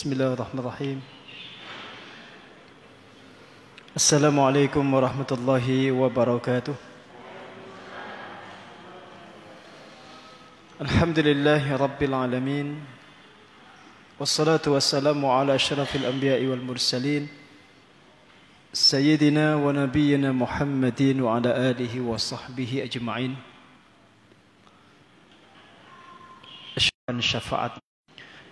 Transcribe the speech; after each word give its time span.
بسم 0.00 0.16
الله 0.16 0.32
الرحمن 0.32 0.60
الرحيم. 0.64 0.98
السلام 4.00 4.36
عليكم 4.40 4.80
ورحمة 4.80 5.30
الله 5.36 5.92
وبركاته. 5.92 6.74
الحمد 10.80 11.18
لله 11.20 11.76
رب 11.76 12.00
العالمين 12.00 12.80
والصلاة 14.16 14.64
والسلام 14.72 15.20
على 15.20 15.60
أشرف 15.60 15.92
الأنبياء 15.96 16.48
والمرسلين 16.48 17.28
سيدنا 18.72 19.60
ونبينا 19.60 20.32
محمد 20.32 21.00
وعلى 21.20 21.50
آله 21.76 21.92
وصحبه 22.00 22.88
أجمعين. 22.88 23.36
شفاعة 27.20 27.89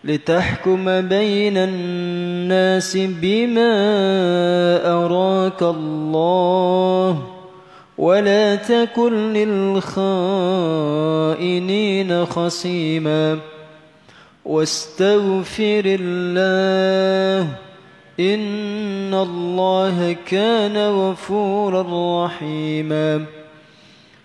لتحكم 0.05 1.01
بين 1.01 1.57
الناس 1.57 2.97
بما 2.97 3.73
أراك 4.87 5.63
الله 5.63 7.23
ولا 7.99 8.55
تكن 8.55 9.33
للخائنين 11.33 12.25
خصيما 12.25 13.39
واستغفر 14.45 15.83
الله 16.01 17.49
إن 18.21 19.15
الله 19.15 20.17
كان 20.27 20.77
غفورا 20.77 22.25
رحيما 22.25 23.38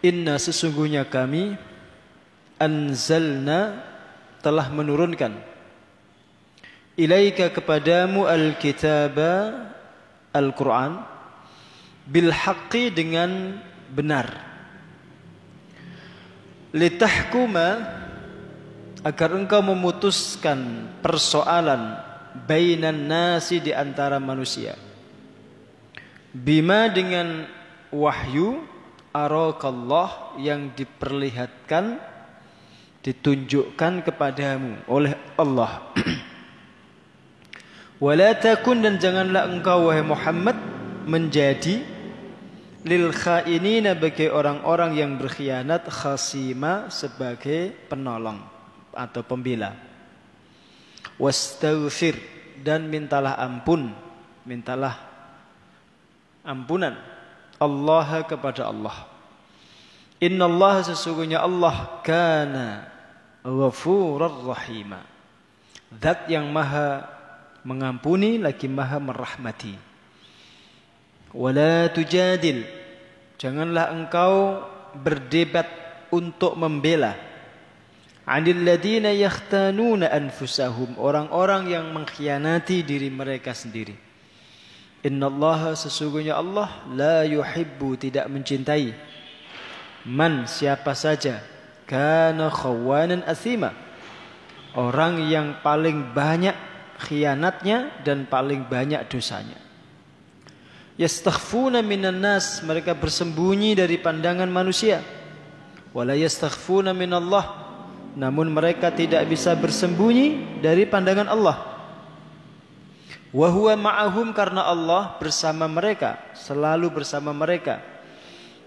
Inna 0.00 0.40
sesungguhnya 0.40 1.04
kami 1.04 1.60
anzalna 2.56 3.84
telah 4.40 4.72
menurunkan. 4.72 5.36
Ilaika 6.96 7.52
kepadamu 7.52 8.24
alkitaba 8.28 9.52
Al-Quran 10.32 11.00
bil 12.08 12.32
haqqi 12.32 12.92
dengan 12.92 13.60
benar. 13.92 14.28
Litahkuma 16.70 17.98
agar 19.00 19.32
engkau 19.32 19.64
memutuskan 19.64 20.88
persoalan 21.00 21.98
bainan 22.46 23.08
nasi 23.08 23.58
di 23.58 23.72
antara 23.74 24.20
manusia. 24.20 24.76
Bima 26.30 26.86
dengan 26.86 27.48
wahyu 27.90 28.69
arakallah 29.10 30.38
yang 30.38 30.70
diperlihatkan 30.74 31.98
ditunjukkan 33.00 34.06
kepadamu 34.06 34.86
oleh 34.86 35.16
Allah. 35.34 35.90
Wala 38.04 38.32
takun 38.36 38.80
dan 38.80 38.96
janganlah 38.96 39.50
engkau 39.50 39.92
wahai 39.92 40.04
Muhammad 40.04 40.56
menjadi 41.04 41.84
lil 42.80 43.12
khainina 43.12 43.92
bagi 43.92 44.32
orang-orang 44.32 44.96
yang 44.96 45.20
berkhianat 45.20 45.84
khasima 45.88 46.88
sebagai 46.88 47.76
penolong 47.92 48.40
atau 48.96 49.20
pembela. 49.20 49.76
Wastaghfir 51.20 52.16
dan 52.64 52.88
mintalah 52.88 53.36
ampun. 53.36 53.92
Mintalah 54.48 54.96
ampunan 56.40 56.96
Allah 57.60 58.24
kepada 58.24 58.72
Allah. 58.72 59.04
Inna 60.16 60.48
Allah 60.48 60.80
sesungguhnya 60.84 61.44
Allah 61.44 62.00
kana 62.00 62.88
ghafurar 63.44 64.32
rahima. 64.40 65.04
Zat 66.00 66.28
yang 66.32 66.48
maha 66.48 67.04
mengampuni 67.64 68.40
lagi 68.40 68.64
maha 68.64 68.96
merahmati. 68.96 69.76
Wala 71.36 71.92
tujadil. 71.92 72.64
Janganlah 73.36 73.92
engkau 73.92 74.64
berdebat 74.96 75.68
untuk 76.10 76.56
membela. 76.56 77.16
Anil 78.28 78.60
ladina 78.64 79.12
yakhtanuna 79.12 80.12
anfusahum. 80.12 80.96
Orang-orang 81.00 81.70
yang 81.72 81.92
mengkhianati 81.92 82.84
diri 82.84 83.08
mereka 83.08 83.56
sendiri. 83.56 84.09
Inna 85.00 85.32
Allah 85.32 85.72
sesungguhnya 85.72 86.36
Allah 86.36 86.68
la 86.92 87.24
yuhibbu 87.24 87.96
tidak 87.96 88.28
mencintai 88.28 88.92
man 90.04 90.44
siapa 90.44 90.92
saja. 90.92 91.40
Kana 91.88 92.52
khawanan 92.52 93.24
asima 93.26 93.74
orang 94.76 95.26
yang 95.26 95.58
paling 95.64 96.14
banyak 96.14 96.54
khianatnya 97.00 98.04
dan 98.04 98.28
paling 98.28 98.68
banyak 98.68 99.02
dosanya. 99.08 99.58
Yastakhfuna 101.00 101.80
minan 101.80 102.20
nas 102.20 102.60
mereka 102.60 102.92
bersembunyi 102.92 103.72
dari 103.72 103.96
pandangan 103.96 104.52
manusia. 104.52 105.00
Wala 105.96 106.12
yastakhfuna 106.12 106.92
minallah 106.92 107.72
namun 108.14 108.52
mereka 108.52 108.92
tidak 108.92 109.24
bisa 109.32 109.56
bersembunyi 109.56 110.60
dari 110.60 110.84
pandangan 110.84 111.30
Allah 111.30 111.79
Wahwa 113.30 113.78
ma'ahum 113.78 114.34
karena 114.34 114.66
Allah 114.66 115.14
bersama 115.22 115.70
mereka, 115.70 116.18
selalu 116.34 116.90
bersama 116.90 117.30
mereka. 117.30 117.78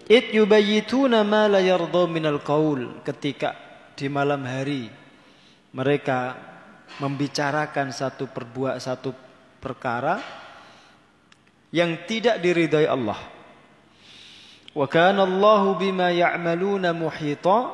It 0.07 0.31
yubayituna 0.31 1.23
ma 1.27 1.51
la 1.51 1.59
yardha 1.59 2.07
minal 2.07 2.39
qaul 2.39 3.03
ketika 3.03 3.55
di 3.95 4.11
malam 4.11 4.43
hari 4.43 4.91
mereka 5.71 6.35
membicarakan 6.99 7.91
satu 7.95 8.27
perbuat 8.27 8.83
satu 8.83 9.15
perkara 9.63 10.19
yang 11.71 12.03
tidak 12.03 12.43
diridai 12.43 12.83
Allah. 12.87 13.19
Wa 14.75 14.87
kana 14.91 15.23
Allahu 15.23 15.79
bima 15.79 16.11
ya'maluna 16.11 16.91
muhita 16.91 17.71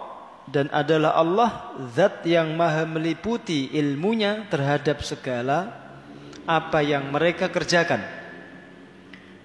dan 0.50 0.70
adalah 0.70 1.18
Allah 1.18 1.50
zat 1.94 2.26
yang 2.30 2.54
maha 2.54 2.86
meliputi 2.86 3.74
ilmunya 3.74 4.46
terhadap 4.50 5.02
segala 5.02 5.89
apa 6.50 6.82
yang 6.82 7.14
mereka 7.14 7.54
kerjakan. 7.54 8.02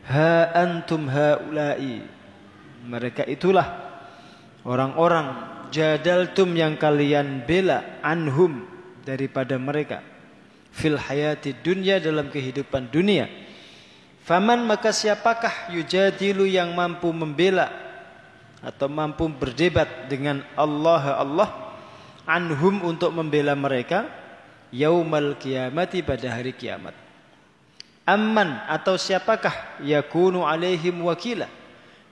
Ha 0.09 0.57
antum 0.57 1.05
haula'i. 1.05 2.01
Mereka 2.85 3.29
itulah 3.29 3.69
orang-orang 4.65 5.53
jadaltum 5.69 6.57
yang 6.57 6.81
kalian 6.81 7.45
bela 7.45 8.01
anhum 8.01 8.65
daripada 9.05 9.61
mereka 9.61 10.01
fil 10.75 10.99
hayati 10.99 11.55
dunya 11.61 12.01
dalam 12.01 12.29
kehidupan 12.33 12.91
dunia. 12.91 13.31
Faman 14.25 14.65
maka 14.65 14.91
siapakah 14.91 15.71
yujadilu 15.77 16.49
yang 16.49 16.73
mampu 16.73 17.13
membela 17.13 17.69
atau 18.65 18.89
mampu 18.89 19.29
berdebat 19.29 20.09
dengan 20.09 20.41
Allah 20.57 21.21
Allah 21.21 21.49
anhum 22.25 22.81
untuk 22.81 23.13
membela 23.13 23.53
mereka 23.53 24.09
yaumal 24.75 25.39
kiamati 25.39 26.03
pada 26.03 26.35
hari 26.35 26.51
kiamat. 26.51 26.99
Amman 28.03 28.59
atau 28.67 28.99
siapakah 28.99 29.81
yakunu 29.81 30.43
alaihim 30.43 31.07
wakila 31.07 31.47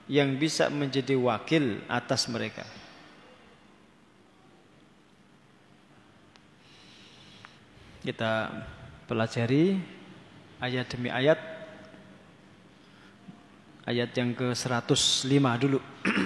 yang 0.07 0.39
bisa 0.39 0.71
menjadi 0.71 1.13
wakil 1.19 1.83
atas 1.91 2.25
mereka. 2.31 2.63
kita 8.03 8.51
pelajari 9.07 9.79
ayat 10.59 10.91
demi 10.91 11.07
ayat 11.07 11.39
ayat 13.87 14.11
yang 14.11 14.35
ke-105 14.35 15.45
dulu. 15.63 15.79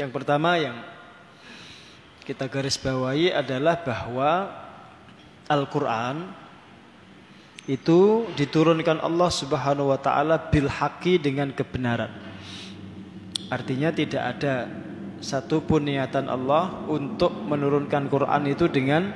yang 0.00 0.08
pertama 0.08 0.56
yang 0.56 0.80
kita 2.24 2.48
garis 2.48 2.80
bawahi 2.80 3.36
adalah 3.36 3.84
bahwa 3.84 4.48
Al-Qur'an 5.44 6.32
itu 7.68 8.24
diturunkan 8.32 9.00
Allah 9.00 9.28
Subhanahu 9.28 9.92
wa 9.92 10.00
taala 10.00 10.40
bil 10.48 10.68
haqi 10.68 11.20
dengan 11.20 11.52
kebenaran. 11.52 12.08
Artinya 13.52 13.92
tidak 13.92 14.24
ada 14.36 14.72
satu 15.20 15.60
pun 15.64 15.84
niatan 15.84 16.32
Allah 16.32 16.84
untuk 16.88 17.32
menurunkan 17.32 18.08
Quran 18.08 18.48
itu 18.48 18.72
dengan 18.72 19.12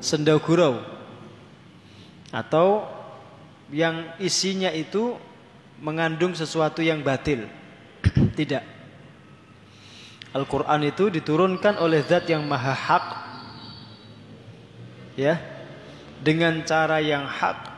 senda 0.00 0.36
gurau 0.40 0.80
atau 2.32 2.84
yang 3.72 4.16
isinya 4.20 4.72
itu 4.72 5.16
mengandung 5.80 6.32
sesuatu 6.32 6.80
yang 6.80 7.04
batil. 7.04 7.44
Tidak. 8.38 8.77
Al-Quran 10.36 10.84
itu 10.84 11.08
diturunkan 11.08 11.80
oleh 11.80 12.04
zat 12.04 12.28
yang 12.28 12.44
maha 12.44 12.76
hak. 12.76 13.06
Ya. 15.16 15.40
Dengan 16.20 16.60
cara 16.68 17.00
yang 17.00 17.24
hak. 17.24 17.72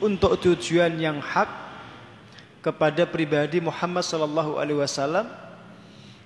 Untuk 0.00 0.40
tujuan 0.40 0.96
yang 0.96 1.20
hak. 1.20 1.48
Kepada 2.64 3.04
pribadi 3.04 3.60
Muhammad 3.60 4.06
sallallahu 4.06 4.56
alaihi 4.56 4.80
wasallam. 4.80 5.28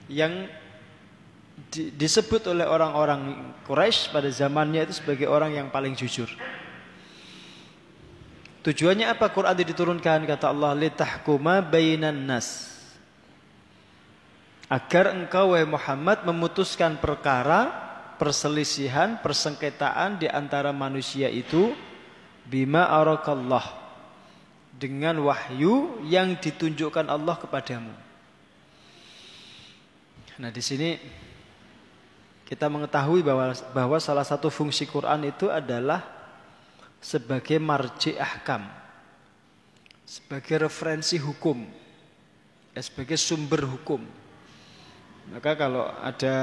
Yang 0.07 0.53
di, 1.73 1.91
disebut 1.91 2.47
oleh 2.47 2.69
orang-orang 2.69 3.51
Quraisy 3.67 4.15
pada 4.15 4.31
zamannya 4.31 4.87
itu 4.87 5.03
sebagai 5.03 5.27
orang 5.27 5.57
yang 5.57 5.69
paling 5.73 5.97
jujur. 5.99 6.31
Tujuannya 8.63 9.07
apa? 9.07 9.31
Quran 9.31 9.55
diturunkan 9.55 10.27
kata 10.27 10.51
Allah 10.51 10.75
litahkuma 10.75 11.63
bainan 11.63 12.27
nas. 12.27 12.76
Agar 14.67 15.15
engkau 15.15 15.55
wahai 15.55 15.63
Muhammad 15.63 16.27
memutuskan 16.27 16.99
perkara 16.99 17.71
perselisihan, 18.19 19.23
persengketaan 19.23 20.19
di 20.19 20.27
antara 20.27 20.75
manusia 20.75 21.31
itu 21.31 21.71
bima 22.43 22.91
arakallah 22.91 23.63
dengan 24.75 25.23
wahyu 25.23 26.03
yang 26.03 26.35
ditunjukkan 26.35 27.07
Allah 27.07 27.39
kepadamu. 27.39 27.95
Nah, 30.37 30.51
di 30.51 30.61
sini 30.61 30.99
kita 32.45 32.67
mengetahui 32.67 33.23
bahwa 33.23 33.55
bahwa 33.71 33.99
salah 34.03 34.27
satu 34.27 34.53
fungsi 34.53 34.85
Quran 34.85 35.31
itu 35.31 35.47
adalah 35.47 36.05
sebagai 36.99 37.63
marji 37.63 38.19
ahkam. 38.19 38.67
Sebagai 40.07 40.67
referensi 40.67 41.19
hukum. 41.19 41.67
Ya, 42.75 42.83
sebagai 42.83 43.19
sumber 43.19 43.63
hukum. 43.63 44.26
Maka 45.27 45.59
kalau 45.59 45.91
ada 46.03 46.35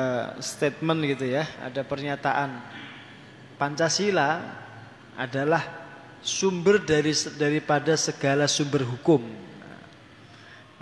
statement 0.44 1.00
gitu 1.07 1.24
ya, 1.31 1.47
ada 1.63 1.88
pernyataan 1.88 2.59
Pancasila 3.56 4.44
adalah 5.15 5.63
sumber 6.19 6.83
dari 6.83 7.15
daripada 7.39 7.95
segala 7.95 8.44
sumber 8.50 8.83
hukum. 8.83 9.24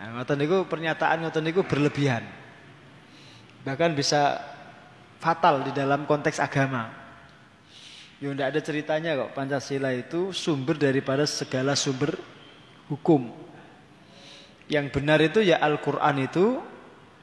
Nah, 0.01 0.17
ngoten 0.17 0.37
niku 0.41 0.65
pernyataan 0.65 1.21
ngoten 1.21 1.45
niku 1.45 1.61
berlebihan. 1.61 2.25
Bahkan 3.61 3.93
bisa 3.93 4.41
fatal 5.21 5.61
di 5.61 5.69
dalam 5.69 6.09
konteks 6.09 6.41
agama. 6.41 6.89
Ya 8.17 8.33
tidak 8.33 8.47
ada 8.53 8.59
ceritanya 8.61 9.11
kok 9.17 9.33
Pancasila 9.33 9.93
itu 9.93 10.33
sumber 10.33 10.77
daripada 10.77 11.25
segala 11.29 11.77
sumber 11.77 12.17
hukum. 12.89 13.29
Yang 14.69 14.85
benar 14.93 15.21
itu 15.21 15.41
ya 15.45 15.61
Al-Qur'an 15.61 16.17
itu 16.21 16.61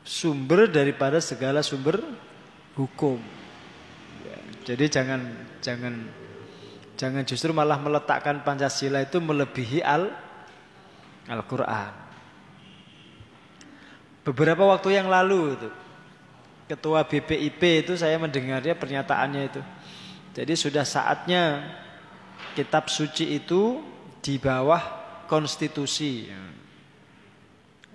sumber 0.07 0.71
daripada 0.71 1.23
segala 1.23 1.63
sumber 1.63 2.03
hukum. 2.75 3.19
Ya, 4.25 4.39
jadi 4.75 4.85
jangan 4.89 5.21
jangan 5.63 5.95
Jangan 6.99 7.23
justru 7.23 7.55
malah 7.55 7.79
meletakkan 7.79 8.43
Pancasila 8.43 8.99
itu 8.99 9.23
melebihi 9.23 9.87
Al 9.87 10.11
Al-Qur'an. 11.31 11.95
Beberapa 14.27 14.67
waktu 14.67 14.99
yang 14.99 15.07
lalu 15.07 15.55
itu 15.55 15.71
Ketua 16.69 17.01
BPIP 17.07 17.63
itu 17.87 17.93
saya 17.97 18.21
mendengarnya 18.21 18.77
pernyataannya 18.77 19.43
itu. 19.49 19.63
Jadi 20.37 20.53
sudah 20.53 20.85
saatnya 20.85 21.65
kitab 22.53 22.93
suci 22.93 23.41
itu 23.41 23.81
di 24.21 24.37
bawah 24.37 24.83
konstitusi. 25.25 26.29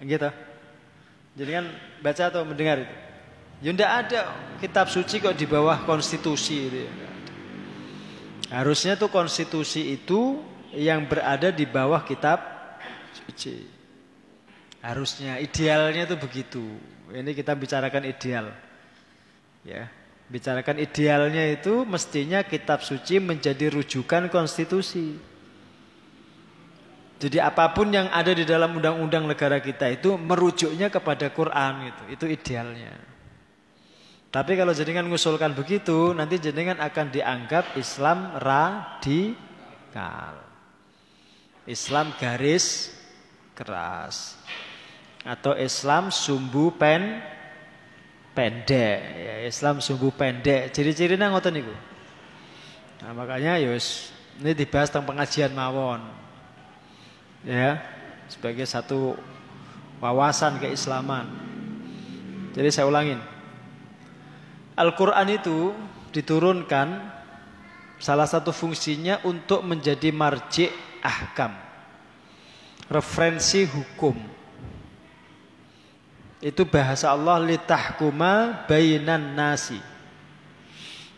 Gitu. 0.01 0.29
Jadi 1.33 1.49
kan 1.49 1.65
baca 2.05 2.23
atau 2.29 2.45
mendengar 2.45 2.85
itu. 2.85 2.95
Ya 3.63 3.71
tidak 3.71 3.91
ada 4.05 4.19
kitab 4.59 4.85
suci 4.91 5.23
kok 5.23 5.33
di 5.39 5.47
bawah 5.47 5.87
konstitusi 5.87 6.67
itu 6.67 6.79
ya. 6.83 6.91
Harusnya 8.53 8.93
tuh 8.99 9.09
konstitusi 9.09 9.97
itu 9.97 10.37
yang 10.75 11.09
berada 11.09 11.49
di 11.49 11.65
bawah 11.65 12.05
kitab 12.05 12.43
suci. 13.17 13.65
Harusnya 14.83 15.39
idealnya 15.39 16.05
tuh 16.05 16.19
begitu. 16.19 16.61
Ini 17.09 17.31
kita 17.33 17.55
bicarakan 17.55 18.03
ideal. 18.03 18.51
Ya, 19.63 19.87
bicarakan 20.27 20.83
idealnya 20.83 21.47
itu 21.49 21.87
mestinya 21.87 22.43
kitab 22.43 22.83
suci 22.83 23.23
menjadi 23.23 23.71
rujukan 23.71 24.27
konstitusi. 24.27 25.15
Jadi 27.21 27.39
apa 27.39 27.71
pun 27.71 27.87
yang 27.93 28.11
ada 28.11 28.35
di 28.35 28.43
dalam 28.43 28.75
undang-undang 28.75 29.29
negara 29.29 29.61
kita 29.63 29.87
itu 29.89 30.19
merujuknya 30.19 30.91
kepada 30.91 31.31
Quran 31.31 31.93
itu. 31.93 32.03
Itu 32.11 32.25
idealnya. 32.27 32.93
Tapi 34.33 34.57
kalau 34.57 34.73
jenengan 34.73 35.05
mengusulkan 35.05 35.53
begitu, 35.53 36.09
nanti 36.17 36.41
jenengan 36.41 36.81
akan 36.81 37.13
dianggap 37.13 37.77
Islam 37.77 38.33
radikal. 38.41 40.41
Islam 41.69 42.17
garis 42.17 42.91
keras. 43.53 44.35
Atau 45.23 45.55
Islam 45.55 46.11
sumbu 46.11 46.73
pen 46.75 47.23
pendek. 48.33 48.99
Ya, 49.15 49.35
Islam 49.47 49.79
sumbu 49.79 50.11
pendek. 50.11 50.73
Ciri-cirinya 50.73 51.31
ngoten 51.31 51.53
niku. 51.53 51.71
Nah, 53.05 53.13
makanya 53.15 53.61
yus 53.61 54.11
ya 54.41 54.41
ini 54.41 54.51
dibahas 54.57 54.89
tentang 54.89 55.13
pengajian 55.13 55.53
mawon. 55.53 56.01
Ya, 57.43 57.83
sebagai 58.31 58.63
satu 58.63 59.19
wawasan 59.99 60.59
keislaman. 60.63 61.27
Jadi 62.55 62.69
saya 62.71 62.87
ulangin. 62.87 63.19
Al-Quran 64.79 65.27
itu 65.37 65.75
diturunkan 66.15 67.03
salah 67.99 68.25
satu 68.25 68.55
fungsinya 68.55 69.21
untuk 69.27 69.61
menjadi 69.63 70.09
marji 70.09 70.71
ahkam. 71.03 71.53
Referensi 72.87 73.67
hukum. 73.67 74.15
Itu 76.43 76.67
bahasa 76.67 77.11
Allah 77.11 77.39
litahkuma 77.39 78.67
bainan 78.67 79.35
nasi. 79.35 79.79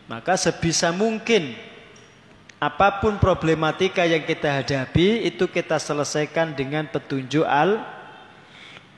Maka 0.06 0.38
sebisa 0.38 0.94
mungkin 0.94 1.58
apa 2.66 2.98
pun 2.98 3.22
problematika 3.22 4.02
yang 4.02 4.26
kita 4.26 4.58
hadapi 4.62 5.22
itu 5.22 5.46
kita 5.46 5.78
selesaikan 5.78 6.58
dengan 6.58 6.90
petunjuk 6.90 7.46
al 7.46 7.78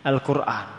Al-Qur'an 0.01 0.79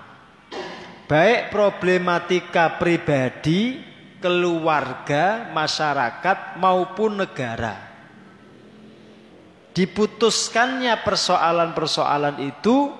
baik 1.09 1.49
problematika 1.49 2.77
pribadi, 2.77 3.81
keluarga, 4.21 5.49
masyarakat 5.49 6.61
maupun 6.61 7.25
negara. 7.25 7.89
Diputuskannya 9.73 10.93
persoalan-persoalan 11.01 12.45
itu 12.45 12.93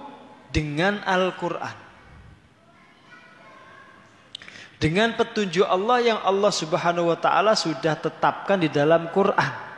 dengan 0.50 1.06
Al-Qur'an. 1.06 1.78
Dengan 4.80 5.12
petunjuk 5.14 5.68
Allah 5.68 6.00
yang 6.00 6.20
Allah 6.24 6.56
Subhanahu 6.56 7.12
wa 7.12 7.20
taala 7.20 7.52
sudah 7.52 8.00
tetapkan 8.00 8.58
di 8.58 8.72
dalam 8.72 9.12
Quran. 9.12 9.69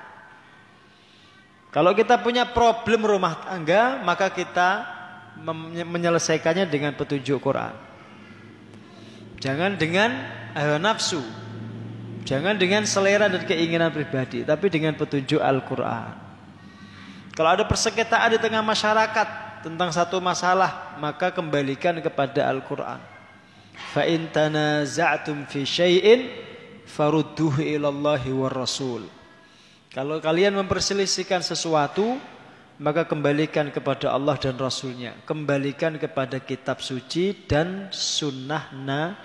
Kalau 1.72 1.96
kita 1.96 2.20
punya 2.20 2.44
problem 2.44 3.08
rumah 3.08 3.40
tangga, 3.48 4.04
maka 4.04 4.28
kita 4.28 4.84
menyelesaikannya 5.88 6.68
dengan 6.68 6.92
petunjuk 7.00 7.40
Quran. 7.40 7.72
Jangan 9.40 9.80
dengan 9.80 10.12
hawa 10.52 10.78
nafsu. 10.78 11.24
Jangan 12.28 12.60
dengan 12.60 12.86
selera 12.86 13.26
dan 13.32 13.42
keinginan 13.48 13.90
pribadi, 13.90 14.46
tapi 14.46 14.70
dengan 14.70 14.94
petunjuk 14.94 15.42
Al-Qur'an. 15.42 16.14
Kalau 17.34 17.50
ada 17.50 17.66
persengketaan 17.66 18.36
di 18.36 18.40
tengah 18.44 18.62
masyarakat 18.62 19.28
tentang 19.66 19.90
satu 19.90 20.22
masalah, 20.22 21.00
maka 21.02 21.34
kembalikan 21.34 21.98
kepada 21.98 22.46
Al-Qur'an. 22.46 23.02
Fa 23.96 24.06
in 24.06 24.30
tanaza'tum 24.30 25.50
fi 25.50 25.66
syai'in 25.66 26.30
farudduhu 26.86 27.64
ilallahi 27.64 28.30
war 28.30 28.54
rasul. 28.54 29.21
Kalau 29.92 30.24
kalian 30.24 30.56
memperselisihkan 30.56 31.44
sesuatu, 31.44 32.16
maka 32.80 33.04
kembalikan 33.04 33.68
kepada 33.76 34.16
Allah 34.16 34.40
dan 34.40 34.56
Rasulnya. 34.56 35.20
Kembalikan 35.28 36.00
kepada 36.00 36.40
kitab 36.40 36.80
suci 36.80 37.36
dan 37.44 37.92
sunnah 37.92 38.72
na 38.72 39.20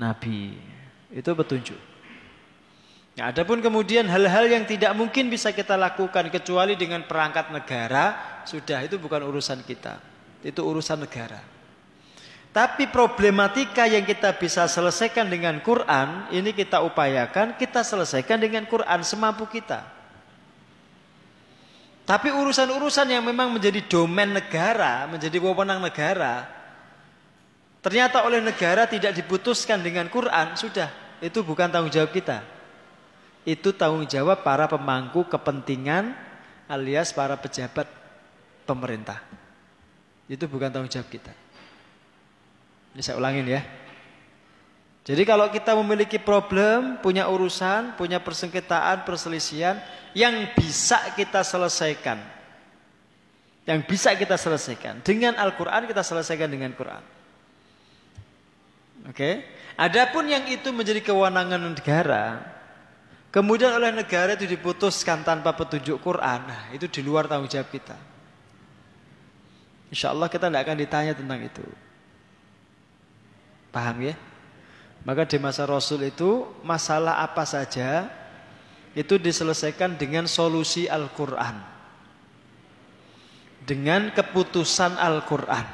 Nabi. 0.00 0.56
Itu 1.12 1.36
petunjuk. 1.36 1.76
Nah, 3.20 3.28
adapun 3.28 3.60
kemudian 3.60 4.08
hal-hal 4.08 4.48
yang 4.48 4.64
tidak 4.64 4.96
mungkin 4.96 5.28
bisa 5.28 5.52
kita 5.52 5.76
lakukan 5.76 6.32
kecuali 6.32 6.72
dengan 6.72 7.04
perangkat 7.04 7.52
negara, 7.52 8.40
sudah 8.48 8.80
itu 8.88 8.96
bukan 8.96 9.20
urusan 9.20 9.68
kita. 9.68 10.00
Itu 10.40 10.64
urusan 10.64 11.04
negara. 11.04 11.57
Tapi 12.48 12.88
problematika 12.88 13.84
yang 13.84 14.08
kita 14.08 14.32
bisa 14.34 14.64
selesaikan 14.64 15.28
dengan 15.28 15.60
Quran, 15.60 16.32
ini 16.32 16.56
kita 16.56 16.80
upayakan, 16.80 17.54
kita 17.60 17.84
selesaikan 17.84 18.40
dengan 18.40 18.64
Quran 18.64 19.04
semampu 19.04 19.44
kita. 19.44 19.84
Tapi 22.08 22.32
urusan-urusan 22.32 23.04
yang 23.12 23.20
memang 23.20 23.52
menjadi 23.52 23.84
domain 23.84 24.32
negara, 24.32 25.04
menjadi 25.12 25.36
wewenang 25.44 25.76
negara, 25.76 26.48
ternyata 27.84 28.24
oleh 28.24 28.40
negara 28.40 28.88
tidak 28.88 29.12
diputuskan 29.12 29.84
dengan 29.84 30.08
Quran, 30.08 30.56
sudah, 30.56 30.88
itu 31.20 31.44
bukan 31.44 31.68
tanggung 31.68 31.92
jawab 31.92 32.08
kita. 32.16 32.40
Itu 33.44 33.76
tanggung 33.76 34.08
jawab 34.08 34.40
para 34.40 34.64
pemangku 34.64 35.28
kepentingan 35.28 36.16
alias 36.64 37.12
para 37.12 37.36
pejabat 37.36 37.84
pemerintah. 38.64 39.20
Itu 40.32 40.48
bukan 40.48 40.72
tanggung 40.72 40.88
jawab 40.88 41.12
kita. 41.12 41.32
Ini 42.98 43.06
saya 43.06 43.14
ulangin 43.14 43.46
ya. 43.46 43.62
Jadi 45.06 45.22
kalau 45.22 45.46
kita 45.54 45.70
memiliki 45.78 46.18
problem, 46.18 46.98
punya 46.98 47.30
urusan, 47.30 47.94
punya 47.94 48.18
persengketaan, 48.18 49.06
perselisihan 49.06 49.78
yang 50.18 50.34
bisa 50.58 50.98
kita 51.14 51.46
selesaikan. 51.46 52.18
Yang 53.70 53.86
bisa 53.86 54.18
kita 54.18 54.34
selesaikan 54.34 54.98
dengan 55.06 55.38
Al-Qur'an 55.38 55.86
kita 55.86 56.02
selesaikan 56.02 56.50
dengan 56.50 56.74
Quran. 56.74 56.98
Oke. 59.06 59.14
Okay? 59.14 59.34
Adapun 59.78 60.26
yang 60.26 60.42
itu 60.50 60.74
menjadi 60.74 60.98
kewenangan 60.98 61.62
negara, 61.62 62.42
kemudian 63.30 63.78
oleh 63.78 63.94
negara 63.94 64.34
itu 64.34 64.42
diputuskan 64.50 65.22
tanpa 65.22 65.54
petunjuk 65.54 66.02
Quran, 66.02 66.50
nah 66.50 66.66
itu 66.74 66.90
di 66.90 66.98
luar 67.06 67.30
tanggung 67.30 67.46
jawab 67.46 67.70
kita. 67.70 67.94
Insya 69.86 70.10
Allah 70.10 70.26
kita 70.26 70.50
tidak 70.50 70.66
akan 70.66 70.76
ditanya 70.82 71.14
tentang 71.14 71.38
itu. 71.46 71.62
Paham 73.68 74.12
ya? 74.12 74.14
Maka 75.04 75.24
di 75.24 75.38
masa 75.40 75.64
Rasul 75.64 76.08
itu 76.08 76.44
masalah 76.66 77.22
apa 77.22 77.46
saja 77.46 78.10
itu 78.98 79.14
diselesaikan 79.20 79.94
dengan 79.94 80.26
solusi 80.26 80.90
Al-Quran. 80.90 81.56
Dengan 83.62 84.10
keputusan 84.10 84.96
Al-Quran. 84.96 85.66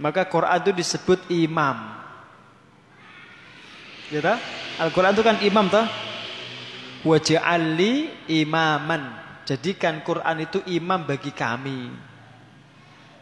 Maka 0.00 0.26
Quran 0.26 0.58
itu 0.64 0.72
disebut 0.76 1.28
imam. 1.30 1.76
Ya 4.10 4.36
Al-Quran 4.80 5.14
itu 5.14 5.22
kan 5.22 5.36
imam 5.40 5.66
toh. 5.70 5.86
Waj'alli 7.06 8.12
imaman. 8.28 9.16
Jadikan 9.48 10.04
Quran 10.04 10.44
itu 10.44 10.60
imam 10.68 11.06
bagi 11.06 11.32
kami. 11.32 11.90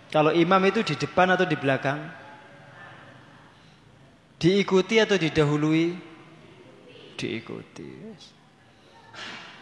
Kalau 0.09 0.33
imam 0.33 0.61
itu 0.65 0.81
di 0.83 0.97
depan 0.97 1.37
atau 1.37 1.45
di 1.45 1.55
belakang? 1.55 2.01
Diikuti 4.39 5.03
atau 5.03 5.19
didahului? 5.19 5.99
Diikuti. 7.19 7.91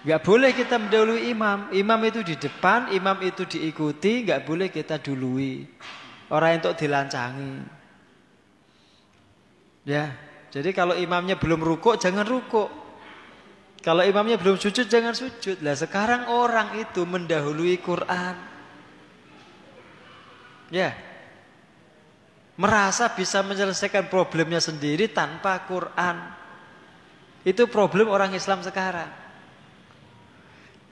Gak 0.07 0.23
boleh 0.23 0.55
kita 0.55 0.79
mendahului 0.79 1.33
imam. 1.33 1.73
Imam 1.75 2.01
itu 2.07 2.21
di 2.23 2.37
depan, 2.39 2.93
imam 2.95 3.19
itu 3.25 3.43
diikuti, 3.49 4.23
gak 4.23 4.45
boleh 4.47 4.69
kita 4.71 5.01
dului. 5.03 5.67
Orang 6.31 6.63
itu 6.63 6.71
dilancangi. 6.77 7.55
Ya, 9.87 10.15
jadi 10.51 10.75
kalau 10.75 10.99
imamnya 10.99 11.39
belum 11.39 11.63
rukuk, 11.63 11.97
jangan 11.99 12.27
rukuk. 12.27 12.69
Kalau 13.87 14.03
imamnya 14.03 14.35
belum 14.35 14.59
sujud, 14.59 14.91
jangan 14.91 15.15
sujud. 15.15 15.63
Lah 15.63 15.79
sekarang 15.79 16.27
orang 16.27 16.75
itu 16.75 17.07
mendahului 17.07 17.79
Quran. 17.79 18.35
Ya, 20.75 20.91
merasa 22.57 23.13
bisa 23.13 23.45
menyelesaikan 23.45 24.09
problemnya 24.09 24.59
sendiri 24.59 25.13
tanpa 25.13 25.61
Quran. 25.69 26.17
Itu 27.47 27.69
problem 27.69 28.11
orang 28.11 28.33
Islam 28.35 28.65
sekarang. 28.65 29.09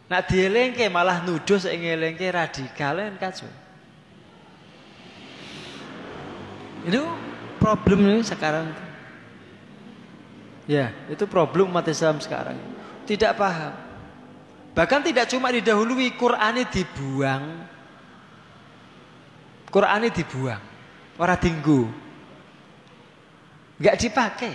Nah 0.05 0.21
dielengke 0.21 0.87
malah 0.93 1.25
nuduh 1.25 1.57
saya 1.57 1.75
ngelengke 1.75 2.29
radikal 2.29 3.01
kan 3.01 3.17
kacau. 3.17 3.51
Itu 6.85 7.03
problem 7.57 8.05
ini 8.13 8.21
sekarang. 8.21 8.69
Ya, 10.69 10.93
itu 11.09 11.25
problem 11.25 11.73
umat 11.73 11.89
Islam 11.89 12.21
sekarang. 12.21 12.57
Tidak 13.09 13.37
paham. 13.37 13.73
Bahkan 14.77 15.01
tidak 15.05 15.29
cuma 15.29 15.53
didahului, 15.53 16.13
Qurannya 16.17 16.65
dibuang. 16.69 17.45
Qurannya 19.69 20.09
dibuang. 20.13 20.74
Orang 21.15 21.39
tinggu. 21.39 21.87
Enggak 23.79 23.99
dipakai. 24.03 24.55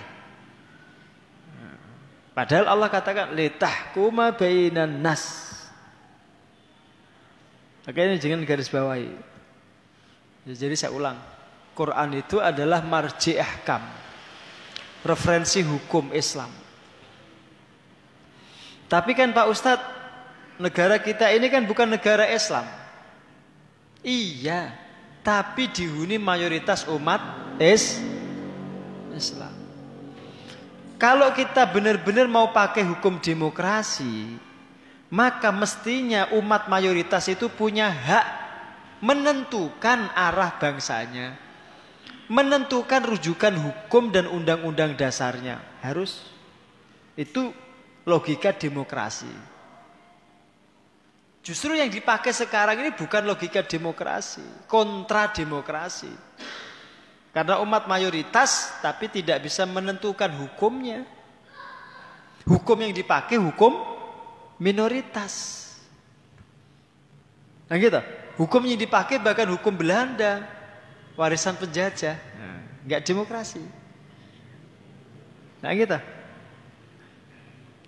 Padahal 2.36 2.72
Allah 2.72 2.88
katakan 2.88 3.36
litahkuma 3.36 4.32
bainan 4.32 5.02
nas. 5.02 5.52
Makanya 7.84 8.20
jangan 8.20 8.46
garis 8.46 8.70
bawahi. 8.70 9.12
Ya, 10.48 10.54
jadi 10.56 10.74
saya 10.78 10.94
ulang. 10.94 11.18
Quran 11.76 12.16
itu 12.16 12.40
adalah 12.40 12.80
marji 12.84 13.36
ahkam. 13.40 13.82
Referensi 15.00 15.64
hukum 15.64 16.12
Islam. 16.12 16.52
Tapi 18.90 19.16
kan 19.16 19.32
Pak 19.32 19.46
Ustadz, 19.48 19.88
negara 20.60 21.00
kita 21.00 21.30
ini 21.32 21.48
kan 21.48 21.64
bukan 21.64 21.88
negara 21.88 22.28
Islam. 22.28 22.68
Iya, 24.00 24.72
tapi 25.20 25.68
dihuni 25.68 26.16
mayoritas 26.16 26.88
umat 26.88 27.20
is 27.60 28.00
Islam. 29.12 29.52
Kalau 31.00 31.32
kita 31.32 31.64
benar-benar 31.64 32.28
mau 32.28 32.52
pakai 32.52 32.84
hukum 32.84 33.16
demokrasi, 33.20 34.36
maka 35.08 35.48
mestinya 35.48 36.28
umat 36.36 36.68
mayoritas 36.68 37.24
itu 37.32 37.48
punya 37.48 37.88
hak 37.88 38.26
menentukan 39.00 40.12
arah 40.12 40.60
bangsanya, 40.60 41.40
menentukan 42.28 43.00
rujukan 43.08 43.56
hukum 43.56 44.12
dan 44.12 44.28
undang-undang 44.28 44.92
dasarnya. 44.92 45.64
Harus 45.80 46.20
itu 47.16 47.48
logika 48.04 48.52
demokrasi. 48.52 49.28
Justru 51.50 51.74
yang 51.74 51.90
dipakai 51.90 52.30
sekarang 52.30 52.78
ini 52.78 52.94
bukan 52.94 53.26
logika 53.26 53.58
demokrasi, 53.66 54.70
kontra 54.70 55.34
demokrasi. 55.34 56.06
Karena 57.34 57.58
umat 57.58 57.90
mayoritas 57.90 58.78
tapi 58.78 59.10
tidak 59.10 59.42
bisa 59.42 59.66
menentukan 59.66 60.30
hukumnya. 60.30 61.02
Hukum 62.46 62.78
yang 62.78 62.94
dipakai 62.94 63.34
hukum 63.34 63.82
minoritas. 64.62 65.66
Nah 67.66 67.74
gitu. 67.82 67.98
Hukum 68.38 68.70
yang 68.70 68.78
dipakai 68.78 69.18
bahkan 69.18 69.50
hukum 69.50 69.74
Belanda, 69.74 70.46
warisan 71.18 71.58
penjajah. 71.58 72.14
Enggak 72.86 73.02
demokrasi. 73.02 73.62
Nah 75.66 75.74
gitu. 75.74 75.98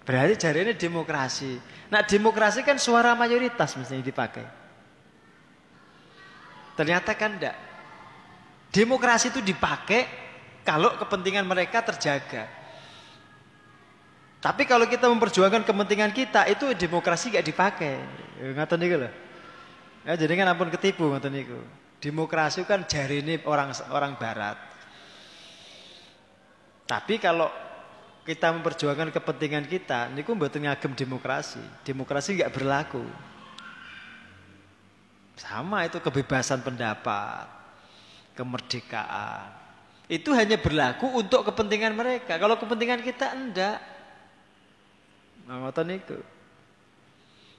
Berarti 0.02 0.34
jari 0.34 0.66
ini 0.66 0.74
demokrasi. 0.74 1.70
Nah 1.92 2.00
demokrasi 2.00 2.64
kan 2.64 2.80
suara 2.80 3.12
mayoritas 3.12 3.76
mestinya 3.76 4.00
dipakai. 4.00 4.48
Ternyata 6.72 7.12
kan 7.12 7.36
enggak. 7.36 7.56
Demokrasi 8.72 9.28
itu 9.28 9.44
dipakai 9.44 10.08
kalau 10.64 10.96
kepentingan 10.96 11.44
mereka 11.44 11.84
terjaga. 11.84 12.48
Tapi 14.40 14.64
kalau 14.64 14.88
kita 14.88 15.04
memperjuangkan 15.06 15.68
kepentingan 15.68 16.10
kita 16.16 16.48
itu 16.48 16.72
demokrasi 16.72 17.30
gak 17.30 17.44
dipakai. 17.44 17.94
Ngatain 18.40 18.80
nih 18.80 18.96
loh. 18.96 19.12
Ya, 20.02 20.18
jadi 20.18 20.32
kan 20.34 20.50
ampun 20.50 20.72
ketipu 20.72 21.12
ngatain 21.12 21.30
niku. 21.30 21.60
Demokrasi 22.02 22.64
kan 22.66 22.88
jari 22.88 23.20
ini 23.20 23.38
orang 23.44 23.70
orang 23.92 24.16
barat. 24.16 24.56
Tapi 26.88 27.20
kalau 27.22 27.46
kita 28.22 28.54
memperjuangkan 28.54 29.10
kepentingan 29.10 29.66
kita, 29.66 30.06
niku 30.14 30.38
mboten 30.38 30.62
ngagem 30.62 30.94
demokrasi. 30.94 31.62
Demokrasi 31.82 32.38
nggak 32.38 32.54
berlaku. 32.54 33.02
Sama 35.34 35.82
itu 35.90 35.98
kebebasan 35.98 36.62
pendapat, 36.62 37.50
kemerdekaan. 38.38 39.50
Itu 40.06 40.30
hanya 40.38 40.54
berlaku 40.54 41.10
untuk 41.18 41.42
kepentingan 41.50 41.98
mereka. 41.98 42.38
Kalau 42.38 42.54
kepentingan 42.60 43.02
kita 43.02 43.34
enggak. 43.34 43.78
Nah, 45.48 45.72
itu. 45.90 46.18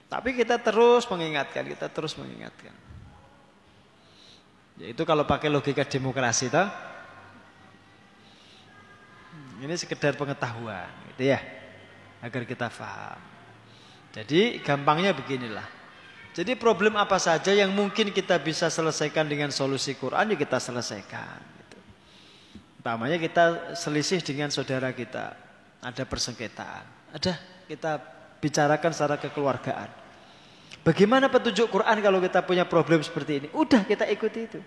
Tapi 0.08 0.29
kita 0.38 0.62
terus 0.62 1.03
mengingatkan, 1.10 1.65
kita 1.65 1.89
terus 1.89 2.13
mengingatkan. 2.15 2.72
Yaitu 4.77 5.03
kalau 5.03 5.25
pakai 5.25 5.50
logika 5.51 5.84
demokrasi 5.84 6.48
toh. 6.48 6.93
Ini 9.63 9.79
sekedar 9.79 10.20
pengetahuan, 10.20 10.91
gitu 11.15 11.32
ya. 11.32 11.39
Agar 12.20 12.43
kita 12.43 12.67
paham. 12.67 13.15
Jadi 14.12 14.60
gampangnya 14.60 15.15
beginilah. 15.15 15.63
Jadi 16.36 16.60
problem 16.60 17.00
apa 17.00 17.15
saja 17.15 17.55
yang 17.55 17.72
mungkin 17.72 18.12
kita 18.12 18.36
bisa 18.43 18.67
selesaikan 18.67 19.24
dengan 19.24 19.53
solusi 19.55 19.96
Quran 19.96 20.34
ya 20.34 20.38
kita 20.38 20.60
selesaikan. 20.60 21.39
Gitu. 21.63 21.77
Umpamanya 22.84 23.15
kita 23.15 23.77
selisih 23.77 24.20
dengan 24.20 24.51
saudara 24.51 24.91
kita, 24.91 25.32
ada 25.79 26.03
persengketaan, 26.03 26.84
ada 27.15 27.34
kita 27.70 28.01
bicarakan 28.43 28.91
secara 28.91 29.15
kekeluargaan. 29.15 29.89
Bagaimana 30.84 31.32
petunjuk 31.32 31.72
Quran 31.72 31.98
kalau 32.03 32.20
kita 32.20 32.43
punya 32.43 32.67
problem 32.67 33.00
seperti 33.00 33.46
ini? 33.46 33.48
Udah 33.55 33.88
kita 33.88 34.03
ikuti 34.12 34.39
itu. 34.43 34.60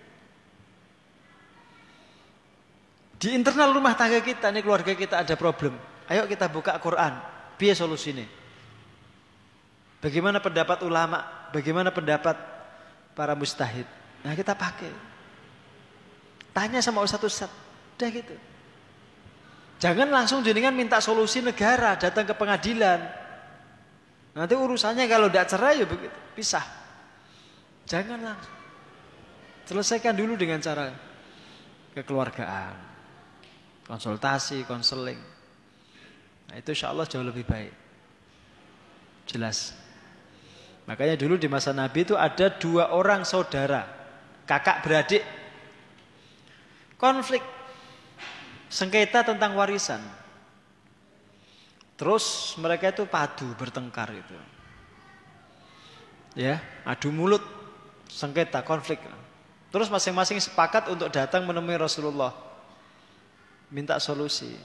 Di 3.17 3.33
internal 3.33 3.73
rumah 3.73 3.97
tangga 3.97 4.21
kita, 4.21 4.53
nih 4.53 4.61
keluarga 4.61 4.93
kita 4.93 5.25
ada 5.25 5.33
problem. 5.33 5.73
Ayo 6.05 6.29
kita 6.29 6.45
buka 6.45 6.77
Quran. 6.77 7.17
Biar 7.57 7.73
solusi 7.73 8.13
ini. 8.13 8.25
Bagaimana 9.97 10.37
pendapat 10.37 10.85
ulama? 10.85 11.49
Bagaimana 11.49 11.89
pendapat 11.89 12.37
para 13.17 13.33
mustahid? 13.33 13.89
Nah 14.21 14.37
kita 14.37 14.53
pakai. 14.53 14.93
Tanya 16.53 16.79
sama 16.85 17.01
Ustaz-Ustaz. 17.01 17.49
Udah 17.97 18.09
gitu. 18.13 18.37
Jangan 19.77 20.09
langsung 20.09 20.41
jenengan 20.41 20.73
minta 20.73 20.97
solusi 21.01 21.41
negara, 21.41 21.97
datang 21.97 22.25
ke 22.25 22.33
pengadilan. 22.33 22.97
Nanti 24.37 24.53
urusannya 24.53 25.05
kalau 25.09 25.29
tidak 25.29 25.49
cerai 25.49 25.81
ya 25.81 25.85
begitu, 25.89 26.17
pisah. 26.37 26.65
Jangan 27.89 28.21
langsung. 28.21 28.57
Selesaikan 29.65 30.13
dulu 30.13 30.37
dengan 30.37 30.61
cara 30.61 30.93
kekeluargaan. 31.97 32.96
Konsultasi, 33.87 34.67
konseling. 34.67 35.19
Nah 36.51 36.55
itu 36.59 36.75
insya 36.75 36.91
Allah 36.91 37.07
jauh 37.07 37.23
lebih 37.23 37.47
baik. 37.47 37.71
Jelas. 39.27 39.75
Makanya 40.87 41.19
dulu 41.19 41.35
di 41.35 41.51
masa 41.51 41.75
Nabi 41.75 42.07
itu 42.07 42.15
ada 42.15 42.47
dua 42.47 42.95
orang 42.95 43.27
saudara, 43.27 43.83
kakak 44.47 44.87
beradik, 44.87 45.23
konflik, 46.95 47.43
sengketa 48.71 49.27
tentang 49.27 49.59
warisan. 49.59 49.99
Terus 51.99 52.55
mereka 52.55 52.95
itu 52.95 53.03
padu 53.03 53.51
bertengkar 53.59 54.15
itu. 54.15 54.35
Ya, 56.39 56.63
adu 56.87 57.11
mulut, 57.11 57.43
sengketa, 58.07 58.63
konflik. 58.63 59.03
Terus 59.75 59.91
masing-masing 59.91 60.39
sepakat 60.39 60.87
untuk 60.87 61.11
datang 61.11 61.43
menemui 61.43 61.75
Rasulullah. 61.75 62.46
Minta 63.67 63.99
solusi. 63.99 64.55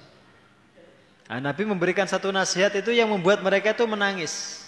Nah, 1.26 1.40
Nabi 1.40 1.64
memberikan 1.64 2.06
satu 2.06 2.28
nasihat 2.28 2.70
itu 2.76 2.92
yang 2.92 3.08
membuat 3.08 3.40
mereka 3.40 3.72
itu 3.72 3.82
menangis. 3.88 4.66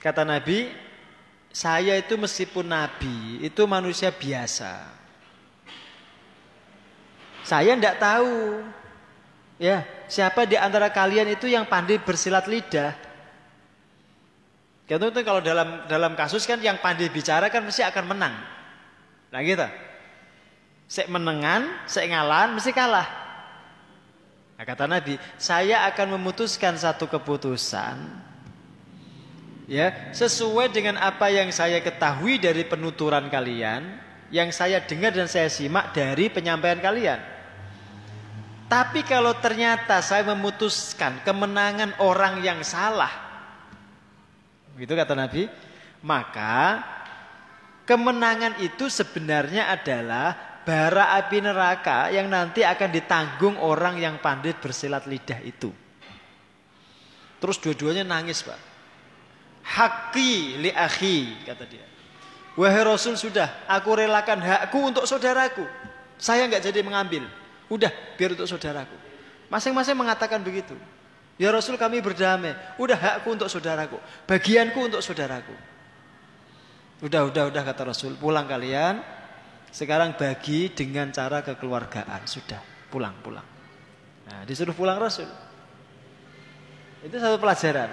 Kata 0.00 0.24
Nabi, 0.24 0.70
saya 1.50 1.98
itu 1.98 2.14
meskipun 2.14 2.62
nabi, 2.62 3.42
itu 3.42 3.66
manusia 3.66 4.14
biasa. 4.14 4.86
Saya 7.42 7.74
tidak 7.74 7.98
tahu 7.98 8.62
ya 9.58 9.82
siapa 10.06 10.46
di 10.46 10.54
antara 10.54 10.86
kalian 10.94 11.34
itu 11.34 11.50
yang 11.50 11.66
pandai 11.66 11.98
bersilat 11.98 12.46
lidah. 12.46 12.94
Karena 14.86 15.10
itu 15.10 15.20
kalau 15.26 15.42
dalam 15.42 15.86
dalam 15.90 16.14
kasus 16.14 16.46
kan 16.46 16.62
yang 16.62 16.78
pandai 16.78 17.10
bicara 17.10 17.50
kan 17.50 17.66
mesti 17.66 17.82
akan 17.82 18.04
menang. 18.14 18.34
Nah 19.34 19.40
gitu. 19.42 19.66
Sek 20.90 21.06
menengan, 21.06 21.66
sek 21.86 22.10
ngalan, 22.10 22.58
mesti 22.58 22.70
kalah. 22.74 23.06
Nah, 24.60 24.68
kata 24.68 24.84
Nabi, 24.84 25.16
saya 25.40 25.88
akan 25.88 26.20
memutuskan 26.20 26.76
satu 26.76 27.08
keputusan 27.08 27.96
ya 29.64 30.12
sesuai 30.12 30.68
dengan 30.68 31.00
apa 31.00 31.32
yang 31.32 31.48
saya 31.48 31.80
ketahui 31.80 32.36
dari 32.36 32.68
penuturan 32.68 33.32
kalian 33.32 33.88
yang 34.28 34.52
saya 34.52 34.84
dengar 34.84 35.16
dan 35.16 35.32
saya 35.32 35.48
simak 35.48 35.96
dari 35.96 36.28
penyampaian 36.28 36.76
kalian. 36.76 37.24
Tapi 38.68 39.00
kalau 39.08 39.32
ternyata 39.40 40.04
saya 40.04 40.28
memutuskan 40.28 41.24
kemenangan 41.24 41.96
orang 41.96 42.44
yang 42.44 42.60
salah 42.60 43.08
begitu 44.76 44.92
kata 44.92 45.16
Nabi 45.16 45.48
maka 46.04 46.84
kemenangan 47.88 48.60
itu 48.60 48.92
sebenarnya 48.92 49.72
adalah 49.72 50.49
bara 50.66 51.16
api 51.16 51.38
neraka 51.40 52.12
yang 52.12 52.28
nanti 52.28 52.62
akan 52.62 52.88
ditanggung 52.92 53.56
orang 53.58 53.96
yang 53.96 54.20
pandai 54.20 54.52
bersilat 54.56 55.08
lidah 55.08 55.40
itu 55.42 55.72
terus 57.40 57.56
dua-duanya 57.58 58.04
nangis 58.04 58.44
Pak 58.44 58.70
Haki 59.70 60.58
li 60.58 60.70
akhi 60.74 61.46
kata 61.46 61.64
dia. 61.68 61.86
Wahai 62.58 62.82
Rasul 62.82 63.14
sudah, 63.14 63.62
aku 63.70 63.94
relakan 63.94 64.42
hakku 64.42 64.82
untuk 64.82 65.06
saudaraku. 65.06 65.62
Saya 66.18 66.44
nggak 66.50 66.68
jadi 66.68 66.82
mengambil. 66.82 67.24
Udah, 67.70 67.88
biar 68.18 68.34
untuk 68.34 68.50
saudaraku. 68.50 68.92
Masing-masing 69.46 69.94
mengatakan 69.94 70.42
begitu. 70.42 70.74
Ya 71.40 71.48
Rasul 71.54 71.78
kami 71.78 72.02
berdamai. 72.02 72.52
Udah 72.76 72.98
hakku 72.98 73.32
untuk 73.32 73.48
saudaraku. 73.48 73.96
Bagianku 74.26 74.76
untuk 74.76 75.00
saudaraku. 75.00 75.54
Udah, 77.00 77.30
udah, 77.30 77.48
udah 77.48 77.62
kata 77.64 77.94
Rasul. 77.94 78.18
Pulang 78.18 78.44
kalian. 78.44 79.00
Sekarang 79.70 80.18
bagi 80.18 80.70
dengan 80.70 81.14
cara 81.14 81.42
kekeluargaan. 81.46 82.26
Sudah, 82.26 82.58
pulang, 82.90 83.14
pulang. 83.22 83.46
Nah, 84.26 84.42
disuruh 84.46 84.74
pulang 84.74 84.98
Rasul. 84.98 85.26
Itu 87.00 87.16
satu 87.16 87.40
pelajaran. 87.40 87.90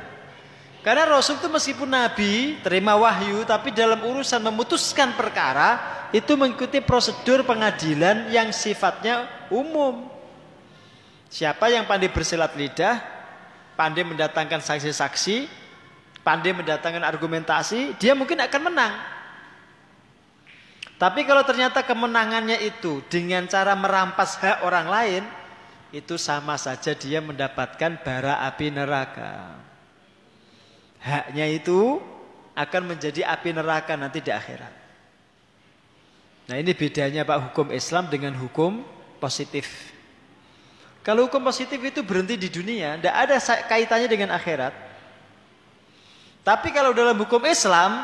Karena 0.85 1.03
Rasul 1.09 1.41
itu 1.41 1.49
meskipun 1.49 1.89
Nabi, 1.89 2.61
terima 2.61 2.95
wahyu, 2.95 3.43
tapi 3.43 3.73
dalam 3.73 3.99
urusan 3.99 4.39
memutuskan 4.39 5.17
perkara, 5.17 5.81
itu 6.15 6.37
mengikuti 6.39 6.79
prosedur 6.79 7.43
pengadilan 7.43 8.31
yang 8.31 8.53
sifatnya 8.55 9.27
umum. 9.51 10.07
Siapa 11.27 11.67
yang 11.67 11.83
pandai 11.83 12.07
bersilat 12.07 12.55
lidah, 12.55 13.03
pandai 13.75 14.07
mendatangkan 14.07 14.63
saksi-saksi, 14.63 15.49
pandai 16.23 16.55
mendatangkan 16.55 17.03
argumentasi, 17.03 17.99
dia 17.99 18.15
mungkin 18.15 18.39
akan 18.39 18.61
menang. 18.71 18.93
Tapi 20.97 21.29
kalau 21.29 21.45
ternyata 21.45 21.85
kemenangannya 21.85 22.57
itu 22.65 23.05
dengan 23.05 23.45
cara 23.45 23.77
merampas 23.77 24.37
hak 24.41 24.65
orang 24.65 24.87
lain, 24.89 25.23
itu 25.93 26.17
sama 26.17 26.57
saja 26.57 26.97
dia 26.97 27.21
mendapatkan 27.21 28.01
bara 28.01 28.43
api 28.43 28.73
neraka 28.73 29.67
haknya 31.07 31.45
itu 31.47 32.01
akan 32.57 32.95
menjadi 32.95 33.23
api 33.23 33.53
neraka 33.53 33.93
nanti 33.95 34.19
di 34.19 34.33
akhirat. 34.33 34.73
Nah 36.47 36.55
ini 36.57 36.71
bedanya 36.73 37.27
Pak 37.27 37.51
hukum 37.51 37.67
Islam 37.71 38.11
dengan 38.11 38.33
hukum 38.33 38.81
positif. 39.21 39.93
Kalau 41.03 41.27
hukum 41.29 41.43
positif 41.43 41.79
itu 41.79 42.03
berhenti 42.03 42.35
di 42.35 42.49
dunia, 42.51 42.99
tidak 42.99 43.15
ada 43.15 43.35
kaitannya 43.67 44.09
dengan 44.11 44.29
akhirat. 44.35 44.73
Tapi 46.43 46.71
kalau 46.71 46.95
dalam 46.95 47.15
hukum 47.19 47.43
Islam, 47.47 48.03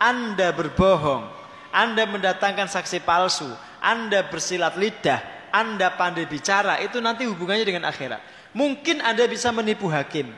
Anda 0.00 0.52
berbohong, 0.52 1.28
Anda 1.70 2.08
mendatangkan 2.08 2.68
saksi 2.68 3.04
palsu, 3.04 3.48
Anda 3.82 4.24
bersilat 4.26 4.76
lidah, 4.80 5.20
Anda 5.52 5.92
pandai 5.94 6.24
bicara, 6.24 6.80
itu 6.80 6.98
nanti 6.98 7.28
hubungannya 7.28 7.64
dengan 7.64 7.88
akhirat. 7.88 8.20
Mungkin 8.56 9.04
Anda 9.04 9.28
bisa 9.28 9.52
menipu 9.52 9.88
hakim, 9.92 10.32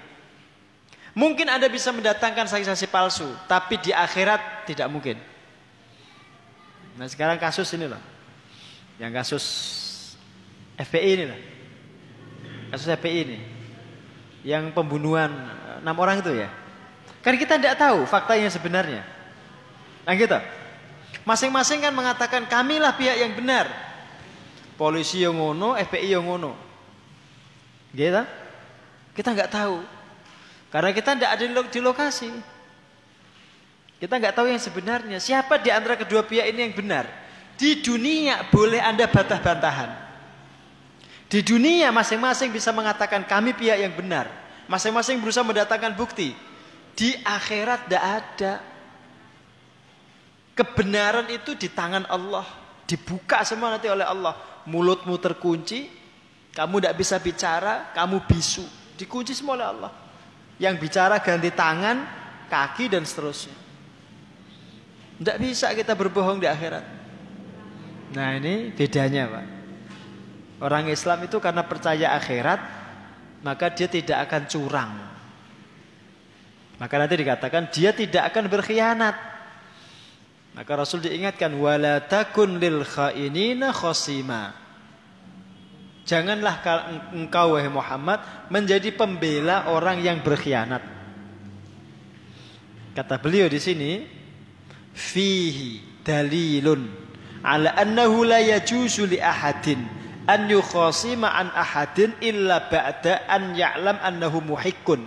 Mungkin 1.11 1.51
Anda 1.51 1.67
bisa 1.67 1.91
mendatangkan 1.91 2.47
saksi-saksi 2.47 2.87
palsu, 2.87 3.27
tapi 3.51 3.83
di 3.83 3.91
akhirat 3.91 4.71
tidak 4.71 4.87
mungkin. 4.87 5.19
Nah 6.95 7.11
sekarang 7.11 7.35
kasus 7.41 7.67
ini 7.75 7.91
loh. 7.91 7.99
Yang 9.03 9.13
kasus 9.19 9.45
FPI 10.79 11.11
ini 11.19 11.25
loh. 11.27 11.41
Kasus 12.71 12.87
FPI 12.95 13.19
ini. 13.27 13.39
Yang 14.47 14.71
pembunuhan 14.71 15.35
eh, 15.35 15.83
enam 15.83 15.97
orang 15.99 16.23
itu 16.23 16.31
ya. 16.31 16.49
Kan 17.27 17.35
kita 17.35 17.59
tidak 17.59 17.75
tahu 17.75 18.07
faktanya 18.07 18.47
sebenarnya. 18.47 19.03
Nah 20.07 20.15
gitu. 20.15 20.39
Masing-masing 21.31 21.79
kan 21.79 21.95
mengatakan 21.95 22.43
kamilah 22.51 22.91
pihak 22.99 23.23
yang 23.23 23.39
benar. 23.39 23.71
Polisi 24.75 25.23
yang 25.23 25.39
ngono, 25.39 25.79
FPI 25.79 26.19
yang 26.19 26.27
ngono. 26.27 26.59
Gitu. 27.95 28.23
Kita 29.15 29.31
nggak 29.31 29.51
tahu. 29.55 29.79
Karena 30.75 30.91
kita 30.91 31.15
tidak 31.15 31.31
ada 31.31 31.45
di 31.71 31.79
lokasi. 31.79 32.35
Kita 34.03 34.19
nggak 34.19 34.35
tahu 34.35 34.51
yang 34.51 34.59
sebenarnya. 34.59 35.23
Siapa 35.23 35.63
di 35.63 35.71
antara 35.71 35.95
kedua 35.95 36.27
pihak 36.27 36.51
ini 36.51 36.67
yang 36.67 36.75
benar? 36.75 37.07
Di 37.55 37.79
dunia 37.79 38.51
boleh 38.51 38.83
Anda 38.83 39.07
bantah-bantahan. 39.07 39.91
Di 41.31 41.47
dunia 41.47 41.95
masing-masing 41.95 42.51
bisa 42.51 42.75
mengatakan 42.75 43.23
kami 43.23 43.55
pihak 43.55 43.79
yang 43.79 43.95
benar. 43.95 44.27
Masing-masing 44.67 45.23
berusaha 45.23 45.47
mendatangkan 45.47 45.95
bukti. 45.95 46.35
Di 46.99 47.15
akhirat 47.23 47.87
tidak 47.87 48.03
ada. 48.19 48.53
Kebenaran 50.61 51.25
itu 51.33 51.57
di 51.57 51.73
tangan 51.73 52.05
Allah. 52.05 52.45
Dibuka 52.85 53.41
semua 53.49 53.73
nanti 53.73 53.89
oleh 53.89 54.05
Allah. 54.05 54.37
Mulutmu 54.69 55.17
terkunci, 55.17 55.89
kamu 56.53 56.85
tidak 56.85 57.01
bisa 57.01 57.17
bicara, 57.17 57.89
kamu 57.97 58.29
bisu. 58.29 58.69
Dikunci 59.01 59.33
semua 59.33 59.57
oleh 59.57 59.69
Allah. 59.73 59.91
Yang 60.61 60.85
bicara 60.85 61.17
ganti 61.25 61.49
tangan, 61.49 62.05
kaki 62.53 62.93
dan 62.93 63.09
seterusnya. 63.09 63.57
Tidak 65.17 65.37
bisa 65.41 65.73
kita 65.73 65.97
berbohong 65.97 66.45
di 66.45 66.45
akhirat. 66.45 66.85
Nah 68.13 68.37
ini 68.37 68.69
bedanya 68.77 69.33
Pak. 69.33 69.47
Orang 70.61 70.93
Islam 70.93 71.25
itu 71.25 71.41
karena 71.41 71.65
percaya 71.65 72.13
akhirat, 72.21 72.61
maka 73.41 73.73
dia 73.73 73.89
tidak 73.89 74.29
akan 74.29 74.43
curang. 74.45 74.93
Maka 76.77 76.95
nanti 77.01 77.17
dikatakan 77.17 77.73
dia 77.73 77.97
tidak 77.97 78.29
akan 78.29 78.45
berkhianat. 78.53 79.40
Maka 80.51 80.73
Rasul 80.75 81.07
diingatkan 81.07 81.55
wala 81.55 82.03
takun 82.03 82.59
lil 82.59 82.83
khainina 82.83 83.71
khosima. 83.71 84.55
Janganlah 86.03 86.59
engkau 87.15 87.55
wahai 87.55 87.71
Muhammad 87.71 88.19
menjadi 88.51 88.91
pembela 88.91 89.71
orang 89.71 90.03
yang 90.03 90.19
berkhianat. 90.27 90.83
Kata 92.91 93.23
beliau 93.23 93.47
di 93.47 93.63
sini 93.63 94.03
fihi 94.91 96.03
dalilun 96.03 96.91
ala 97.47 97.71
annahu 97.79 98.27
la 98.27 98.43
yajuzu 98.43 99.07
li 99.07 99.23
ahadin 99.23 99.87
an 100.27 100.51
yukhasima 100.51 101.31
an 101.31 101.55
ahadin 101.55 102.11
illa 102.19 102.67
ba'da 102.67 103.31
an 103.31 103.55
ya'lam 103.55 103.95
annahu 104.03 104.43
muhikkun. 104.43 105.07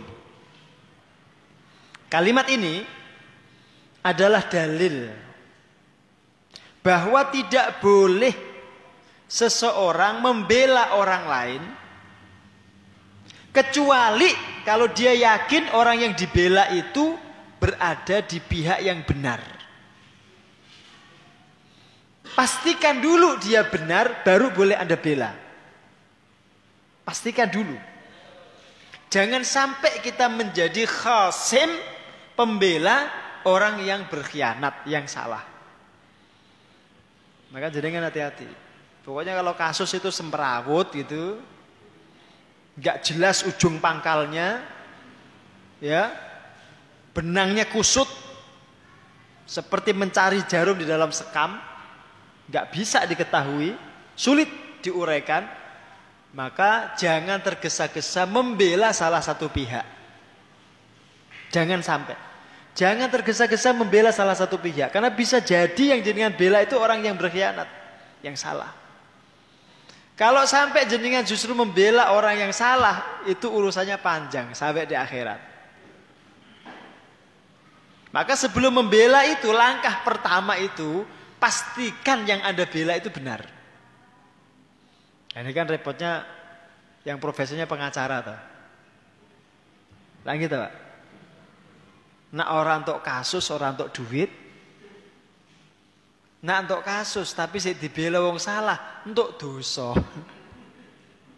Kalimat 2.08 2.48
ini 2.48 2.88
adalah 4.08 4.48
dalil 4.48 5.12
bahwa 6.84 7.24
tidak 7.32 7.80
boleh 7.80 8.36
seseorang 9.26 10.20
membela 10.20 11.00
orang 11.00 11.24
lain 11.26 11.64
kecuali 13.56 14.28
kalau 14.68 14.92
dia 14.92 15.16
yakin 15.16 15.72
orang 15.72 16.04
yang 16.04 16.14
dibela 16.14 16.68
itu 16.76 17.16
berada 17.58 18.20
di 18.20 18.44
pihak 18.44 18.84
yang 18.84 19.08
benar. 19.08 19.40
Pastikan 22.34 22.98
dulu 22.98 23.38
dia 23.40 23.62
benar, 23.64 24.26
baru 24.26 24.50
boleh 24.50 24.74
Anda 24.74 24.98
bela. 24.98 25.32
Pastikan 27.06 27.46
dulu. 27.46 27.78
Jangan 29.14 29.46
sampai 29.46 30.02
kita 30.02 30.26
menjadi 30.34 30.90
khasim 30.90 31.70
pembela 32.34 33.06
orang 33.46 33.86
yang 33.86 34.10
berkhianat, 34.10 34.82
yang 34.90 35.06
salah. 35.06 35.53
Maka 37.54 37.70
jangan 37.70 38.10
hati-hati. 38.10 38.50
Pokoknya 39.06 39.38
kalau 39.38 39.54
kasus 39.54 39.94
itu 39.94 40.10
semperawut 40.10 40.90
gitu, 40.90 41.38
nggak 42.82 43.06
jelas 43.06 43.46
ujung 43.46 43.78
pangkalnya, 43.78 44.66
ya, 45.78 46.10
benangnya 47.14 47.70
kusut, 47.70 48.10
seperti 49.46 49.94
mencari 49.94 50.42
jarum 50.50 50.82
di 50.82 50.88
dalam 50.90 51.14
sekam, 51.14 51.62
nggak 52.50 52.74
bisa 52.74 53.06
diketahui, 53.06 53.78
sulit 54.18 54.50
diuraikan, 54.82 55.46
maka 56.34 56.98
jangan 56.98 57.38
tergesa-gesa 57.38 58.26
membela 58.26 58.90
salah 58.90 59.22
satu 59.22 59.46
pihak. 59.54 59.86
Jangan 61.54 61.86
sampai. 61.86 62.33
Jangan 62.74 63.06
tergesa-gesa 63.06 63.70
membela 63.70 64.10
salah 64.10 64.34
satu 64.34 64.58
pihak. 64.58 64.90
Karena 64.90 65.14
bisa 65.14 65.38
jadi 65.38 65.94
yang 65.94 66.02
jenengan 66.02 66.34
bela 66.34 66.66
itu 66.66 66.74
orang 66.74 67.06
yang 67.06 67.14
berkhianat. 67.14 67.70
Yang 68.26 68.42
salah. 68.42 68.74
Kalau 70.18 70.42
sampai 70.46 70.90
jenengan 70.90 71.22
justru 71.22 71.54
membela 71.54 72.18
orang 72.18 72.50
yang 72.50 72.54
salah. 72.54 73.22
Itu 73.30 73.54
urusannya 73.54 73.98
panjang 74.02 74.58
sampai 74.58 74.90
di 74.90 74.98
akhirat. 74.98 75.54
Maka 78.14 78.34
sebelum 78.38 78.74
membela 78.74 79.26
itu 79.26 79.50
langkah 79.50 80.06
pertama 80.06 80.58
itu 80.58 81.02
pastikan 81.42 82.26
yang 82.26 82.42
Anda 82.46 82.66
bela 82.66 82.98
itu 82.98 83.10
benar. 83.10 83.46
Ini 85.34 85.50
kan 85.50 85.66
repotnya 85.66 86.22
yang 87.06 87.18
profesinya 87.18 87.66
pengacara 87.66 88.18
tuh. 88.22 88.40
Lagi 90.30 90.46
tuh, 90.46 90.62
Pak. 90.62 90.83
Nak 92.34 92.50
orang 92.50 92.82
untuk 92.82 93.00
kasus, 93.06 93.46
orang 93.54 93.78
untuk 93.78 93.94
duit. 93.94 94.30
Nak 96.44 96.58
untuk 96.68 96.82
kasus, 96.82 97.30
tapi 97.32 97.62
sih 97.62 97.78
dibela 97.78 98.20
wong 98.20 98.42
salah, 98.42 99.06
untuk 99.06 99.38
dosa. 99.38 99.94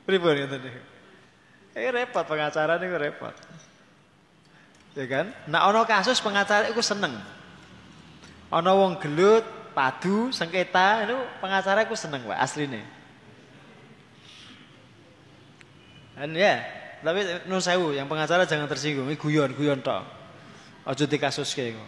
Pripun 0.08 0.34
ya 0.39 0.47
tadi? 0.47 0.71
Eh 1.75 1.91
repot 1.91 2.23
pengacara 2.23 2.79
ini 2.79 2.88
repot. 2.95 3.36
Ya 4.95 5.05
kan? 5.12 5.36
Nak 5.51 5.63
ono 5.67 5.84
kasus 5.84 6.23
pengacara 6.23 6.71
itu 6.71 6.79
seneng. 6.79 7.19
Ono 8.55 8.71
wong 8.79 8.95
gelut, 9.03 9.43
padu, 9.75 10.31
sengketa 10.31 11.03
itu 11.03 11.17
pengacara 11.43 11.84
aku 11.84 11.99
seneng 11.99 12.23
Pak 12.23 12.39
aslinya. 12.39 12.79
Dan 16.15 16.31
ya, 16.31 16.63
tapi 17.03 17.27
sewu 17.60 17.91
yang 17.91 18.08
pengacara 18.08 18.47
jangan 18.47 18.71
tersinggung, 18.71 19.12
ini 19.12 19.19
guyon 19.19 19.51
guyon 19.51 19.84
toh. 19.84 20.24
Ojo 20.85 21.03
di 21.09 21.17
kasus 21.17 21.49
kayak 21.57 21.73
gitu. 21.73 21.85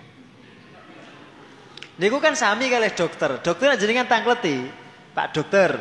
Niku 1.97 2.17
kan 2.21 2.33
sami 2.37 2.69
kali 2.69 2.89
dokter. 2.93 3.41
Dokter 3.41 3.77
jenengan 3.77 4.05
tangkleti, 4.05 4.69
Pak 5.13 5.33
dokter. 5.33 5.77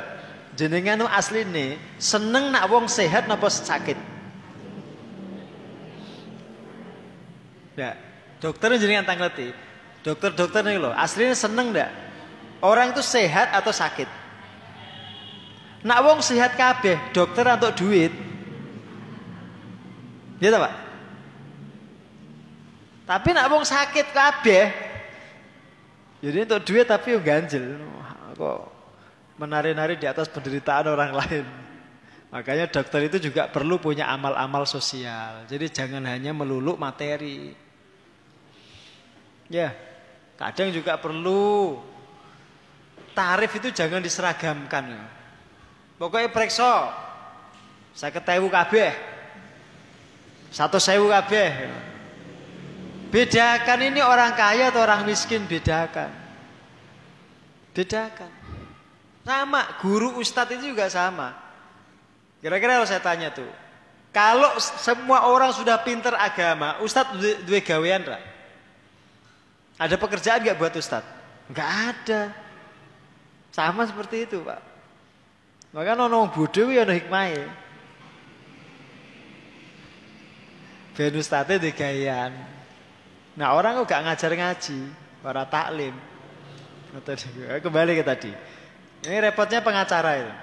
Jenengan 0.56 1.04
nu 1.04 1.06
asli 1.08 1.44
nih 1.44 1.76
seneng 2.00 2.48
nak 2.48 2.64
wong 2.72 2.88
sehat 2.88 3.28
napa 3.28 3.52
sakit. 3.52 3.96
Ya, 7.76 7.92
dokter 8.40 8.72
jenengan 8.80 9.04
tangkleti. 9.04 9.52
Dokter-dokter 10.06 10.62
nih 10.62 10.78
loh, 10.78 10.94
aslinya 10.94 11.34
seneng 11.34 11.74
ndak? 11.74 11.90
Orang 12.62 12.94
itu 12.94 13.02
sehat 13.02 13.50
atau 13.50 13.74
sakit? 13.74 14.06
Nak 15.82 15.98
wong 16.06 16.22
sehat 16.22 16.54
kabeh, 16.54 16.94
dokter 17.10 17.42
untuk 17.42 17.74
duit. 17.74 18.14
Ya 20.38 20.54
Pak? 20.54 20.85
Tapi 23.06 23.28
nak 23.30 23.46
wong 23.46 23.62
sakit 23.62 24.10
kabeh, 24.10 24.64
jadi 26.18 26.42
untuk 26.42 26.60
duit 26.66 26.86
tapi 26.90 27.14
ganjil. 27.22 27.78
Kok 28.34 28.60
menari-nari 29.38 29.94
di 29.94 30.10
atas 30.10 30.26
penderitaan 30.26 30.90
orang 30.90 31.12
lain. 31.14 31.46
Makanya 32.34 32.66
dokter 32.66 33.06
itu 33.06 33.30
juga 33.30 33.46
perlu 33.46 33.78
punya 33.78 34.10
amal-amal 34.10 34.66
sosial. 34.66 35.46
Jadi 35.46 35.70
jangan 35.70 36.02
hanya 36.04 36.34
melulu 36.34 36.74
materi. 36.74 37.54
Ya, 39.46 39.70
Kadang 40.36 40.68
juga 40.68 41.00
perlu 41.00 41.80
tarif 43.16 43.56
itu 43.56 43.72
jangan 43.72 44.04
diseragamkan. 44.04 44.84
Pokoknya 45.96 46.28
periksa. 46.28 46.92
Saya 47.96 48.12
ketewu 48.12 48.52
kabeh. 48.52 48.92
Satu 50.52 50.76
sewu 50.76 51.08
kabeh. 51.08 51.72
Bedakan 53.10 53.80
ini 53.86 54.00
orang 54.02 54.34
kaya 54.34 54.74
atau 54.74 54.82
orang 54.82 55.06
miskin 55.06 55.46
bedakan. 55.46 56.10
Bedakan. 57.72 58.32
Sama, 59.26 59.62
guru 59.82 60.18
ustadz 60.18 60.54
itu 60.54 60.74
juga 60.74 60.86
sama. 60.90 61.34
Kira-kira 62.42 62.78
kalau 62.78 62.88
saya 62.88 63.02
tanya 63.02 63.34
tuh, 63.34 63.48
kalau 64.14 64.58
semua 64.58 65.26
orang 65.26 65.50
sudah 65.50 65.78
pinter 65.82 66.14
agama, 66.14 66.78
ustadz 66.82 67.42
dua 67.46 67.60
gawean 67.62 68.06
lah. 68.06 68.22
Ada 69.76 70.00
pekerjaan 70.00 70.40
gak 70.40 70.56
buat 70.56 70.72
Ustadz? 70.72 71.04
Gak 71.52 71.70
ada. 71.92 72.32
Sama 73.52 73.84
seperti 73.84 74.24
itu 74.24 74.40
Pak. 74.40 74.60
Maka 75.76 75.92
nono 75.92 76.32
bodoh 76.32 76.72
ya 76.72 76.88
hikmahnya. 76.88 77.44
Ben 80.96 81.12
Ustadznya 81.12 81.60
di 81.60 81.70
gayan. 81.76 82.32
Nah 83.36 83.52
orang 83.52 83.84
kok 83.84 83.92
gak 83.92 84.04
ngajar 84.04 84.32
ngaji. 84.32 84.78
Para 85.20 85.44
taklim. 85.44 85.92
Kembali 87.60 87.92
ke 88.00 88.04
tadi. 88.04 88.32
Ini 89.04 89.16
repotnya 89.20 89.60
pengacara 89.60 90.10
itu. 90.18 90.34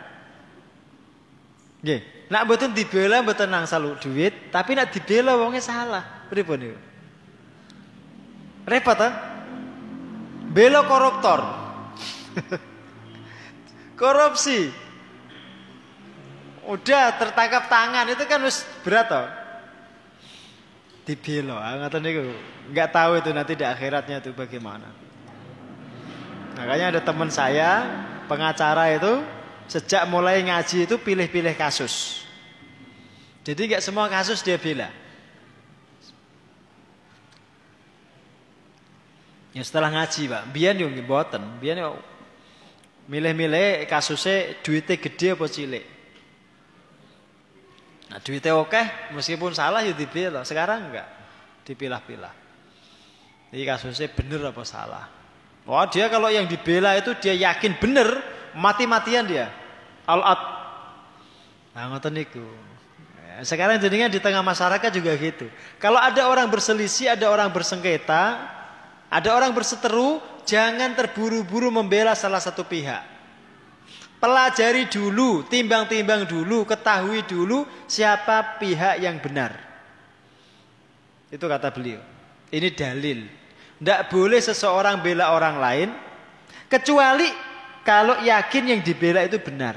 Nggih. 1.83 2.01
Nak 2.31 2.41
mboten 2.47 2.71
dibela 2.71 3.19
mboten 3.19 3.49
nang 3.51 3.67
salu 3.67 3.99
duit, 3.99 4.49
tapi 4.49 4.73
nak 4.73 4.93
dibela 4.93 5.35
wongnya 5.35 5.59
salah. 5.59 6.25
Pripun 6.31 6.57
niku? 6.57 6.79
Repot 8.63 8.95
kan? 8.95 9.13
Belo 10.53 10.87
koruptor. 10.87 11.43
Korupsi. 13.99 14.71
Udah 16.63 17.19
tertangkap 17.19 17.67
tangan 17.67 18.07
itu 18.07 18.23
kan 18.23 18.39
harus 18.39 18.63
berat 18.87 19.11
toh. 19.11 19.27
Dibelo, 21.03 21.59
ah, 21.59 21.75
ngoten 21.83 21.99
niku. 21.99 22.23
Enggak 22.71 22.95
tahu 22.95 23.19
itu 23.19 23.29
nanti 23.35 23.59
di 23.59 23.65
akhiratnya 23.67 24.23
itu 24.23 24.31
bagaimana. 24.31 24.87
Makanya 26.55 26.95
ada 26.95 27.01
teman 27.03 27.27
saya 27.27 27.83
pengacara 28.31 28.87
itu 28.95 29.19
sejak 29.67 30.07
mulai 30.07 30.39
ngaji 30.47 30.87
itu 30.87 30.95
pilih-pilih 30.95 31.55
kasus. 31.59 32.23
Jadi 33.43 33.75
nggak 33.75 33.83
semua 33.83 34.07
kasus 34.07 34.39
dia 34.39 34.55
bela. 34.55 34.87
Ya 39.53 39.61
setelah 39.61 39.91
ngaji 39.93 40.31
pak, 40.31 40.43
biar 40.49 40.73
yo 40.79 40.89
boten, 41.05 41.43
biar 41.61 41.93
milih-milih 43.05 43.85
kasusnya 43.85 44.55
duitnya 44.63 44.95
gede 44.97 45.27
apa 45.35 45.45
cilik. 45.45 45.92
Nah 48.13 48.21
duitnya 48.21 48.53
oke, 48.53 49.09
meskipun 49.17 49.57
salah 49.57 49.81
ya 49.81 49.89
dibela. 49.97 50.45
Sekarang 50.45 50.93
enggak, 50.93 51.09
dipilah-pilah. 51.65 52.29
Ini 53.49 53.65
kasusnya 53.65 54.05
bener 54.13 54.53
apa 54.53 54.61
salah. 54.61 55.09
Wah 55.65 55.89
dia 55.89 56.05
kalau 56.13 56.29
yang 56.29 56.45
dibela 56.45 56.93
itu 56.93 57.17
dia 57.17 57.33
yakin 57.33 57.73
bener, 57.81 58.21
mati-matian 58.53 59.25
dia. 59.25 59.49
Al-at. 60.05 60.41
Nah 61.73 61.89
ngoten 61.89 62.13
niku. 62.13 62.45
Ya, 63.17 63.41
sekarang 63.41 63.81
jadinya 63.81 64.05
di 64.05 64.21
tengah 64.21 64.45
masyarakat 64.45 64.93
juga 64.93 65.17
gitu. 65.17 65.49
Kalau 65.81 65.97
ada 65.97 66.29
orang 66.29 66.45
berselisih, 66.53 67.17
ada 67.17 67.33
orang 67.33 67.49
bersengketa, 67.49 68.45
ada 69.09 69.29
orang 69.33 69.49
berseteru, 69.57 70.21
jangan 70.45 70.93
terburu-buru 70.93 71.73
membela 71.73 72.13
salah 72.13 72.37
satu 72.37 72.61
pihak. 72.61 73.12
Pelajari 74.23 74.87
dulu, 74.87 75.43
timbang-timbang 75.51 76.23
dulu, 76.23 76.63
ketahui 76.63 77.27
dulu 77.27 77.67
siapa 77.91 78.55
pihak 78.55 79.03
yang 79.03 79.19
benar. 79.19 79.51
Itu 81.27 81.43
kata 81.43 81.75
beliau. 81.75 81.99
Ini 82.47 82.71
dalil. 82.71 83.27
Tidak 83.83 84.07
boleh 84.07 84.39
seseorang 84.39 85.03
bela 85.03 85.35
orang 85.35 85.59
lain 85.59 85.89
kecuali 86.71 87.27
kalau 87.83 88.23
yakin 88.23 88.63
yang 88.71 88.79
dibela 88.79 89.27
itu 89.27 89.43
benar. 89.43 89.75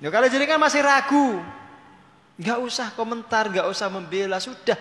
Ya 0.00 0.08
kalau 0.08 0.24
jadi 0.24 0.48
kan 0.48 0.56
masih 0.56 0.80
ragu, 0.80 1.44
nggak 2.40 2.58
usah 2.64 2.88
komentar, 2.96 3.52
nggak 3.52 3.68
usah 3.68 3.92
membela, 3.92 4.40
sudah. 4.40 4.80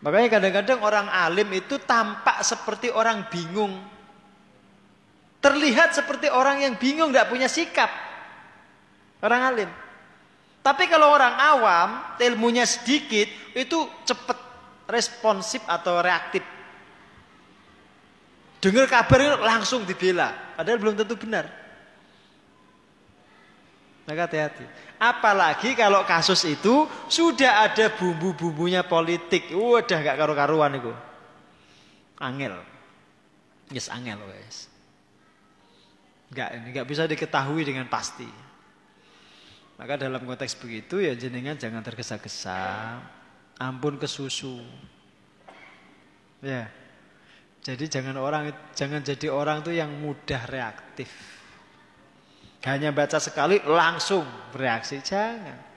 Makanya 0.00 0.40
kadang-kadang 0.40 0.80
orang 0.80 1.12
alim 1.12 1.52
itu 1.52 1.76
tampak 1.76 2.40
seperti 2.40 2.88
orang 2.88 3.28
bingung. 3.28 3.99
Terlihat 5.40 5.96
seperti 5.96 6.28
orang 6.28 6.60
yang 6.60 6.76
bingung, 6.76 7.10
tidak 7.10 7.32
punya 7.32 7.48
sikap. 7.48 7.88
Orang 9.24 9.40
alim. 9.40 9.70
Tapi 10.60 10.84
kalau 10.92 11.08
orang 11.08 11.32
awam, 11.32 11.88
ilmunya 12.20 12.68
sedikit, 12.68 13.26
itu 13.56 13.88
cepat 14.04 14.36
responsif 14.92 15.64
atau 15.64 16.04
reaktif. 16.04 16.44
Dengar 18.60 18.84
kabar 18.92 19.40
langsung 19.40 19.88
dibela, 19.88 20.36
padahal 20.52 20.76
belum 20.76 20.94
tentu 21.00 21.16
benar. 21.16 21.48
Maka 24.04 24.28
hati-hati. 24.28 24.64
Apalagi 25.00 25.72
kalau 25.72 26.04
kasus 26.04 26.44
itu 26.44 26.84
sudah 27.08 27.64
ada 27.64 27.88
bumbu-bumbunya 27.96 28.84
politik. 28.84 29.48
Udah 29.54 29.96
nggak 29.96 30.16
karu-karuan 30.18 30.76
itu. 30.76 30.92
Angel. 32.20 32.58
Yes, 33.72 33.88
angel 33.88 34.20
guys. 34.20 34.69
Enggak, 36.30 36.48
enggak 36.54 36.86
bisa 36.86 37.02
diketahui 37.10 37.62
dengan 37.66 37.90
pasti. 37.90 38.26
Maka 39.80 39.96
dalam 39.96 40.22
konteks 40.22 40.60
begitu 40.60 41.00
ya 41.00 41.16
jenengan 41.16 41.58
jangan 41.58 41.82
tergesa-gesa. 41.82 43.00
Ampun 43.58 43.98
ke 43.98 44.06
susu. 44.06 44.60
Ya. 46.40 46.70
Jadi 47.60 47.92
jangan 47.92 48.16
orang 48.16 48.52
jangan 48.72 49.04
jadi 49.04 49.28
orang 49.28 49.60
tuh 49.60 49.74
yang 49.76 49.90
mudah 49.90 50.48
reaktif. 50.48 51.10
Hanya 52.64 52.92
baca 52.92 53.16
sekali 53.16 53.60
langsung 53.64 54.24
bereaksi 54.52 55.00
jangan. 55.00 55.70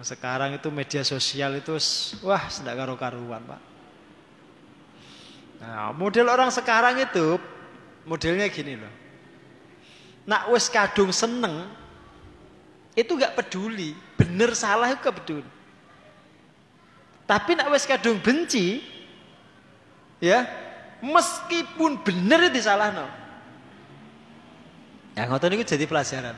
Sekarang 0.00 0.56
itu 0.56 0.72
media 0.72 1.04
sosial 1.04 1.60
itu 1.60 1.76
wah 2.24 2.48
tidak 2.48 2.80
karu-karuan, 2.80 3.44
Pak. 3.44 3.62
Nah, 5.60 5.92
model 5.92 6.32
orang 6.32 6.48
sekarang 6.48 6.96
itu 6.96 7.36
Modelnya 8.02 8.50
gini 8.50 8.74
loh. 8.74 8.94
Nak 10.26 10.50
wes 10.54 10.70
kadung 10.70 11.10
seneng, 11.10 11.66
itu 12.94 13.14
gak 13.18 13.34
peduli. 13.34 13.94
Bener 14.18 14.54
salah 14.54 14.90
itu 14.90 15.02
gak 15.02 15.18
peduli. 15.22 15.50
Tapi 17.26 17.56
nak 17.56 17.70
wes 17.70 17.86
kadung 17.86 18.18
benci, 18.18 18.82
ya 20.20 20.44
meskipun 21.02 22.02
bener 22.02 22.50
itu 22.50 22.62
salah 22.62 22.94
no. 22.94 23.06
Yang 25.18 25.26
ngotot 25.28 25.52
itu 25.52 25.64
jadi 25.76 25.84
pelajaran. 25.84 26.36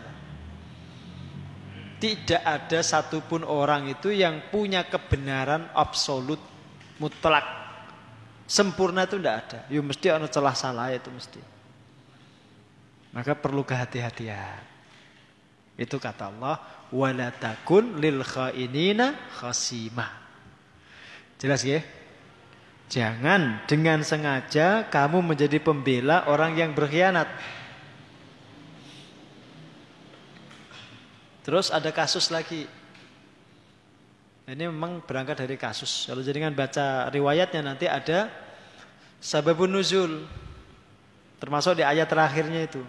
Tidak 2.00 2.42
ada 2.42 2.80
satupun 2.84 3.46
orang 3.46 3.88
itu 3.88 4.12
yang 4.12 4.44
punya 4.52 4.84
kebenaran 4.84 5.72
absolut 5.72 6.40
mutlak 7.00 7.46
sempurna 8.44 9.08
itu 9.08 9.16
tidak 9.16 9.36
ada. 9.46 9.58
Yo 9.72 9.80
mesti 9.80 10.12
ada 10.12 10.28
celah 10.28 10.52
salah 10.52 10.92
itu 10.92 11.08
mesti. 11.08 11.53
Maka 13.14 13.38
perlu 13.38 13.62
kehati-hatian. 13.62 14.74
Itu 15.78 16.02
kata 16.02 16.30
Allah, 16.34 16.58
wala 16.90 17.30
takun 17.30 18.02
lil 18.02 18.26
khainina 18.26 19.14
khasima. 19.38 20.06
Jelas 21.38 21.62
ya? 21.62 21.82
Jangan 22.90 23.66
dengan 23.66 24.02
sengaja 24.06 24.86
kamu 24.86 25.22
menjadi 25.34 25.58
pembela 25.58 26.26
orang 26.30 26.54
yang 26.54 26.70
berkhianat. 26.74 27.26
Terus 31.42 31.74
ada 31.74 31.90
kasus 31.90 32.30
lagi. 32.30 32.66
Ini 34.44 34.68
memang 34.68 35.00
berangkat 35.02 35.40
dari 35.40 35.56
kasus. 35.56 36.06
Kalau 36.06 36.20
jadikan 36.20 36.52
baca 36.52 37.08
riwayatnya 37.08 37.64
nanti 37.64 37.88
ada 37.88 38.28
sababun 39.18 39.72
nuzul. 39.72 40.24
Termasuk 41.40 41.80
di 41.80 41.84
ayat 41.84 42.08
terakhirnya 42.08 42.64
itu. 42.64 42.80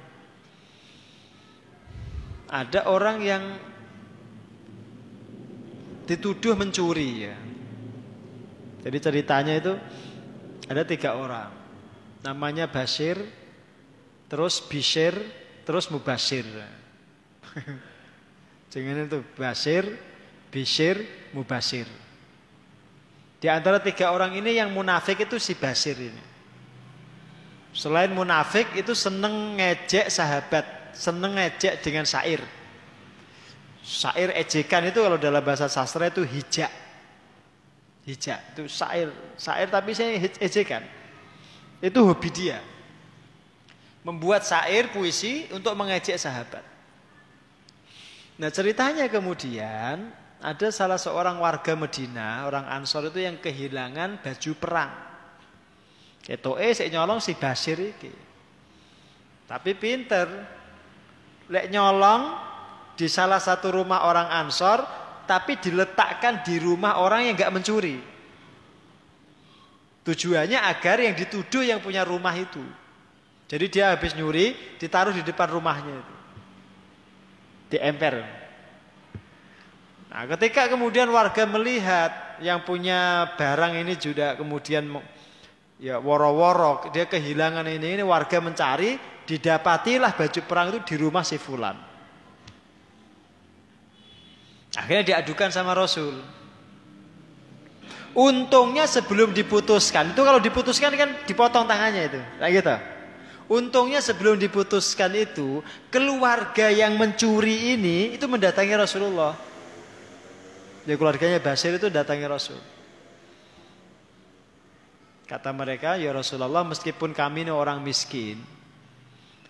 Ada 2.50 2.90
orang 2.90 3.18
yang 3.26 3.44
dituduh 6.06 6.54
mencuri 6.54 7.26
ya. 7.26 7.36
Jadi 8.86 8.98
ceritanya 9.02 9.54
itu 9.58 9.74
ada 10.70 10.86
tiga 10.86 11.18
orang. 11.18 11.50
Namanya 12.22 12.70
Basir, 12.70 13.18
terus 14.30 14.62
Bishir, 14.62 15.18
terus 15.66 15.90
Mubasir. 15.90 16.46
Jangan 18.74 19.10
itu 19.10 19.26
Basir, 19.34 19.84
Bishir, 20.54 21.02
Mubasir. 21.34 21.90
Di 23.42 23.50
antara 23.50 23.78
tiga 23.78 24.10
orang 24.10 24.38
ini 24.38 24.58
yang 24.58 24.74
munafik 24.74 25.26
itu 25.26 25.38
si 25.38 25.54
Basir 25.54 25.98
ini. 25.98 26.24
Selain 27.76 28.10
munafik 28.10 28.72
itu 28.74 28.96
seneng 28.96 29.60
ngejek 29.60 30.08
sahabat 30.08 30.75
seneng 30.96 31.36
ngejek 31.36 31.84
dengan 31.84 32.08
syair. 32.08 32.42
Syair 33.86 34.34
ejekan 34.34 34.90
itu 34.90 34.98
kalau 35.04 35.20
dalam 35.20 35.46
bahasa 35.46 35.70
sastra 35.70 36.10
itu 36.10 36.26
hijak. 36.26 36.72
Hijak 38.08 38.40
itu 38.56 38.66
syair, 38.66 39.14
syair 39.38 39.68
tapi 39.70 39.94
saya 39.94 40.18
ejekan. 40.42 40.82
Itu 41.84 42.02
hobi 42.08 42.30
dia. 42.34 42.64
Membuat 44.02 44.42
syair 44.48 44.90
puisi 44.90 45.46
untuk 45.54 45.76
mengejek 45.78 46.18
sahabat. 46.18 46.66
Nah 48.36 48.50
ceritanya 48.52 49.08
kemudian 49.08 50.12
ada 50.44 50.68
salah 50.70 51.00
seorang 51.00 51.42
warga 51.42 51.74
Medina, 51.74 52.46
orang 52.46 52.68
Ansor 52.70 53.10
itu 53.10 53.24
yang 53.24 53.42
kehilangan 53.42 54.22
baju 54.22 54.52
perang. 54.60 54.92
eh 56.26 56.74
saya 56.74 56.90
nyolong 56.90 57.22
si 57.22 57.34
Basir 57.38 57.78
ini. 57.82 58.14
Tapi 59.46 59.78
pinter, 59.78 60.26
lek 61.52 61.70
nyolong 61.70 62.34
di 62.96 63.06
salah 63.12 63.42
satu 63.42 63.70
rumah 63.70 64.08
orang 64.08 64.30
Ansor 64.32 64.82
tapi 65.26 65.58
diletakkan 65.58 66.46
di 66.46 66.62
rumah 66.62 67.02
orang 67.02 67.30
yang 67.30 67.34
nggak 67.34 67.54
mencuri. 67.54 67.98
Tujuannya 70.06 70.62
agar 70.62 71.02
yang 71.02 71.18
dituduh 71.18 71.66
yang 71.66 71.82
punya 71.82 72.06
rumah 72.06 72.34
itu. 72.38 72.62
Jadi 73.50 73.66
dia 73.70 73.94
habis 73.94 74.14
nyuri 74.14 74.54
ditaruh 74.78 75.14
di 75.14 75.26
depan 75.26 75.50
rumahnya 75.50 75.94
itu. 75.98 76.16
Di 77.74 77.78
emper. 77.82 78.22
Nah, 80.14 80.24
ketika 80.38 80.70
kemudian 80.70 81.10
warga 81.10 81.44
melihat 81.50 82.38
yang 82.40 82.62
punya 82.62 83.34
barang 83.34 83.82
ini 83.82 83.98
juga 83.98 84.38
kemudian 84.38 84.94
Ya 85.76 86.00
woro-woro 86.00 86.88
dia 86.96 87.04
kehilangan 87.04 87.68
ini 87.68 88.00
ini 88.00 88.04
warga 88.04 88.40
mencari 88.40 88.96
didapatilah 89.26 90.14
baju 90.14 90.42
perang 90.46 90.68
itu 90.74 90.80
di 90.94 90.96
rumah 91.02 91.26
si 91.26 91.42
fulan. 91.42 91.76
Akhirnya 94.78 95.16
diadukan 95.16 95.50
sama 95.50 95.74
Rasul. 95.74 96.20
Untungnya 98.16 98.88
sebelum 98.88 99.36
diputuskan 99.36 100.16
itu 100.16 100.22
kalau 100.24 100.40
diputuskan 100.40 100.96
kan 100.96 101.10
dipotong 101.28 101.68
tangannya 101.68 102.08
itu, 102.08 102.22
kayak 102.40 102.52
gitu. 102.64 102.76
Untungnya 103.46 104.00
sebelum 104.02 104.40
diputuskan 104.40 105.14
itu 105.14 105.62
keluarga 105.92 106.72
yang 106.72 106.96
mencuri 106.98 107.78
ini 107.78 108.16
itu 108.16 108.26
mendatangi 108.26 108.74
Rasulullah. 108.74 109.36
Ya 110.88 110.96
keluarganya 110.96 111.38
Basir 111.44 111.76
itu 111.76 111.92
datangi 111.92 112.26
Rasul. 112.26 112.58
Kata 115.26 115.50
mereka, 115.50 115.98
ya 115.98 116.14
Rasulullah 116.14 116.62
meskipun 116.62 117.10
kami 117.10 117.50
ini 117.50 117.52
orang 117.54 117.82
miskin, 117.82 118.38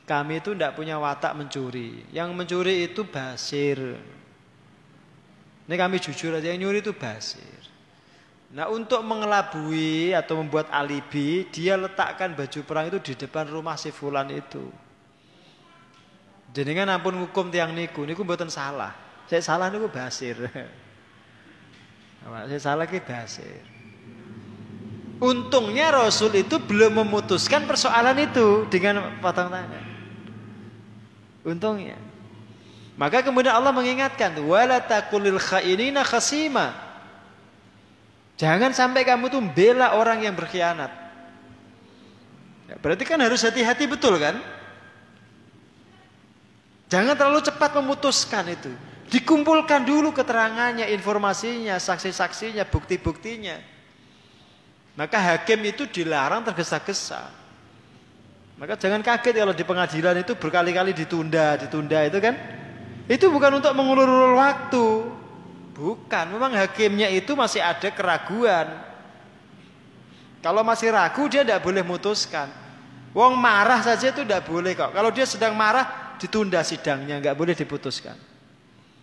kami 0.06 0.39
itu 0.39 0.54
tidak 0.54 0.78
punya 0.78 1.02
watak 1.02 1.34
mencuri. 1.34 2.06
Yang 2.13 2.30
mencuri 2.38 2.86
itu 2.86 3.02
Basir. 3.10 3.98
Ini 5.65 5.76
kami 5.82 5.98
jujur 5.98 6.38
aja, 6.38 6.54
yang 6.54 6.62
nyuri 6.62 6.86
itu 6.86 6.94
Basir. 6.94 7.65
Nah 8.56 8.72
untuk 8.72 9.04
mengelabui 9.04 10.15
atau 10.15 10.39
membuat 10.39 10.72
alibi 10.72 11.44
Dia 11.52 11.76
letakkan 11.76 12.32
baju 12.32 12.60
perang 12.63 12.88
itu 12.88 13.00
di 13.02 13.13
depan 13.20 13.52
rumah 13.52 13.76
si 13.76 13.91
fulan 13.91 14.32
itu 14.32 14.63
kan 16.56 16.88
ampun 16.88 17.20
hukum 17.20 17.52
tiang 17.52 17.76
niku 17.76 18.08
Niku 18.08 18.24
buatan 18.24 18.48
salah 18.48 18.96
Saya 19.28 19.44
salah 19.44 19.68
niku 19.68 19.91
basir 19.91 20.39
Saya 22.48 22.62
salah 22.63 22.88
ki 22.88 23.04
basir 23.04 23.60
Untungnya 25.20 25.91
Rasul 25.91 26.32
itu 26.39 26.56
belum 26.63 27.04
memutuskan 27.04 27.68
persoalan 27.68 28.15
itu 28.24 28.72
Dengan 28.72 29.20
potong 29.20 29.52
tangan 29.52 29.85
Untungnya 31.45 31.95
Maka 32.97 33.21
kemudian 33.21 33.53
Allah 33.53 33.71
mengingatkan 33.71 34.34
Wala 34.41 34.81
takulil 34.81 35.38
khainina 35.38 36.01
khasima 36.01 36.86
Jangan 38.36 38.75
sampai 38.75 39.08
kamu 39.08 39.31
tuh 39.31 39.39
bela 39.39 39.95
orang 39.95 40.27
yang 40.27 40.36
berkhianat. 40.36 40.91
Ya, 42.67 42.75
berarti 42.75 43.08
kan 43.08 43.15
harus 43.23 43.39
hati-hati 43.39 43.88
betul 43.88 44.19
kan? 44.19 44.36
Jangan 46.91 47.15
terlalu 47.15 47.41
cepat 47.47 47.71
memutuskan 47.79 48.45
itu. 48.51 48.71
Dikumpulkan 49.08 49.88
dulu 49.88 50.12
keterangannya, 50.12 50.91
informasinya, 50.91 51.79
saksi-saksinya, 51.79 52.67
bukti-buktinya. 52.67 53.55
Maka 54.99 55.17
hakim 55.19 55.63
itu 55.63 55.88
dilarang 55.88 56.43
tergesa-gesa. 56.43 57.31
Maka 58.56 58.80
jangan 58.80 59.04
kaget 59.04 59.36
kalau 59.36 59.52
di 59.52 59.68
pengadilan 59.68 60.15
itu 60.24 60.34
berkali-kali 60.39 60.96
ditunda, 60.96 61.60
ditunda 61.60 62.00
itu 62.08 62.24
kan. 62.24 62.36
Itu 63.06 63.28
bukan 63.30 63.60
untuk 63.60 63.76
mengulur-ulur 63.76 64.39
waktu. 64.39 64.88
Bukan, 65.76 66.26
memang 66.32 66.56
hakimnya 66.56 67.12
itu 67.12 67.36
masih 67.36 67.60
ada 67.60 67.91
keraguan. 67.91 68.80
Kalau 70.39 70.63
masih 70.63 70.94
ragu 70.96 71.28
dia 71.28 71.44
tidak 71.44 71.60
boleh 71.60 71.84
memutuskan. 71.84 72.48
Wong 73.12 73.36
marah 73.36 73.84
saja 73.84 74.12
itu 74.12 74.24
tidak 74.24 74.48
boleh 74.48 74.72
kok. 74.72 74.96
Kalau 74.96 75.12
dia 75.12 75.28
sedang 75.28 75.52
marah 75.52 76.15
ditunda 76.15 76.63
sidangnya, 76.63 77.20
nggak 77.20 77.36
boleh 77.36 77.52
diputuskan. 77.52 78.15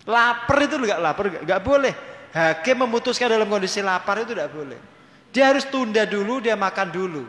Lapar 0.09 0.59
itu 0.65 0.81
nggak 0.81 1.01
lapar, 1.01 1.25
nggak 1.45 1.61
boleh. 1.61 1.93
Hakim 2.33 2.89
memutuskan 2.89 3.29
dalam 3.29 3.45
kondisi 3.53 3.85
lapar 3.85 4.25
itu 4.25 4.33
tidak 4.33 4.49
boleh. 4.49 4.81
Dia 5.29 5.53
harus 5.53 5.69
tunda 5.69 6.09
dulu, 6.09 6.41
dia 6.41 6.57
makan 6.57 6.89
dulu. 6.89 7.25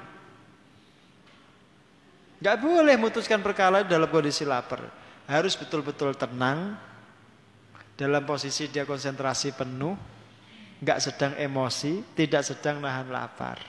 Nggak 2.44 2.60
boleh 2.60 3.00
memutuskan 3.00 3.40
perkara 3.40 3.88
dalam 3.88 4.12
kondisi 4.12 4.44
lapar. 4.44 4.84
Harus 5.32 5.56
betul-betul 5.56 6.12
tenang, 6.12 6.76
dalam 7.96 8.28
posisi 8.28 8.68
dia 8.68 8.84
konsentrasi 8.84 9.56
penuh, 9.56 9.96
nggak 10.84 11.00
sedang 11.00 11.32
emosi, 11.40 12.04
tidak 12.12 12.44
sedang 12.44 12.84
nahan 12.84 13.08
lapar. 13.08 13.64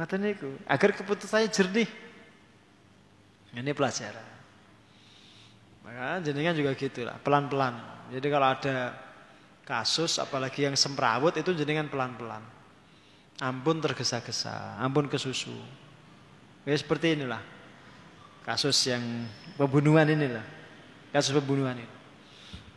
Ngerti 0.00 0.16
niku, 0.16 0.56
agar 0.64 0.96
keputusannya 0.96 1.52
jernih. 1.52 1.88
Ini 3.52 3.76
pelajaran. 3.76 4.26
Maka 5.84 6.24
jenengan 6.24 6.56
juga 6.56 6.72
gitulah, 6.72 7.20
pelan-pelan. 7.20 7.76
Jadi 8.16 8.26
kalau 8.32 8.48
ada 8.48 8.96
kasus 9.68 10.16
apalagi 10.16 10.64
yang 10.64 10.72
semrawut 10.72 11.36
itu 11.36 11.52
jenengan 11.52 11.92
pelan-pelan. 11.92 12.40
Ampun 13.44 13.76
tergesa-gesa, 13.76 14.80
ampun 14.80 15.04
kesusu. 15.04 15.81
Ya 16.62 16.74
seperti 16.78 17.18
inilah. 17.18 17.42
Kasus 18.46 18.78
yang 18.86 19.02
pembunuhan 19.58 20.06
inilah. 20.06 20.42
Kasus 21.10 21.34
pembunuhan 21.34 21.78
ini. 21.78 21.90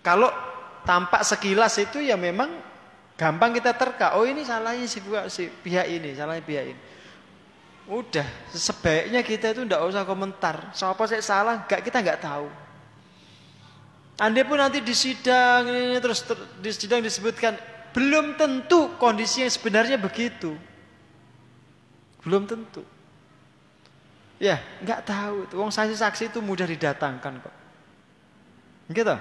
Kalau 0.06 0.30
tampak 0.86 1.26
sekilas 1.26 1.78
itu 1.82 2.02
ya 2.02 2.14
memang 2.14 2.54
gampang 3.18 3.54
kita 3.56 3.74
terka. 3.74 4.18
Oh 4.18 4.26
ini 4.26 4.46
salahnya 4.46 4.86
si, 4.86 5.02
si 5.34 5.50
pihak 5.50 5.88
ini, 5.90 6.14
salahnya 6.14 6.46
pihak 6.46 6.66
ini. 6.74 6.82
Udah, 7.86 8.26
sebaiknya 8.50 9.22
kita 9.22 9.54
itu 9.54 9.62
tidak 9.62 9.82
usah 9.86 10.02
komentar. 10.10 10.74
Siapa 10.74 11.06
saya 11.06 11.22
salah, 11.22 11.70
gak 11.70 11.86
kita 11.86 12.02
nggak 12.02 12.22
tahu. 12.22 12.50
Anda 14.18 14.42
pun 14.48 14.58
nanti 14.58 14.80
di 14.80 14.96
sidang 14.96 15.68
ini 15.70 16.00
terus 16.00 16.24
ter, 16.24 16.40
di 16.64 16.72
sidang 16.72 17.04
disebutkan 17.04 17.60
belum 17.92 18.40
tentu 18.40 18.96
kondisi 18.98 19.44
yang 19.44 19.52
sebenarnya 19.52 20.00
begitu. 20.00 20.56
Belum 22.24 22.48
tentu. 22.48 22.82
Ya, 24.46 24.62
nggak 24.86 25.02
tahu. 25.10 25.38
Wong 25.58 25.74
saksi-saksi 25.74 26.30
itu 26.30 26.38
mudah 26.38 26.70
didatangkan 26.70 27.42
kok. 27.42 27.56
Gitu. 28.94 29.16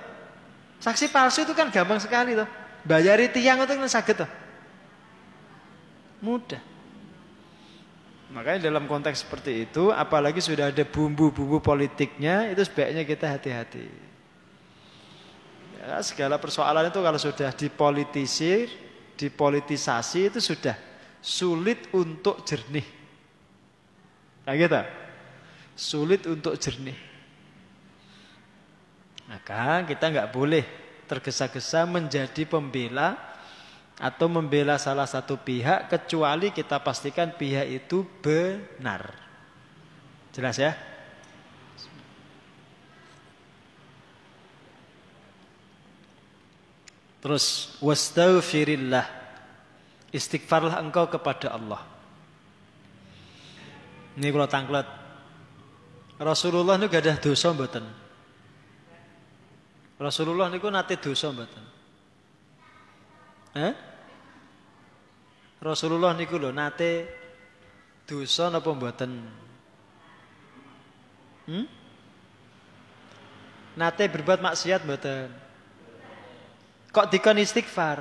Saksi 0.84 1.08
palsu 1.08 1.48
itu 1.48 1.56
kan 1.56 1.72
gampang 1.72 1.96
sekali 1.96 2.37
tuh. 2.37 2.44
Bayari 2.84 3.32
tiang 3.32 3.64
itu 3.64 3.72
kan 3.72 3.88
sakit 3.88 4.16
tuh. 4.20 4.30
Mudah. 6.20 6.60
Makanya 8.37 8.68
dalam 8.68 8.84
konteks 8.84 9.24
seperti 9.24 9.64
itu, 9.64 9.88
apalagi 9.88 10.44
sudah 10.44 10.68
ada 10.68 10.84
bumbu-bumbu 10.84 11.64
politiknya, 11.64 12.52
itu 12.52 12.60
sebaiknya 12.68 13.08
kita 13.08 13.24
hati-hati. 13.30 13.88
Ya, 15.80 16.04
segala 16.04 16.37
persoalan 16.37 16.92
itu 16.92 17.00
kalau 17.00 17.16
sudah 17.16 17.48
dipolitisir, 17.56 18.68
dipolitisasi 19.16 20.28
itu 20.34 20.40
sudah 20.44 20.76
sulit 21.24 21.88
untuk 21.96 22.44
jernih. 22.44 22.84
Nah 24.44 24.52
gitu. 24.52 25.04
Sulit 25.74 26.22
untuk 26.30 26.54
jernih. 26.54 26.96
Maka 29.26 29.82
kita 29.88 30.10
nggak 30.10 30.30
boleh 30.30 30.64
tergesa-gesa 31.10 31.84
menjadi 31.84 32.46
pembela 32.46 33.18
atau 33.98 34.26
membela 34.26 34.74
salah 34.78 35.06
satu 35.06 35.38
pihak 35.38 35.87
kecuali 35.87 36.50
kita 36.50 36.82
pastikan 36.82 37.30
pihak 37.34 37.66
itu 37.70 38.02
benar. 38.22 39.14
Jelas 40.34 40.58
ya? 40.58 40.74
Terus 47.24 47.78
wastaghfirillah. 47.80 49.06
Istighfarlah 50.12 50.76
engkau 50.78 51.08
kepada 51.08 51.56
Allah. 51.56 51.80
Ini 54.20 54.28
kalau 54.28 54.44
tangklet. 54.44 55.04
Rasulullah 56.18 56.79
gak 56.79 57.03
ada 57.03 57.18
dosa 57.18 57.50
mboten. 57.50 57.83
Rasulullah 59.98 60.46
niku 60.50 60.71
nate 60.71 60.98
dosa 60.98 61.31
mboten? 61.31 61.65
Eh? 63.54 63.73
Rasulullah 65.62 66.12
niku 66.15 66.38
lho 66.38 66.50
nate 66.50 67.08
dosa 68.06 68.50
napa 68.50 68.71
mboten? 68.75 69.10
Hmm? 71.46 71.67
Nate 73.75 74.04
berbuat 74.06 74.38
maksiat 74.38 74.87
mboten? 74.87 75.31
Kok 76.94 77.10
dikon 77.10 77.42
istighfar? 77.42 77.98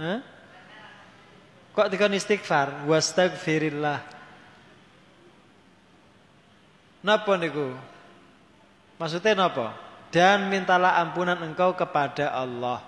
Hah? 0.00 0.20
Kok 1.76 1.88
dikon 1.92 2.16
istighfar? 2.16 2.88
Wastagfirillah. 2.88 4.00
Napa 7.04 7.36
niku? 7.36 7.76
Maksudnya 8.96 9.36
apa? 9.36 9.76
Dan 10.08 10.48
mintalah 10.48 10.96
ampunan 11.04 11.36
engkau 11.44 11.76
kepada 11.76 12.32
Allah. 12.32 12.80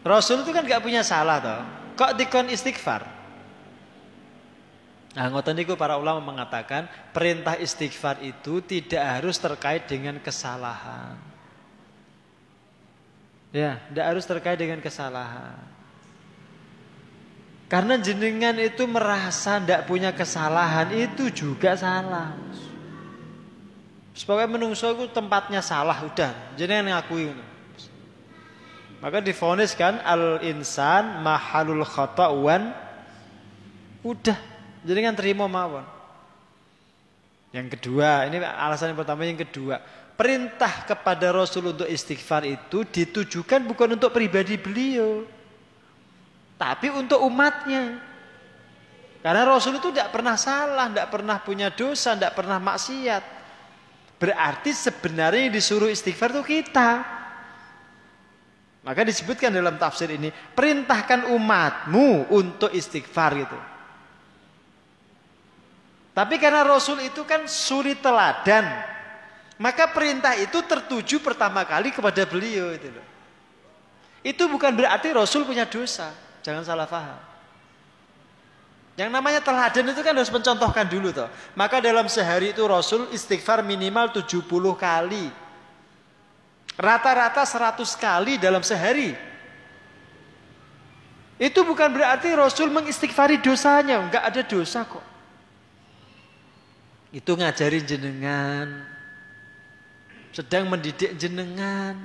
Rasul 0.00 0.40
itu 0.40 0.50
kan 0.56 0.64
gak 0.64 0.80
punya 0.80 1.04
salah 1.04 1.36
toh. 1.44 1.60
Kok 1.98 2.16
dikon 2.16 2.48
istighfar? 2.48 3.04
Nah, 5.12 5.26
ngoten 5.34 5.58
niku 5.58 5.74
para 5.74 5.98
ulama 5.98 6.22
mengatakan 6.22 6.86
perintah 7.12 7.58
istighfar 7.58 8.22
itu 8.24 8.64
tidak 8.64 9.02
harus 9.02 9.36
terkait 9.36 9.84
dengan 9.84 10.16
kesalahan. 10.22 11.18
Ya, 13.52 13.82
tidak 13.90 14.06
harus 14.14 14.24
terkait 14.24 14.56
dengan 14.56 14.78
kesalahan. 14.78 15.77
Karena 17.68 18.00
jenengan 18.00 18.56
itu 18.56 18.88
merasa 18.88 19.60
tidak 19.60 19.84
punya 19.84 20.08
kesalahan 20.16 20.88
itu 20.96 21.28
juga 21.28 21.76
salah. 21.76 22.32
Sebagai 24.16 24.48
menungso 24.48 24.88
itu 24.96 25.06
tempatnya 25.12 25.60
salah 25.60 26.00
udah, 26.00 26.56
jenengan 26.56 26.96
ngakui 26.96 27.28
itu. 27.28 27.44
Maka 28.98 29.22
difonis 29.22 29.78
kan 29.78 30.02
al 30.02 30.42
insan 30.42 31.22
mahalul 31.22 31.86
khata'wan 31.86 32.74
udah 34.02 34.38
jenengan 34.82 35.14
terima 35.14 35.46
mawon. 35.46 35.86
Yang 37.54 37.78
kedua, 37.78 38.26
ini 38.26 38.42
alasan 38.42 38.90
yang 38.90 38.98
pertama 38.98 39.22
yang 39.22 39.38
kedua 39.38 39.78
perintah 40.18 40.82
kepada 40.82 41.30
Rasul 41.30 41.70
untuk 41.70 41.86
istighfar 41.86 42.42
itu 42.42 42.82
ditujukan 42.82 43.62
bukan 43.70 43.94
untuk 43.94 44.10
pribadi 44.10 44.58
beliau, 44.58 45.22
tapi 46.58 46.90
untuk 46.90 47.22
umatnya. 47.22 48.02
Karena 49.22 49.46
Rasul 49.46 49.78
itu 49.78 49.94
tidak 49.94 50.10
pernah 50.10 50.34
salah, 50.34 50.90
tidak 50.90 51.08
pernah 51.10 51.36
punya 51.38 51.70
dosa, 51.70 52.18
tidak 52.18 52.34
pernah 52.34 52.58
maksiat. 52.58 53.24
Berarti 54.18 54.70
sebenarnya 54.74 55.46
yang 55.46 55.54
disuruh 55.54 55.86
istighfar 55.86 56.34
itu 56.34 56.42
kita. 56.58 56.90
Maka 58.82 59.00
disebutkan 59.06 59.54
dalam 59.54 59.78
tafsir 59.78 60.10
ini, 60.10 60.30
perintahkan 60.30 61.30
umatmu 61.30 62.30
untuk 62.34 62.70
istighfar 62.74 63.30
gitu. 63.38 63.58
Tapi 66.14 66.34
karena 66.42 66.66
Rasul 66.66 67.06
itu 67.06 67.22
kan 67.22 67.46
suri 67.46 67.94
teladan, 67.94 68.66
maka 69.54 69.86
perintah 69.90 70.34
itu 70.34 70.58
tertuju 70.66 71.22
pertama 71.22 71.62
kali 71.62 71.94
kepada 71.94 72.26
beliau 72.26 72.74
itu 72.74 72.90
loh. 72.90 73.06
Itu 74.26 74.50
bukan 74.50 74.74
berarti 74.74 75.14
Rasul 75.14 75.46
punya 75.46 75.62
dosa. 75.62 76.10
Jangan 76.48 76.64
salah 76.64 76.88
paham. 76.88 77.20
Yang 78.96 79.10
namanya 79.12 79.44
teladan 79.44 79.92
itu 79.92 80.00
kan 80.00 80.16
harus 80.16 80.32
mencontohkan 80.32 80.88
dulu 80.88 81.12
toh. 81.12 81.28
Maka 81.52 81.84
dalam 81.84 82.08
sehari 82.08 82.56
itu 82.56 82.64
Rasul 82.64 83.12
istighfar 83.12 83.60
minimal 83.60 84.08
70 84.16 84.48
kali. 84.80 85.28
Rata-rata 86.80 87.44
100 87.44 87.84
kali 88.00 88.40
dalam 88.40 88.64
sehari. 88.64 89.12
Itu 91.36 91.68
bukan 91.68 91.92
berarti 91.92 92.32
Rasul 92.32 92.72
mengistighfari 92.72 93.44
dosanya. 93.44 94.00
Enggak 94.00 94.24
ada 94.24 94.40
dosa 94.40 94.88
kok. 94.88 95.04
Itu 97.12 97.36
ngajarin 97.36 97.84
jenengan 97.84 98.88
sedang 100.32 100.70
mendidik 100.70 101.18
jenengan. 101.18 101.98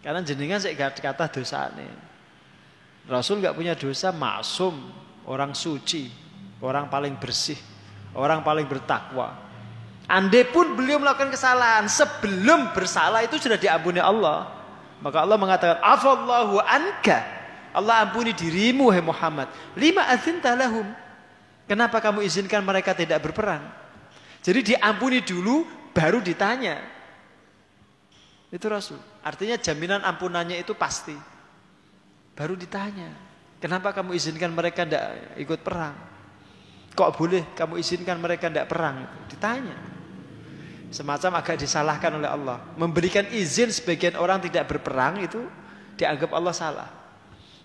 Karena 0.00 0.22
jenengan 0.24 0.62
saya 0.62 0.72
kata 0.78 1.26
dosa 1.28 1.68
nih. 1.76 2.09
Rasul 3.10 3.42
nggak 3.42 3.58
punya 3.58 3.74
dosa, 3.74 4.14
maksum, 4.14 4.78
orang 5.26 5.50
suci, 5.50 6.06
orang 6.62 6.86
paling 6.86 7.18
bersih, 7.18 7.58
orang 8.14 8.46
paling 8.46 8.70
bertakwa. 8.70 9.34
Andai 10.06 10.46
pun 10.46 10.78
beliau 10.78 11.02
melakukan 11.02 11.34
kesalahan 11.34 11.90
sebelum 11.90 12.70
bersalah 12.70 13.26
itu 13.26 13.34
sudah 13.42 13.58
diampuni 13.58 13.98
Allah. 13.98 14.46
Maka 15.02 15.26
Allah 15.26 15.38
mengatakan, 15.38 15.78
"Afallahu 15.82 16.62
anka." 16.62 17.18
Allah 17.70 18.02
ampuni 18.02 18.34
dirimu 18.34 18.90
hai 18.90 18.98
Muhammad. 19.02 19.46
Lima 19.78 20.06
azin 20.10 20.42
talahum. 20.42 20.86
Kenapa 21.70 22.02
kamu 22.02 22.26
izinkan 22.26 22.66
mereka 22.66 22.90
tidak 22.90 23.22
berperang? 23.22 23.62
Jadi 24.42 24.74
diampuni 24.74 25.22
dulu 25.22 25.62
baru 25.94 26.18
ditanya. 26.18 26.82
Itu 28.50 28.66
Rasul. 28.66 28.98
Artinya 29.22 29.54
jaminan 29.54 30.02
ampunannya 30.02 30.58
itu 30.58 30.74
pasti. 30.74 31.14
Baru 32.34 32.54
ditanya. 32.56 33.10
Kenapa 33.60 33.92
kamu 33.92 34.16
izinkan 34.16 34.48
mereka 34.50 34.88
tidak 34.88 35.36
ikut 35.36 35.60
perang? 35.60 35.92
Kok 36.96 37.10
boleh 37.16 37.44
kamu 37.52 37.76
izinkan 37.78 38.16
mereka 38.16 38.48
tidak 38.48 38.66
perang? 38.72 39.04
Ditanya. 39.28 39.76
Semacam 40.90 41.38
agak 41.38 41.60
disalahkan 41.60 42.10
oleh 42.18 42.26
Allah. 42.26 42.58
Memberikan 42.74 43.28
izin 43.30 43.70
sebagian 43.70 44.18
orang 44.18 44.42
tidak 44.42 44.66
berperang 44.66 45.22
itu 45.22 45.44
dianggap 45.94 46.32
Allah 46.34 46.54
salah. 46.56 46.88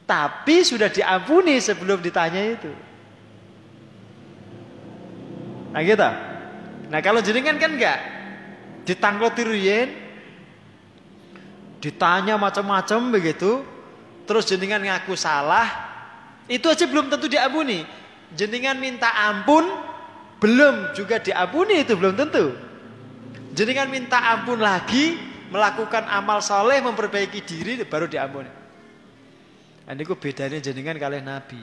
Tapi 0.05 0.61
sudah 0.61 0.91
diampuni 0.91 1.57
sebelum 1.57 1.97
ditanya 2.03 2.41
itu. 2.45 2.71
Nah 5.73 5.81
gitu. 5.81 6.09
Nah 6.93 6.99
kalau 7.01 7.19
jenengan 7.25 7.57
kan 7.57 7.73
enggak 7.73 7.99
ditangkloti 8.85 9.41
ruyen 9.41 9.89
ditanya 11.81 12.37
macam-macam 12.37 13.09
begitu 13.09 13.65
terus 14.25 14.49
jenengan 14.49 14.81
ngaku 14.81 15.13
salah? 15.13 15.93
Itu 16.45 16.69
aja 16.69 16.85
belum 16.85 17.09
tentu 17.09 17.25
diampuni. 17.25 17.85
Jenengan 18.33 18.77
minta 18.77 19.09
ampun 19.13 19.65
belum 20.41 20.93
juga 20.93 21.17
diampuni 21.17 21.81
itu 21.81 21.95
belum 21.97 22.13
tentu. 22.13 22.53
Jenengan 23.55 23.87
minta 23.87 24.19
ampun 24.35 24.59
lagi 24.59 25.15
melakukan 25.49 26.05
amal 26.11 26.43
soleh 26.43 26.83
memperbaiki 26.83 27.39
diri 27.45 27.79
baru 27.87 28.05
diampuni. 28.09 28.51
Ini 29.85 30.01
kok 30.01 30.17
bedanya 30.17 30.57
jenengan 30.57 30.97
kalian 30.97 31.25
nabi. 31.29 31.61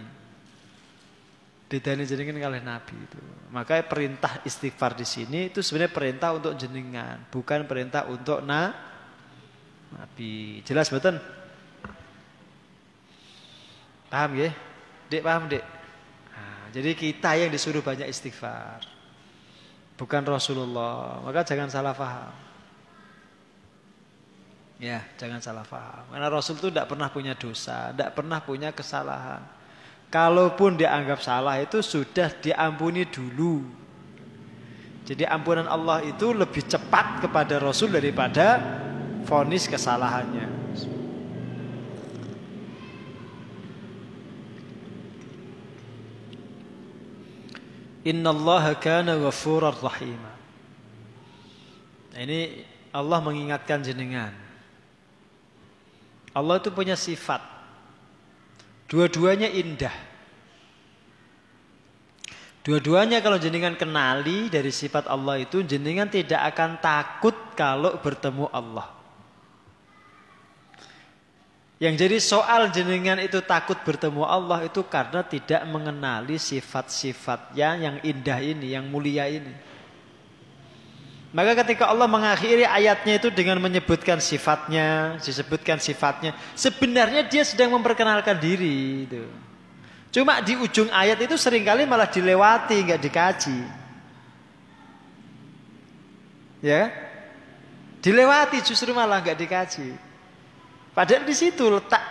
Bedanya 1.67 2.07
jenengan 2.07 2.39
kalian 2.39 2.65
nabi 2.65 2.95
itu. 2.95 3.19
Maka 3.51 3.83
perintah 3.85 4.41
istighfar 4.47 4.97
di 4.97 5.05
sini 5.05 5.51
itu 5.51 5.61
sebenarnya 5.61 5.93
perintah 5.93 6.31
untuk 6.33 6.55
jenengan, 6.57 7.19
bukan 7.29 7.67
perintah 7.67 8.07
untuk 8.09 8.41
na 8.47 8.73
nabi. 9.93 10.63
Jelas 10.65 10.89
betul? 10.89 11.19
Paham 14.13 14.37
ya? 14.37 14.53
Dek 15.09 15.25
paham 15.25 15.49
dek? 15.49 15.65
Nah, 16.37 16.69
jadi 16.69 16.93
kita 16.93 17.33
yang 17.41 17.49
disuruh 17.49 17.81
banyak 17.81 18.13
istighfar. 18.13 18.85
Bukan 19.97 20.21
Rasulullah. 20.29 21.25
Maka 21.25 21.41
jangan 21.49 21.73
salah 21.73 21.97
paham. 21.97 22.33
Ya, 24.77 25.01
jangan 25.17 25.41
salah 25.41 25.65
paham. 25.65 26.05
Karena 26.13 26.29
Rasul 26.29 26.61
itu 26.61 26.69
tidak 26.69 26.93
pernah 26.93 27.09
punya 27.09 27.33
dosa, 27.33 27.95
tidak 27.95 28.13
pernah 28.13 28.43
punya 28.45 28.69
kesalahan. 28.75 29.41
Kalaupun 30.13 30.77
dianggap 30.77 31.25
salah 31.25 31.57
itu 31.57 31.81
sudah 31.81 32.29
diampuni 32.37 33.09
dulu. 33.09 33.65
Jadi 35.09 35.25
ampunan 35.25 35.65
Allah 35.65 36.05
itu 36.05 36.37
lebih 36.37 36.69
cepat 36.69 37.25
kepada 37.25 37.57
Rasul 37.63 37.97
daripada 37.97 38.61
vonis 39.25 39.65
kesalahannya. 39.65 40.51
Inna 48.03 48.34
Allah 48.34 48.74
kana 48.78 49.14
ghafurar 49.18 49.78
rahima. 49.78 50.32
Nah, 52.12 52.20
ini 52.22 52.66
Allah 52.92 53.18
mengingatkan 53.22 53.80
jenengan. 53.80 54.34
Allah 56.32 56.57
itu 56.59 56.72
punya 56.72 56.96
sifat 56.96 57.53
Dua-duanya 58.92 59.48
indah. 59.48 59.96
Dua-duanya 62.61 63.24
kalau 63.24 63.40
jenengan 63.40 63.72
kenali 63.72 64.53
dari 64.53 64.68
sifat 64.68 65.09
Allah 65.09 65.40
itu 65.40 65.64
jenengan 65.64 66.12
tidak 66.12 66.53
akan 66.53 66.76
takut 66.76 67.32
kalau 67.57 67.96
bertemu 68.05 68.53
Allah. 68.53 68.92
Yang 71.83 71.95
jadi 71.99 72.16
soal 72.22 72.70
jenengan 72.70 73.18
itu 73.18 73.43
takut 73.43 73.74
bertemu 73.83 74.22
Allah 74.22 74.62
itu 74.62 74.87
karena 74.87 75.18
tidak 75.26 75.66
mengenali 75.66 76.39
sifat-sifatnya 76.39 77.74
yang 77.74 77.97
indah 78.07 78.39
ini, 78.39 78.78
yang 78.78 78.87
mulia 78.87 79.26
ini. 79.26 79.51
Maka 81.35 81.59
ketika 81.66 81.91
Allah 81.91 82.07
mengakhiri 82.07 82.62
ayatnya 82.62 83.18
itu 83.18 83.35
dengan 83.35 83.59
menyebutkan 83.59 84.22
sifatnya, 84.22 85.18
disebutkan 85.26 85.83
sifatnya, 85.83 86.39
sebenarnya 86.55 87.26
dia 87.26 87.43
sedang 87.43 87.74
memperkenalkan 87.74 88.39
diri 88.39 89.03
itu. 89.11 89.26
Cuma 90.14 90.39
di 90.39 90.55
ujung 90.55 90.87
ayat 90.87 91.18
itu 91.18 91.35
sering 91.35 91.66
kali 91.66 91.83
malah 91.83 92.07
dilewati, 92.07 92.78
nggak 92.78 93.03
dikaji. 93.03 93.59
Ya, 96.62 96.95
dilewati 97.99 98.62
justru 98.62 98.95
malah 98.95 99.18
nggak 99.18 99.35
dikaji. 99.35 100.12
Padahal 100.93 101.24
di 101.24 101.32
situ 101.32 101.72
letak 101.72 102.05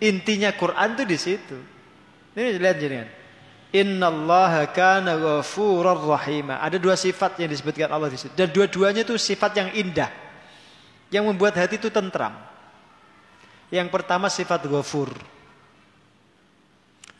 intinya 0.00 0.48
Quran 0.56 0.96
itu 0.96 1.04
di 1.04 1.18
situ. 1.20 1.58
Ini 2.32 2.56
lihat 2.56 2.76
jenengan. 2.80 3.10
Innallaha 3.68 4.64
kana 4.72 5.20
ghafurar 5.20 6.00
rahima. 6.00 6.56
Ada 6.64 6.80
dua 6.80 6.96
sifat 6.96 7.36
yang 7.36 7.52
disebutkan 7.52 7.92
Allah 7.92 8.08
di 8.08 8.16
situ. 8.16 8.32
Dan 8.32 8.48
dua-duanya 8.48 9.04
itu 9.04 9.20
sifat 9.20 9.52
yang 9.60 9.68
indah. 9.76 10.08
Yang 11.12 11.24
membuat 11.28 11.60
hati 11.60 11.76
itu 11.76 11.92
tentram. 11.92 12.32
Yang 13.68 13.92
pertama 13.92 14.32
sifat 14.32 14.64
ghafur. 14.64 15.12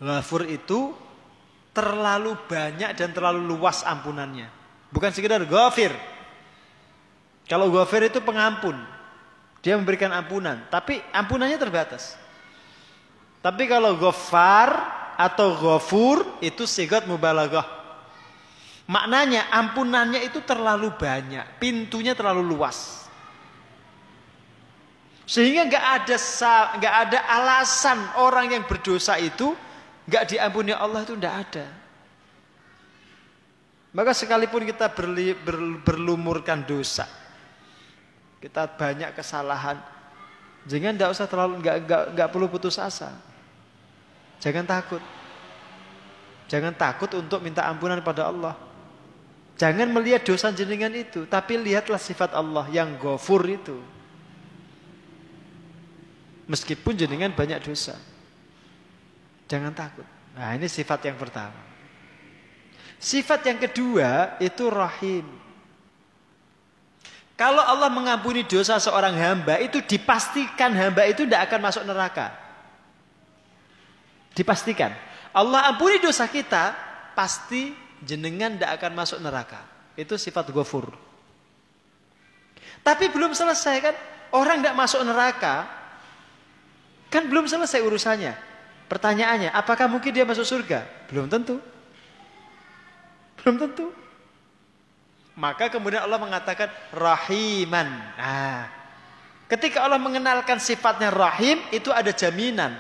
Ghafur 0.01 0.49
itu 0.49 0.97
terlalu 1.77 2.33
banyak 2.49 2.97
dan 2.97 3.13
terlalu 3.13 3.45
luas 3.45 3.85
ampunannya. 3.85 4.49
Bukan 4.89 5.13
sekedar 5.13 5.45
ghafir. 5.45 5.93
Kalau 7.45 7.69
ghafir 7.69 8.09
itu 8.09 8.25
pengampun. 8.25 8.98
Dia 9.69 9.77
memberikan 9.77 10.09
ampunan, 10.17 10.65
tapi 10.73 10.97
ampunannya 11.13 11.61
terbatas. 11.61 12.17
Tapi 13.45 13.69
kalau 13.69 14.01
gofar 14.01 14.73
atau 15.21 15.61
gofur 15.61 16.41
itu 16.41 16.65
sigot 16.65 17.05
mubalaghah. 17.05 17.69
Maknanya 18.89 19.53
ampunannya 19.53 20.25
itu 20.25 20.41
terlalu 20.41 20.89
banyak, 20.97 21.61
pintunya 21.61 22.17
terlalu 22.17 22.49
luas. 22.49 23.05
Sehingga 25.29 25.69
nggak 25.69 25.87
ada 26.01 26.17
nggak 26.81 26.95
ada 27.05 27.19
alasan 27.29 28.01
orang 28.25 28.49
yang 28.49 28.65
berdosa 28.65 29.21
itu 29.21 29.53
nggak 30.09 30.33
diampuni 30.33 30.73
Allah 30.73 31.05
itu 31.05 31.13
nggak 31.13 31.37
ada. 31.45 31.69
Maka 33.93 34.17
sekalipun 34.17 34.65
kita 34.65 34.89
berli, 34.89 35.37
ber, 35.37 35.85
berlumurkan 35.85 36.65
dosa, 36.65 37.05
kita 38.39 38.71
banyak 38.71 39.11
kesalahan, 39.19 39.83
jangan 40.67 40.95
nggak 40.95 41.11
usah 41.11 41.27
terlalu 41.27 41.59
nggak 41.63 41.77
nggak 41.87 42.03
nggak 42.15 42.29
perlu 42.31 42.47
putus 42.47 42.79
asa. 42.79 43.15
Jangan 44.39 44.65
takut. 44.67 45.03
Jangan 46.49 46.73
takut 46.73 47.11
untuk 47.19 47.45
minta 47.45 47.67
ampunan 47.69 48.01
pada 48.01 48.31
Allah. 48.31 48.55
Jangan 49.59 49.91
melihat 49.91 50.23
dosa 50.23 50.55
jenengan 50.55 50.95
itu, 50.95 51.27
tapi 51.27 51.59
lihatlah 51.59 51.99
sifat 51.99 52.31
Allah 52.31 52.71
yang 52.71 52.95
gofur 52.95 53.43
itu. 53.43 53.83
Meskipun 56.47 56.95
jenengan 56.95 57.35
banyak 57.35 57.59
dosa. 57.61 57.99
Jangan 59.51 59.75
takut. 59.75 60.07
Nah 60.39 60.55
ini 60.55 60.71
sifat 60.71 61.11
yang 61.11 61.19
pertama. 61.19 61.59
Sifat 63.03 63.45
yang 63.45 63.59
kedua 63.59 64.39
itu 64.39 64.65
rahim. 64.71 65.27
Kalau 67.39 67.63
Allah 67.63 67.87
mengampuni 67.87 68.43
dosa 68.43 68.83
seorang 68.83 69.15
hamba 69.15 69.63
itu 69.63 69.79
dipastikan 69.79 70.75
hamba 70.75 71.07
itu 71.07 71.23
tidak 71.23 71.47
akan 71.47 71.61
masuk 71.71 71.87
neraka. 71.87 72.35
Dipastikan. 74.35 74.91
Allah 75.31 75.71
ampuni 75.71 76.03
dosa 76.03 76.27
kita, 76.27 76.75
pasti 77.15 77.71
jenengan 78.03 78.59
tidak 78.59 78.83
akan 78.83 78.93
masuk 78.99 79.19
neraka. 79.23 79.63
Itu 79.95 80.19
sifat 80.19 80.51
gofur. 80.51 80.91
Tapi 82.83 83.07
belum 83.07 83.31
selesai 83.39 83.77
kan? 83.87 83.95
Orang 84.35 84.59
tidak 84.59 84.75
masuk 84.75 85.07
neraka, 85.07 85.79
Kan 87.09 87.25
belum 87.29 87.49
selesai 87.49 87.81
urusannya. 87.81 88.37
Pertanyaannya, 88.89 89.53
apakah 89.53 89.89
mungkin 89.89 90.13
dia 90.13 90.25
masuk 90.25 90.45
surga? 90.45 90.85
Belum 91.09 91.29
tentu. 91.29 91.61
Belum 93.41 93.57
tentu. 93.57 93.93
Maka 95.39 95.71
kemudian 95.71 96.03
Allah 96.03 96.19
mengatakan 96.19 96.67
rahiman. 96.91 97.87
Nah, 98.19 98.67
ketika 99.47 99.87
Allah 99.87 100.03
mengenalkan 100.03 100.59
sifatnya 100.59 101.15
rahim, 101.15 101.63
itu 101.71 101.95
ada 101.95 102.11
jaminan. 102.11 102.75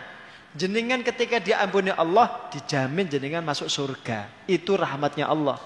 Jenengan 0.58 0.98
ketika 1.06 1.38
diampuni 1.38 1.94
Allah, 1.94 2.50
dijamin 2.50 3.06
jenengan 3.06 3.46
masuk 3.46 3.70
surga. 3.70 4.26
Itu 4.50 4.74
rahmatnya 4.74 5.30
Allah. 5.30 5.62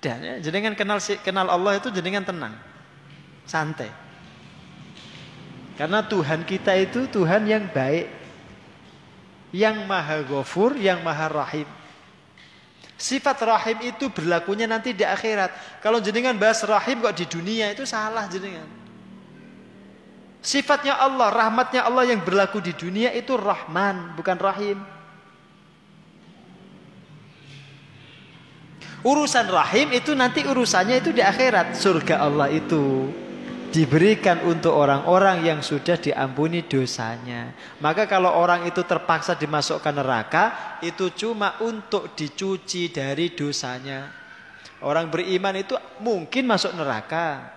Dan 0.00 0.24
ya, 0.24 0.34
jenengan 0.40 0.72
kenal 0.72 0.96
kenal 1.20 1.52
Allah 1.52 1.76
itu 1.76 1.92
jenengan 1.92 2.24
tenang. 2.24 2.56
Santai. 3.44 3.92
Karena 5.76 6.00
Tuhan 6.00 6.48
kita 6.48 6.72
itu 6.72 7.04
Tuhan 7.12 7.44
yang 7.44 7.68
baik. 7.68 8.08
Yang 9.52 9.76
maha 9.84 10.24
ghafur, 10.24 10.72
yang 10.80 11.04
maha 11.04 11.28
rahim. 11.28 11.68
Sifat 13.00 13.40
rahim 13.40 13.80
itu 13.80 14.12
berlakunya 14.12 14.68
nanti 14.68 14.92
di 14.92 15.08
akhirat. 15.08 15.80
Kalau 15.80 16.04
jenengan 16.04 16.36
bahas 16.36 16.60
rahim 16.68 17.00
kok 17.00 17.16
di 17.16 17.24
dunia 17.24 17.72
itu 17.72 17.88
salah 17.88 18.28
jenengan. 18.28 18.68
Sifatnya 20.44 21.00
Allah, 21.00 21.32
rahmatnya 21.32 21.88
Allah 21.88 22.12
yang 22.12 22.20
berlaku 22.20 22.60
di 22.60 22.76
dunia 22.76 23.08
itu 23.16 23.40
rahman, 23.40 24.12
bukan 24.20 24.36
rahim. 24.36 24.78
Urusan 29.00 29.48
rahim 29.48 29.96
itu 29.96 30.12
nanti 30.12 30.44
urusannya 30.44 31.00
itu 31.00 31.16
di 31.16 31.24
akhirat. 31.24 31.72
Surga 31.72 32.20
Allah 32.20 32.52
itu 32.52 33.08
diberikan 33.70 34.42
untuk 34.44 34.74
orang-orang 34.74 35.46
yang 35.46 35.60
sudah 35.62 35.94
diampuni 35.96 36.66
dosanya. 36.66 37.54
Maka 37.78 38.10
kalau 38.10 38.34
orang 38.34 38.66
itu 38.66 38.82
terpaksa 38.82 39.38
dimasukkan 39.38 39.94
neraka, 39.94 40.44
itu 40.82 41.14
cuma 41.14 41.56
untuk 41.62 42.12
dicuci 42.18 42.90
dari 42.90 43.32
dosanya. 43.32 44.10
Orang 44.82 45.08
beriman 45.08 45.54
itu 45.54 45.78
mungkin 46.02 46.50
masuk 46.50 46.74
neraka. 46.74 47.56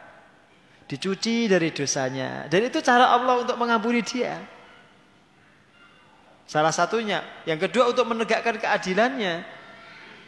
Dicuci 0.86 1.50
dari 1.50 1.74
dosanya. 1.74 2.46
Dan 2.46 2.70
itu 2.70 2.78
cara 2.86 3.10
Allah 3.10 3.42
untuk 3.42 3.58
mengampuni 3.58 4.06
dia. 4.06 4.38
Salah 6.46 6.76
satunya. 6.76 7.26
Yang 7.50 7.70
kedua 7.70 7.90
untuk 7.90 8.06
menegakkan 8.06 8.62
keadilannya. 8.62 9.42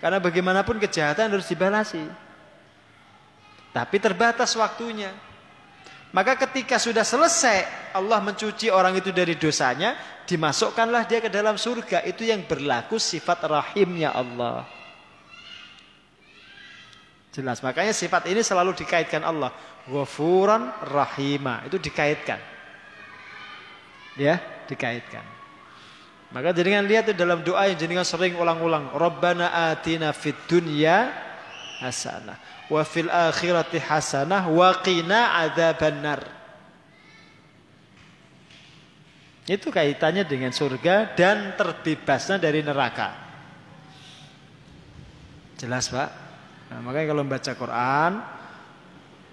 Karena 0.02 0.18
bagaimanapun 0.18 0.82
kejahatan 0.82 1.30
harus 1.30 1.46
dibalasi. 1.46 2.02
Tapi 3.76 4.00
terbatas 4.00 4.56
waktunya. 4.56 5.12
Maka 6.16 6.40
ketika 6.48 6.80
sudah 6.80 7.04
selesai 7.04 7.92
Allah 7.92 8.24
mencuci 8.24 8.72
orang 8.72 8.96
itu 8.96 9.12
dari 9.12 9.36
dosanya, 9.36 10.00
dimasukkanlah 10.24 11.04
dia 11.12 11.20
ke 11.20 11.28
dalam 11.28 11.60
surga. 11.60 12.08
Itu 12.08 12.24
yang 12.24 12.48
berlaku 12.48 12.96
sifat 12.96 13.44
rahimnya 13.44 14.16
Allah. 14.16 14.64
Jelas, 17.36 17.60
makanya 17.60 17.92
sifat 17.92 18.32
ini 18.32 18.40
selalu 18.40 18.72
dikaitkan 18.80 19.28
Allah. 19.28 19.52
Ghafuran 19.92 20.72
rahima, 20.88 21.68
itu 21.68 21.76
dikaitkan. 21.84 22.40
Ya, 24.16 24.40
dikaitkan. 24.72 25.28
Maka 26.32 26.56
jenengan 26.56 26.88
lihat 26.88 27.12
itu 27.12 27.16
dalam 27.20 27.44
doa 27.44 27.68
yang 27.68 27.76
jenengan 27.76 28.08
sering 28.08 28.40
ulang-ulang. 28.40 28.88
Rabbana 28.96 29.52
atina 29.68 30.16
fid 30.16 30.40
dunya 30.48 31.12
hasanah 31.84 32.55
wa 32.70 32.82
fil 32.82 33.12
akhirati 33.12 33.78
hasanah 33.78 34.50
wa 34.50 34.70
qina 34.82 35.46
adzabannar. 35.46 36.22
Itu 39.46 39.70
kaitannya 39.70 40.26
dengan 40.26 40.50
surga 40.50 41.14
dan 41.14 41.54
terbebasnya 41.54 42.42
dari 42.42 42.66
neraka. 42.66 43.14
Jelas, 45.62 45.86
Pak? 45.94 46.10
Nah, 46.74 46.82
makanya 46.82 47.14
kalau 47.14 47.22
membaca 47.22 47.52
Quran 47.54 48.12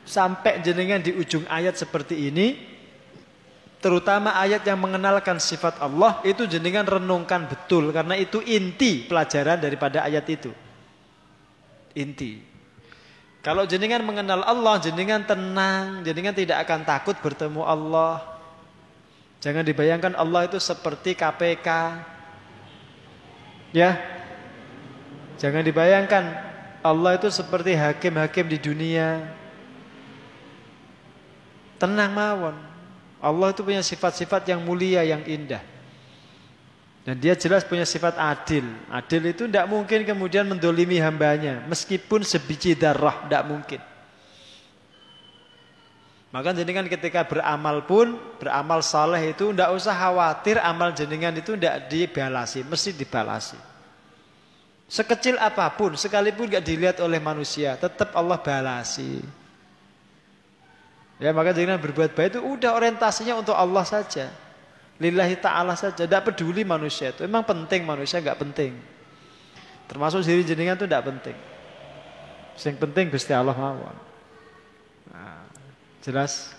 sampai 0.05 0.61
jenengan 0.61 1.01
di 1.01 1.17
ujung 1.17 1.49
ayat 1.49 1.81
seperti 1.81 2.29
ini 2.29 2.61
terutama 3.83 4.37
ayat 4.39 4.63
yang 4.63 4.79
mengenalkan 4.79 5.43
sifat 5.43 5.83
Allah 5.83 6.23
itu 6.23 6.47
jenengan 6.47 6.87
renungkan 6.87 7.51
betul 7.51 7.91
karena 7.91 8.15
itu 8.15 8.39
inti 8.45 9.09
pelajaran 9.09 9.59
daripada 9.59 10.05
ayat 10.05 10.23
itu. 10.29 10.53
Inti. 11.97 12.52
Kalau 13.43 13.67
jenengan 13.67 14.07
mengenal 14.07 14.47
Allah, 14.47 14.79
jenengan 14.79 15.19
tenang, 15.27 16.07
jenengan 16.07 16.31
tidak 16.31 16.63
akan 16.63 16.87
takut 16.87 17.19
bertemu 17.19 17.67
Allah. 17.67 18.23
Jangan 19.43 19.67
dibayangkan 19.67 20.15
Allah 20.15 20.47
itu 20.47 20.63
seperti 20.63 21.19
KPK. 21.19 21.69
Ya. 23.75 23.99
Jangan 25.43 25.67
dibayangkan 25.67 26.23
Allah 26.87 27.19
itu 27.19 27.27
seperti 27.35 27.75
hakim-hakim 27.75 28.47
di 28.47 28.63
dunia. 28.63 29.27
Tenang 31.83 32.15
mawon. 32.15 32.55
Allah 33.19 33.51
itu 33.51 33.67
punya 33.67 33.83
sifat-sifat 33.83 34.47
yang 34.55 34.63
mulia, 34.63 35.03
yang 35.03 35.27
indah. 35.27 35.72
Dan 37.03 37.19
dia 37.19 37.35
jelas 37.35 37.67
punya 37.67 37.83
sifat 37.83 38.15
adil. 38.15 38.63
Adil 38.87 39.35
itu 39.35 39.51
tidak 39.51 39.67
mungkin 39.67 40.07
kemudian 40.07 40.47
mendolimi 40.47 41.03
hambanya. 41.03 41.67
Meskipun 41.67 42.23
sebiji 42.23 42.79
darah, 42.79 43.27
tidak 43.27 43.43
mungkin. 43.51 43.81
Maka 46.33 46.55
jenengan 46.57 46.89
ketika 46.89 47.27
beramal 47.27 47.85
pun, 47.85 48.17
beramal 48.39 48.81
saleh 48.81 49.35
itu 49.35 49.53
tidak 49.53 49.75
usah 49.75 49.93
khawatir 49.93 50.57
amal 50.63 50.95
jenengan 50.95 51.35
itu 51.35 51.59
tidak 51.59 51.91
dibalasi. 51.91 52.65
Mesti 52.65 52.91
dibalasi. 52.95 53.59
Sekecil 54.89 55.37
apa 55.43 55.69
pun, 55.75 55.99
sekalipun 55.99 56.49
tidak 56.49 56.65
dilihat 56.65 56.97
oleh 57.05 57.19
manusia, 57.19 57.77
tetap 57.77 58.15
Allah 58.15 58.39
balasi. 58.41 59.21
Ya 61.19 61.35
maka 61.35 61.51
jenengan 61.51 61.83
berbuat 61.83 62.15
baik 62.15 62.39
itu 62.39 62.41
udah 62.41 62.79
orientasinya 62.79 63.43
untuk 63.43 63.59
Allah 63.59 63.85
saja. 63.85 64.33
Lillahi 65.01 65.37
ta'ala 65.41 65.77
saja. 65.77 66.05
Tidak 66.05 66.23
peduli 66.25 66.65
manusia 66.65 67.13
itu. 67.13 67.25
Memang 67.25 67.45
penting 67.47 67.87
manusia 67.87 68.21
nggak 68.21 68.41
penting. 68.41 68.77
Termasuk 69.89 70.25
diri 70.25 70.43
jenengan 70.45 70.77
itu 70.77 70.89
tidak 70.89 71.05
penting. 71.09 71.37
Yang 72.57 72.77
penting 72.81 73.05
Gusti 73.09 73.33
Allah 73.33 73.57
mawon. 73.57 73.97
Nah, 75.13 75.45
jelas? 76.05 76.53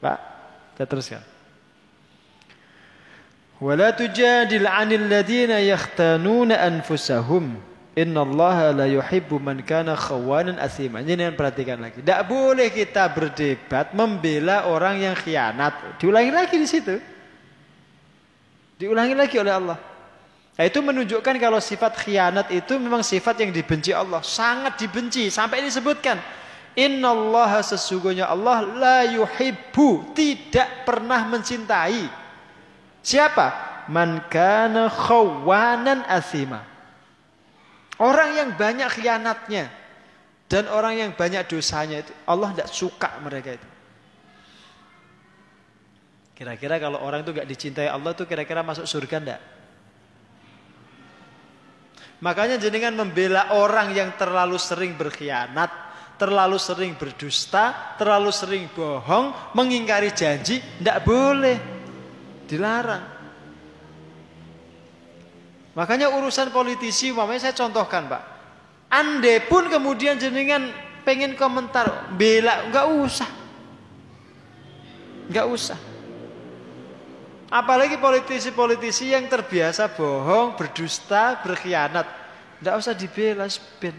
Pak, 0.00 0.18
kita 0.76 0.84
teruskan. 0.88 1.24
Wala 3.60 3.92
tujadil 3.92 4.64
'anil 4.64 5.04
ladina 5.04 5.60
yakhtanuna 5.60 6.64
anfusahum 6.64 7.60
Innallaha 7.98 8.70
la 8.70 8.86
yuhibbu 8.86 9.42
man 9.42 9.66
kana 9.66 9.98
khawanan 9.98 10.62
asima. 10.62 11.02
Ini 11.02 11.34
perhatikan 11.34 11.82
lagi. 11.82 12.00
Tidak 12.00 12.22
boleh 12.30 12.70
kita 12.70 13.10
berdebat 13.10 13.92
membela 13.98 14.70
orang 14.70 15.02
yang 15.02 15.14
khianat. 15.18 15.98
Diulangi 15.98 16.30
lagi 16.30 16.54
di 16.54 16.68
situ. 16.70 17.02
Diulangi 18.80 19.12
lagi 19.12 19.36
oleh 19.36 19.52
Allah. 19.52 19.78
Nah, 20.56 20.64
itu 20.64 20.80
menunjukkan 20.80 21.36
kalau 21.36 21.60
sifat 21.60 22.00
khianat 22.00 22.48
itu 22.48 22.80
memang 22.80 23.04
sifat 23.04 23.44
yang 23.44 23.52
dibenci 23.52 23.92
Allah. 23.92 24.24
Sangat 24.24 24.80
dibenci. 24.80 25.28
Sampai 25.28 25.60
disebutkan. 25.60 26.16
Innallaha 26.72 27.60
sesungguhnya 27.60 28.24
Allah 28.24 28.64
la 28.64 28.98
yuhibbu. 29.04 30.16
Tidak 30.16 30.88
pernah 30.88 31.28
mencintai. 31.28 32.08
Siapa? 33.04 33.68
Man 33.92 34.24
kana 34.30 34.86
khawanan 34.86 36.06
asima 36.06 36.62
Orang 38.00 38.32
yang 38.32 38.56
banyak 38.56 38.88
khianatnya 38.96 39.68
dan 40.48 40.64
orang 40.72 40.96
yang 40.96 41.10
banyak 41.12 41.44
dosanya 41.44 42.00
itu 42.00 42.12
Allah 42.24 42.48
tidak 42.56 42.70
suka 42.72 43.12
mereka 43.20 43.60
itu. 43.60 43.68
Kira-kira 46.40 46.80
kalau 46.80 47.04
orang 47.04 47.20
itu 47.20 47.36
gak 47.36 47.44
dicintai 47.44 47.92
Allah 47.92 48.16
itu 48.16 48.24
kira-kira 48.24 48.64
masuk 48.64 48.88
surga 48.88 49.16
enggak? 49.20 49.40
Makanya 52.24 52.56
jenengan 52.56 52.96
membela 52.96 53.52
orang 53.52 53.92
yang 53.92 54.16
terlalu 54.16 54.56
sering 54.56 54.96
berkhianat, 54.96 55.68
terlalu 56.16 56.56
sering 56.56 56.96
berdusta, 56.96 57.92
terlalu 58.00 58.32
sering 58.32 58.72
bohong, 58.72 59.52
mengingkari 59.52 60.16
janji, 60.16 60.64
tidak 60.80 61.04
boleh. 61.04 61.60
Dilarang. 62.48 63.04
Makanya 65.76 66.08
urusan 66.16 66.48
politisi, 66.56 67.12
umpamanya 67.12 67.52
saya 67.52 67.68
contohkan 67.68 68.08
Pak. 68.08 68.22
Ande 68.88 69.44
pun 69.44 69.68
kemudian 69.68 70.16
jenengan 70.16 70.72
pengen 71.04 71.36
komentar, 71.36 72.16
bela, 72.16 72.64
nggak 72.72 72.86
usah. 72.96 73.30
Nggak 75.28 75.46
usah. 75.52 75.89
Apalagi 77.50 77.98
politisi-politisi 77.98 79.10
yang 79.10 79.26
terbiasa 79.26 79.90
bohong, 79.90 80.54
berdusta, 80.54 81.42
berkhianat. 81.42 82.06
Nggak 82.62 82.74
usah 82.78 82.94
dibela, 82.94 83.50
ben. 83.82 83.96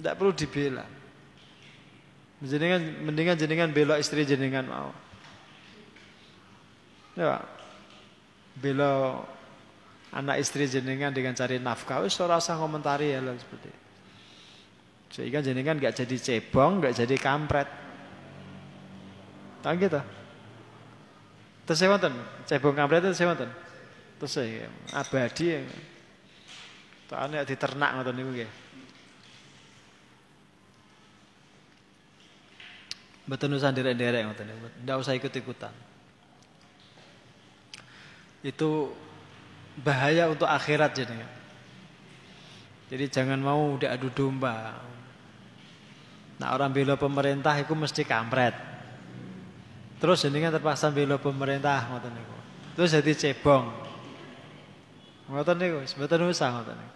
Nggak 0.00 0.14
perlu 0.16 0.32
dibela. 0.32 0.88
Jenengan, 2.40 2.80
mendingan 3.04 3.36
jenengan 3.36 3.68
bela 3.68 4.00
istri 4.00 4.24
jenengan 4.24 4.64
mau. 4.64 4.90
Ya, 7.12 7.44
bela 8.56 9.20
anak 10.14 10.40
istri 10.40 10.64
jenengan 10.64 11.12
dengan 11.12 11.36
cari 11.36 11.60
nafkah 11.60 12.00
wis 12.06 12.16
ora 12.24 12.40
usah 12.40 12.56
komentari 12.56 13.12
ya 13.12 13.20
seperti 13.20 13.68
itu. 13.68 13.82
Sehingga 15.08 15.44
jenengan 15.44 15.76
nggak 15.76 15.92
jadi 15.92 16.16
cebong, 16.16 16.80
nggak 16.80 16.94
jadi 17.04 17.16
kampret. 17.20 17.68
Tak 19.60 19.72
gitu. 19.76 20.00
Terus 21.68 21.84
wonten, 21.84 22.16
cebong 22.48 22.72
kampret 22.72 23.04
saya 23.12 23.28
wonten. 23.28 23.52
Terus 24.16 24.40
abadi. 24.96 25.44
Ya. 25.52 25.60
Tak 27.12 27.28
di 27.44 27.56
ternak 27.60 27.92
ngoten 27.92 28.16
niku 28.16 28.30
nggih. 28.32 28.50
Betul 33.28 33.52
nusan 33.52 33.76
derek-derek 33.76 34.24
ngoten 34.24 34.48
niku. 34.48 34.68
Ndak 34.80 34.96
usah 34.96 35.12
ikut-ikutan. 35.12 35.72
Itu 38.40 38.96
bahaya 39.76 40.24
untuk 40.32 40.48
akhirat 40.48 40.96
jadi. 40.96 41.16
Jadi 42.88 43.04
jangan 43.12 43.44
mau 43.44 43.76
udah 43.76 43.92
adu 43.92 44.08
domba. 44.08 44.72
Nah 46.40 46.48
orang 46.56 46.72
bela 46.72 46.96
pemerintah 46.96 47.52
itu 47.60 47.76
mesti 47.76 48.08
kampret. 48.08 48.67
Terus 49.98 50.22
kan 50.22 50.54
terpaksa 50.54 50.94
bela 50.94 51.18
pemerintah 51.18 51.90
ngoten 51.90 52.14
niku. 52.14 52.36
Terus 52.78 52.94
jadi 52.94 53.12
cebong. 53.14 53.66
Ngoten 55.28 55.56
niku, 55.58 55.78
mboten 55.98 56.30
usah 56.30 56.48
ngoten 56.54 56.76
niku. 56.78 56.94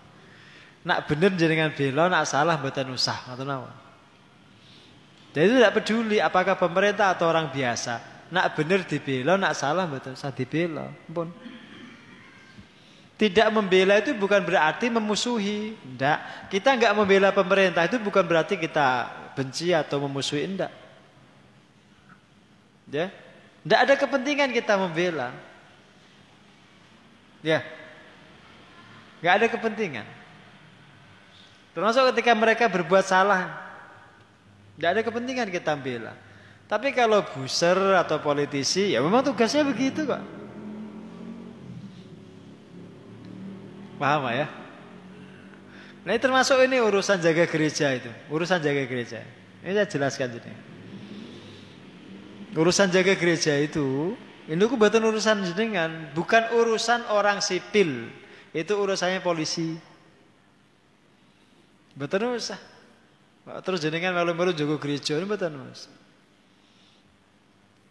Nak 0.83 0.99
bener 1.11 1.31
jenengan 1.35 1.71
bela, 1.75 2.07
nak 2.07 2.27
salah 2.31 2.59
mboten 2.59 2.95
usah 2.95 3.19
ngoten 3.27 3.47
mawon. 3.47 3.75
Jadi 5.33 5.49
tidak 5.59 5.73
peduli 5.81 6.19
apakah 6.23 6.55
pemerintah 6.55 7.17
atau 7.17 7.27
orang 7.27 7.51
biasa. 7.51 8.27
Nak 8.33 8.57
bener 8.57 8.87
dibela, 8.87 9.35
nak 9.37 9.59
salah 9.59 9.85
mboten 9.91 10.15
usah 10.15 10.31
dibela. 10.31 10.89
Ampun. 11.11 11.29
Tidak 13.19 13.49
membela 13.55 14.03
itu 14.03 14.19
bukan 14.19 14.43
berarti 14.43 14.91
memusuhi. 14.91 15.79
Tidak. 15.79 16.51
Kita 16.51 16.75
nggak 16.75 16.95
membela 16.99 17.31
pemerintah 17.31 17.87
itu 17.87 18.03
bukan 18.03 18.27
berarti 18.27 18.59
kita 18.59 19.07
benci 19.39 19.71
atau 19.71 20.03
memusuhi. 20.03 20.43
Tidak. 20.43 20.82
Ya. 22.93 23.09
Tidak 23.65 23.79
ada 23.89 23.95
kepentingan 23.97 24.53
kita 24.53 24.77
membela. 24.77 25.33
Ya. 27.41 27.65
Nggak 29.25 29.35
ada 29.41 29.47
kepentingan. 29.49 30.07
Termasuk 31.73 32.13
ketika 32.13 32.37
mereka 32.37 32.69
berbuat 32.69 33.09
salah. 33.09 33.49
Tidak 34.77 34.91
ada 34.93 35.01
kepentingan 35.01 35.49
kita 35.49 35.73
bela. 35.73 36.13
Tapi 36.69 36.93
kalau 36.93 37.25
buser 37.25 37.77
atau 38.01 38.21
politisi, 38.21 38.93
ya 38.93 39.01
memang 39.01 39.25
tugasnya 39.25 39.65
begitu 39.65 40.05
kok. 40.09 40.21
Paham 44.01 44.27
ya? 44.35 44.49
Nah 46.03 46.11
ini 46.11 46.21
termasuk 46.21 46.59
ini 46.67 46.83
urusan 46.83 47.23
jaga 47.23 47.47
gereja 47.47 47.95
itu. 47.95 48.11
Urusan 48.27 48.59
jaga 48.59 48.83
gereja. 48.89 49.23
Ini 49.63 49.71
saya 49.79 49.87
jelaskan 49.87 50.29
jadi. 50.35 50.72
Urusan 52.53 52.93
jaga 52.93 53.17
gereja 53.17 53.57
itu, 53.57 54.13
ini 54.45 54.61
aku 54.61 54.77
buatan 54.77 55.09
urusan 55.09 55.41
jenengan, 55.49 56.13
bukan 56.13 56.53
urusan 56.53 57.09
orang 57.09 57.41
sipil. 57.41 58.13
Itu 58.53 58.77
urusannya 58.77 59.25
polisi. 59.25 59.73
Betul 61.97 62.37
usah. 62.37 62.61
Terus 63.65 63.81
jenengan 63.81 64.13
malu-malu 64.13 64.53
jaga 64.53 64.77
gereja 64.77 65.17
ini 65.17 65.25
usah. 65.25 65.93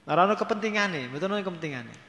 Nah, 0.06 0.38
kepentingan 0.38 0.88
nih, 0.94 1.06
betul 1.10 1.34
kepentingan 1.42 1.90
nih. 1.90 2.00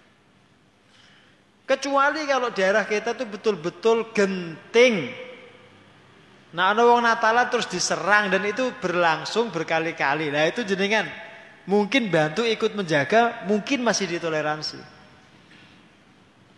Kecuali 1.64 2.28
kalau 2.28 2.52
daerah 2.52 2.84
kita 2.84 3.16
tuh 3.16 3.24
betul-betul 3.24 4.12
genting. 4.12 5.08
Nah, 6.52 6.76
ada 6.76 6.84
wong 6.84 7.00
Natalan 7.00 7.48
terus 7.48 7.64
diserang 7.64 8.28
dan 8.28 8.44
itu 8.44 8.76
berlangsung 8.76 9.48
berkali-kali. 9.48 10.28
Nah, 10.28 10.44
itu 10.44 10.60
jenengan 10.68 11.08
mungkin 11.68 12.10
bantu 12.10 12.42
ikut 12.42 12.74
menjaga, 12.74 13.46
mungkin 13.46 13.82
masih 13.86 14.10
ditoleransi. 14.10 14.80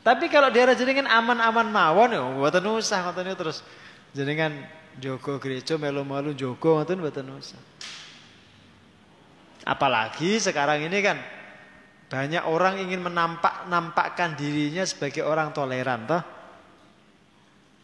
Tapi 0.05 0.29
kalau 0.29 0.53
daerah 0.53 0.77
jenengan 0.77 1.09
aman-aman 1.09 1.65
mawon 1.73 2.13
ya 2.13 2.21
mboten 2.21 2.69
usah 2.77 3.09
ngoten 3.09 3.33
terus 3.33 3.65
jenengan 4.13 4.53
jogo 5.01 5.41
gereja 5.41 5.81
melu-melu 5.81 6.37
jogo 6.37 6.77
ngoten 6.77 7.01
mboten 7.01 7.25
usah. 7.33 7.61
Apalagi 9.65 10.37
sekarang 10.37 10.85
ini 10.85 11.01
kan 11.01 11.17
banyak 12.13 12.45
orang 12.45 12.85
ingin 12.85 13.01
menampak 13.01 13.65
nampakkan 13.65 14.37
dirinya 14.37 14.85
sebagai 14.85 15.25
orang 15.25 15.57
toleran, 15.57 16.05
toh? 16.05 16.21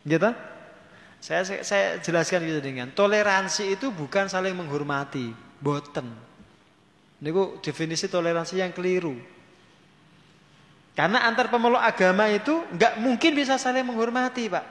Gitu? 0.04 0.28
Saya, 1.24 1.44
saya, 1.44 1.60
saya 1.64 1.86
jelaskan 2.04 2.44
gitu 2.44 2.60
dengan 2.60 2.92
toleransi 2.92 3.80
itu 3.80 3.88
bukan 3.92 4.28
saling 4.28 4.52
menghormati, 4.52 5.32
boten. 5.56 6.29
Ini 7.20 7.60
definisi 7.60 8.08
toleransi 8.08 8.64
yang 8.64 8.72
keliru. 8.72 9.12
Karena 10.96 11.28
antar 11.28 11.52
pemeluk 11.52 11.80
agama 11.80 12.28
itu 12.32 12.64
nggak 12.72 12.96
mungkin 13.00 13.36
bisa 13.36 13.60
saling 13.60 13.84
menghormati, 13.84 14.48
Pak. 14.48 14.64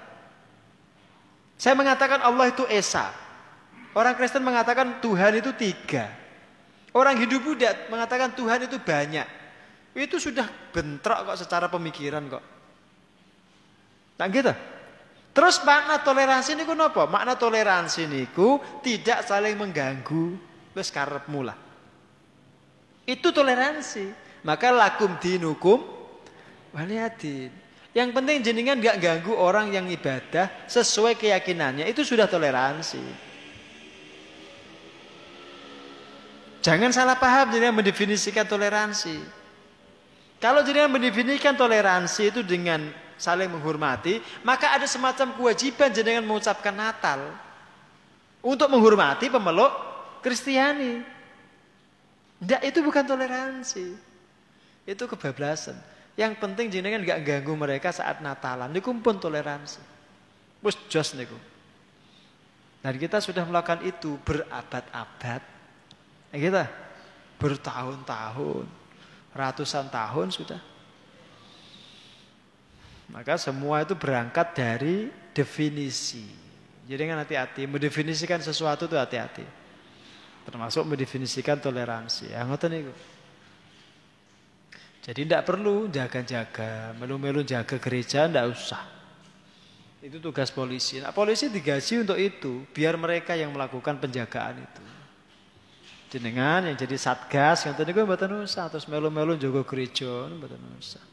Saya 1.61 1.77
mengatakan 1.77 2.25
Allah 2.25 2.49
itu 2.49 2.65
esa. 2.65 3.13
Orang 3.93 4.17
Kristen 4.17 4.41
mengatakan 4.41 4.97
Tuhan 5.01 5.37
itu 5.41 5.53
tiga. 5.53 6.09
Orang 6.89 7.21
Hindu 7.21 7.37
Buddha 7.37 7.85
mengatakan 7.93 8.33
Tuhan 8.33 8.65
itu 8.65 8.81
banyak. 8.81 9.27
Itu 9.93 10.17
sudah 10.17 10.45
bentrok 10.73 11.33
kok 11.33 11.37
secara 11.37 11.69
pemikiran 11.69 12.25
kok. 12.29 12.43
Tak 14.17 14.27
gitu. 14.33 14.53
Terus 15.33 15.61
makna 15.61 16.01
toleransi 16.01 16.57
niku 16.57 16.73
napa? 16.73 17.05
Makna 17.05 17.37
toleransi 17.37 18.09
niku 18.09 18.57
tidak 18.81 19.23
saling 19.23 19.55
mengganggu 19.55 20.33
wis 20.73 20.89
karepmu 20.89 21.45
lah. 21.45 21.68
Itu 23.09 23.33
toleransi. 23.33 24.13
Maka 24.45 24.69
lakum 24.69 25.17
dinukum 25.17 25.81
waliyadin. 26.77 27.49
Yang 27.89 28.09
penting 28.13 28.37
jenengan 28.45 28.77
nggak 28.77 29.01
ganggu 29.01 29.33
orang 29.33 29.73
yang 29.73 29.89
ibadah 29.89 30.45
sesuai 30.69 31.17
keyakinannya. 31.17 31.89
Itu 31.89 32.05
sudah 32.05 32.29
toleransi. 32.29 33.01
Jangan 36.61 36.93
salah 36.93 37.17
paham 37.17 37.49
jadi 37.49 37.73
mendefinisikan 37.73 38.45
toleransi. 38.45 39.17
Kalau 40.37 40.61
jenengan 40.61 40.93
mendefinisikan 40.93 41.57
toleransi 41.57 42.31
itu 42.31 42.41
dengan 42.45 42.93
saling 43.19 43.51
menghormati, 43.51 44.23
maka 44.45 44.71
ada 44.71 44.87
semacam 44.87 45.35
kewajiban 45.35 45.91
jenengan 45.91 46.23
mengucapkan 46.23 46.71
Natal 46.71 47.19
untuk 48.39 48.71
menghormati 48.71 49.27
pemeluk 49.27 49.71
Kristiani. 50.23 51.18
Tidak, 52.39 52.61
itu 52.63 52.79
bukan 52.79 53.03
toleransi. 53.03 53.85
Itu 54.87 55.03
kebablasan. 55.05 55.75
Yang 56.15 56.39
penting 56.39 56.67
jenengan 56.71 57.03
nggak 57.03 57.21
ganggu 57.23 57.53
mereka 57.55 57.91
saat 57.91 58.19
Natalan. 58.19 58.71
Niku 58.71 58.91
pun 58.99 59.19
toleransi. 59.19 59.79
Bus 60.59 60.75
jos 60.91 61.15
niku. 61.15 61.35
Dan 62.79 62.95
kita 62.95 63.19
sudah 63.19 63.43
melakukan 63.43 63.83
itu 63.83 64.15
berabad-abad. 64.23 65.41
Ya 66.31 66.37
kita 66.39 66.63
bertahun-tahun, 67.39 68.67
ratusan 69.35 69.87
tahun 69.91 70.27
sudah. 70.31 70.61
Maka 73.09 73.39
semua 73.41 73.81
itu 73.81 73.97
berangkat 73.97 74.53
dari 74.53 75.09
definisi. 75.33 76.27
Jadi 76.85 77.01
kan 77.05 77.21
hati-hati, 77.21 77.65
mendefinisikan 77.65 78.41
sesuatu 78.43 78.85
itu 78.85 78.97
hati-hati. 78.97 79.45
Termasuk 80.49 80.83
mendefinisikan 80.89 81.61
toleransi. 81.61 82.33
Ya 82.33 82.41
ngoten 82.41 82.73
niku. 82.73 82.93
Jadi 85.05 85.25
tidak 85.25 85.45
perlu 85.47 85.89
jaga-jaga, 85.89 86.93
melu-melu 86.97 87.41
jaga 87.45 87.77
gereja 87.77 88.27
tidak 88.27 88.51
usah. 88.51 88.83
Itu 90.05 90.21
tugas 90.21 90.53
polisi. 90.53 91.01
Nah, 91.01 91.11
polisi 91.15 91.49
digaji 91.49 92.03
untuk 92.03 92.19
itu, 92.19 92.67
biar 92.75 92.93
mereka 92.99 93.33
yang 93.33 93.49
melakukan 93.49 93.97
penjagaan 93.97 94.61
itu. 94.61 94.83
Jenengan 96.09 96.65
yang 96.65 96.77
jadi 96.77 96.97
satgas, 96.97 97.69
yang 97.69 97.77
tadi 97.77 97.93
gue 97.93 98.01
mboten 98.01 98.41
usah, 98.41 98.65
terus 98.69 98.89
melu-melu 98.89 99.37
jaga 99.37 99.61
gereja, 99.65 100.29
mboten 100.29 100.61
usah. 100.77 101.03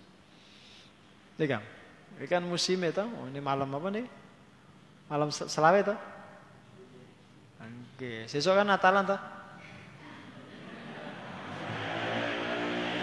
Ini 1.37 1.45
kan, 1.45 1.62
ini 2.16 2.26
kan 2.28 2.43
musim 2.45 2.80
itu, 2.80 3.05
ini 3.32 3.41
malam 3.45 3.68
apa 3.76 3.89
nih? 3.93 4.07
Malam 5.09 5.28
selawe 5.30 5.78
itu. 5.84 5.95
Oke, 7.97 8.28
sesok 8.28 8.61
kan 8.61 8.68
Natalan 8.68 9.09
tuh. 9.09 9.16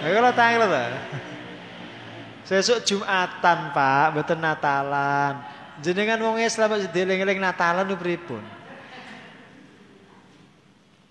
Ayo 0.06 0.22
kalau 0.22 0.34
tanya 0.38 0.70
lah. 0.70 0.94
Sesuk 2.46 2.86
Jumatan, 2.86 3.74
Pak, 3.74 4.08
betul 4.14 4.38
Natalan. 4.38 5.42
Jenengan 5.82 6.22
wong 6.22 6.38
Islam 6.46 6.78
aja 6.78 6.86
dieling-eling 6.94 7.42
Natalan 7.42 7.90
nu 7.90 7.98
pripun? 7.98 8.46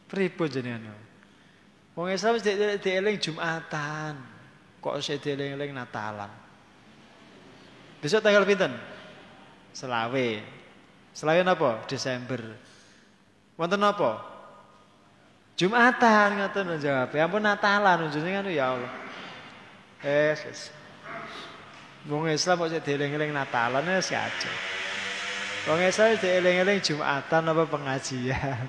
Pripun 0.06 0.46
jenengan? 0.46 0.94
Wong 1.98 2.06
Islam 2.14 2.38
dieling 2.78 3.18
Jumatan. 3.18 4.14
Kok 4.78 5.02
saya 5.02 5.18
dieling-eling 5.18 5.74
Natalan? 5.74 6.30
Besok 7.98 8.22
tanggal 8.22 8.46
pinten? 8.46 8.78
Selawe. 9.74 10.38
Selawe 11.10 11.42
napa? 11.42 11.82
Desember. 11.90 12.70
Wonten 13.62 13.78
napa? 13.78 14.18
Jumatan 15.54 16.42
ngoten 16.42 16.82
jawab. 16.82 17.14
Ya 17.14 17.30
ampun 17.30 17.46
Natalan 17.46 18.10
jenengan 18.10 18.42
ya 18.50 18.74
Allah. 18.74 18.90
Eh, 20.02 20.34
yes. 20.34 20.74
Wong 22.10 22.26
Islam 22.26 22.58
kok 22.58 22.82
dieling-eling 22.82 23.30
Natalan 23.30 23.86
ya 23.86 24.02
aja. 24.02 24.50
Wong 25.70 25.78
Islam 25.78 26.18
dieling-eling 26.18 26.82
Jumatan 26.82 27.42
apa 27.54 27.62
pengajian. 27.70 28.66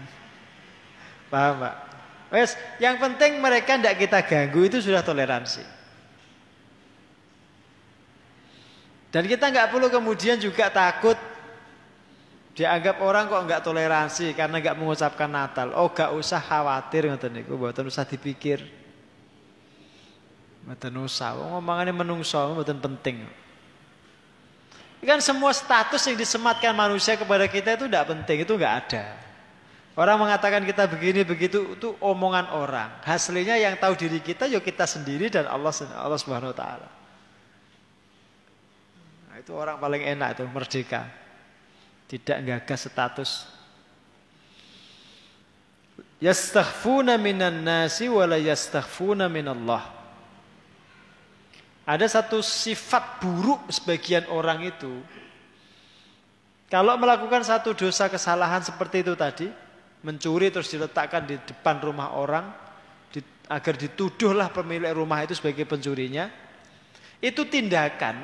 Paham, 1.33 1.65
Pak? 1.65 1.75
Wes, 2.29 2.53
yang 2.77 3.01
penting 3.01 3.41
mereka 3.41 3.81
tidak 3.81 3.97
kita 3.97 4.19
ganggu 4.21 4.61
itu 4.69 4.77
sudah 4.77 5.01
toleransi. 5.01 5.65
Dan 9.09 9.25
kita 9.25 9.49
nggak 9.49 9.73
perlu 9.73 9.89
kemudian 9.89 10.37
juga 10.37 10.69
takut 10.69 11.17
dianggap 12.53 13.01
orang 13.01 13.25
kok 13.25 13.43
nggak 13.49 13.61
toleransi 13.65 14.37
karena 14.37 14.61
nggak 14.61 14.77
mengucapkan 14.77 15.29
Natal. 15.29 15.73
Oh, 15.73 15.89
nggak 15.89 16.13
usah 16.13 16.37
khawatir 16.37 17.09
ngoten 17.09 17.33
niku, 17.33 17.57
mboten 17.57 17.89
usah 17.89 18.05
dipikir. 18.05 18.61
Mboten 20.63 20.93
usah. 21.01 21.33
Wong 21.37 21.59
omongane 21.59 21.89
menungso 21.89 22.37
mboten 22.53 22.77
penting. 22.77 23.25
Kan 25.03 25.19
semua 25.19 25.51
status 25.51 25.99
yang 26.07 26.15
disematkan 26.15 26.71
manusia 26.71 27.19
kepada 27.19 27.43
kita 27.51 27.75
itu 27.75 27.91
tidak 27.91 28.07
penting, 28.07 28.47
itu 28.47 28.53
nggak 28.55 28.75
ada. 28.87 29.05
Orang 29.93 30.25
mengatakan 30.25 30.63
kita 30.65 30.89
begini 30.89 31.21
begitu 31.21 31.75
itu 31.77 31.93
omongan 32.01 32.49
orang. 32.55 32.89
Hasilnya 33.05 33.59
yang 33.59 33.77
tahu 33.77 33.93
diri 33.93 34.23
kita 34.23 34.49
ya 34.49 34.57
kita 34.57 34.89
sendiri 34.89 35.29
dan 35.29 35.45
Allah 35.45 35.69
Allah 35.93 36.17
Subhanahu 36.17 36.49
wa 36.49 36.57
taala. 36.57 36.89
Nah, 39.29 39.35
itu 39.37 39.51
orang 39.53 39.77
paling 39.77 40.01
enak 40.01 40.39
itu 40.39 40.43
merdeka. 40.49 41.22
Tidak 42.07 42.37
gagas 42.45 42.87
status. 42.87 43.31
Yastaghfuna 46.23 47.19
minan 47.19 47.67
nasi 47.67 48.07
wa 48.07 48.23
la 48.23 48.39
yastaghfuna 48.39 49.27
minallah. 49.27 49.83
Ada 51.83 52.07
satu 52.07 52.39
sifat 52.39 53.19
buruk 53.19 53.67
sebagian 53.67 54.23
orang 54.31 54.63
itu. 54.63 55.03
Kalau 56.71 56.95
melakukan 56.95 57.43
satu 57.43 57.75
dosa 57.75 58.07
kesalahan 58.07 58.63
seperti 58.63 59.03
itu 59.03 59.13
tadi, 59.19 59.51
mencuri 59.99 60.47
terus 60.47 60.71
diletakkan 60.71 61.27
di 61.27 61.35
depan 61.43 61.83
rumah 61.83 62.15
orang, 62.15 62.47
agar 63.51 63.75
dituduhlah 63.75 64.47
pemilik 64.49 64.95
rumah 64.95 65.21
itu 65.27 65.35
sebagai 65.35 65.67
pencurinya, 65.67 66.31
itu 67.19 67.43
tindakan 67.43 68.15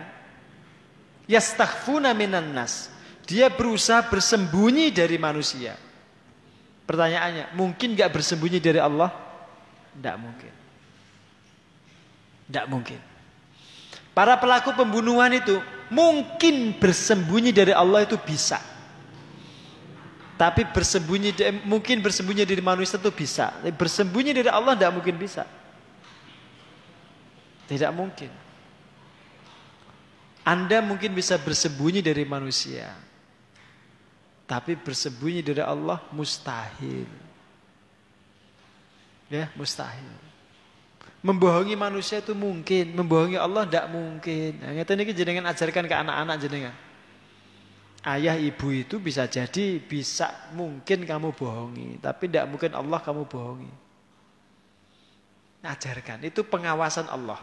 yastaghfuna 1.28 2.16
minan 2.16 2.56
nas. 2.56 2.88
Dia 3.30 3.46
berusaha 3.54 4.02
bersembunyi 4.10 4.90
dari 4.90 5.22
manusia. 5.22 5.78
Pertanyaannya, 6.90 7.54
mungkin 7.54 7.94
gak 7.94 8.10
bersembunyi 8.10 8.58
dari 8.58 8.82
Allah? 8.82 9.14
Tidak 9.94 10.18
mungkin. 10.18 10.54
Tidak 12.50 12.66
mungkin. 12.66 12.98
Para 14.18 14.34
pelaku 14.42 14.74
pembunuhan 14.74 15.30
itu 15.38 15.62
mungkin 15.94 16.74
bersembunyi 16.82 17.54
dari 17.54 17.70
Allah 17.70 18.10
itu 18.10 18.18
bisa. 18.18 18.58
Tapi 20.34 20.66
bersembunyi 20.66 21.36
mungkin 21.70 22.02
bersembunyi 22.02 22.50
dari 22.50 22.64
manusia 22.66 22.98
itu 22.98 23.14
bisa. 23.14 23.54
Bersembunyi 23.62 24.34
dari 24.34 24.50
Allah 24.50 24.74
tidak 24.74 24.98
mungkin 24.98 25.22
bisa. 25.22 25.46
Tidak 27.70 27.92
mungkin. 27.94 28.34
Anda 30.42 30.82
mungkin 30.82 31.14
bisa 31.14 31.38
bersembunyi 31.38 32.02
dari 32.02 32.26
manusia. 32.26 33.09
Tapi 34.50 34.74
bersembunyi 34.74 35.46
dari 35.46 35.62
Allah 35.62 36.02
mustahil. 36.10 37.06
Ya, 39.30 39.54
mustahil. 39.54 40.10
Membohongi 41.22 41.78
manusia 41.78 42.18
itu 42.18 42.34
mungkin, 42.34 42.98
membohongi 42.98 43.38
Allah 43.38 43.70
tidak 43.70 43.94
mungkin. 43.94 44.58
Nah, 44.58 44.74
ini 44.74 45.14
jenengan 45.14 45.46
ajarkan 45.54 45.86
ke 45.86 45.94
anak-anak 45.94 46.36
jenengan. 46.42 46.76
Ayah 48.02 48.40
ibu 48.40 48.72
itu 48.72 48.96
bisa 48.98 49.28
jadi 49.28 49.78
bisa 49.84 50.32
mungkin 50.56 51.04
kamu 51.04 51.36
bohongi, 51.36 52.00
tapi 52.00 52.32
tidak 52.32 52.48
mungkin 52.48 52.72
Allah 52.74 52.98
kamu 53.04 53.28
bohongi. 53.28 53.70
Ajarkan, 55.62 56.24
itu 56.24 56.40
pengawasan 56.42 57.12
Allah. 57.12 57.38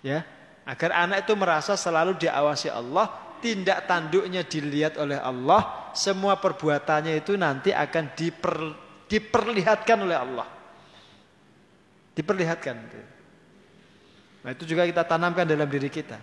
Ya, 0.00 0.24
agar 0.64 1.04
anak 1.04 1.28
itu 1.28 1.36
merasa 1.36 1.76
selalu 1.76 2.16
diawasi 2.16 2.72
Allah, 2.72 3.12
tindak 3.40 3.88
tanduknya 3.88 4.46
dilihat 4.46 5.00
oleh 5.00 5.18
Allah, 5.18 5.90
semua 5.96 6.38
perbuatannya 6.38 7.18
itu 7.18 7.34
nanti 7.34 7.74
akan 7.74 8.14
diper, 8.14 8.56
diperlihatkan 9.10 9.98
oleh 10.00 10.16
Allah. 10.16 10.48
Diperlihatkan. 12.14 12.76
Nah 14.40 14.50
itu 14.52 14.64
juga 14.64 14.86
kita 14.86 15.02
tanamkan 15.04 15.48
dalam 15.48 15.66
diri 15.66 15.88
kita. 15.88 16.20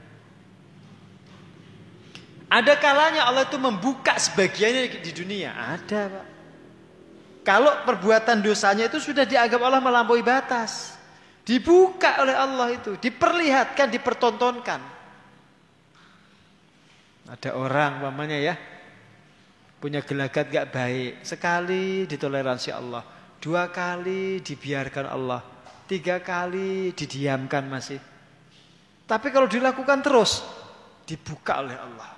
Ada 2.47 2.79
kalanya 2.79 3.27
Allah 3.27 3.43
itu 3.43 3.59
membuka 3.59 4.15
sebagiannya 4.15 5.03
di 5.03 5.11
dunia. 5.11 5.51
Ada 5.51 6.01
Pak. 6.07 6.25
Kalau 7.43 7.71
perbuatan 7.87 8.43
dosanya 8.43 8.91
itu 8.91 8.99
sudah 8.99 9.23
dianggap 9.23 9.59
Allah 9.59 9.79
melampaui 9.79 10.23
batas. 10.23 10.95
Dibuka 11.47 12.19
oleh 12.19 12.35
Allah 12.35 12.75
itu. 12.75 12.99
Diperlihatkan, 12.99 13.87
dipertontonkan. 13.87 14.96
Ada 17.27 17.55
orang 17.55 18.07
mamanya 18.07 18.39
ya. 18.39 18.55
Punya 19.77 20.01
gelagat 20.01 20.49
gak 20.49 20.71
baik. 20.73 21.13
Sekali 21.21 22.07
ditoleransi 22.07 22.69
Allah. 22.73 23.03
Dua 23.37 23.69
kali 23.69 24.41
dibiarkan 24.41 25.05
Allah 25.05 25.57
tiga 25.87 26.19
kali 26.19 26.91
didiamkan 26.91 27.63
masih. 27.65 27.97
Tapi 29.07 29.31
kalau 29.31 29.47
dilakukan 29.47 30.03
terus, 30.03 30.43
dibuka 31.07 31.63
oleh 31.63 31.79
Allah. 31.79 32.11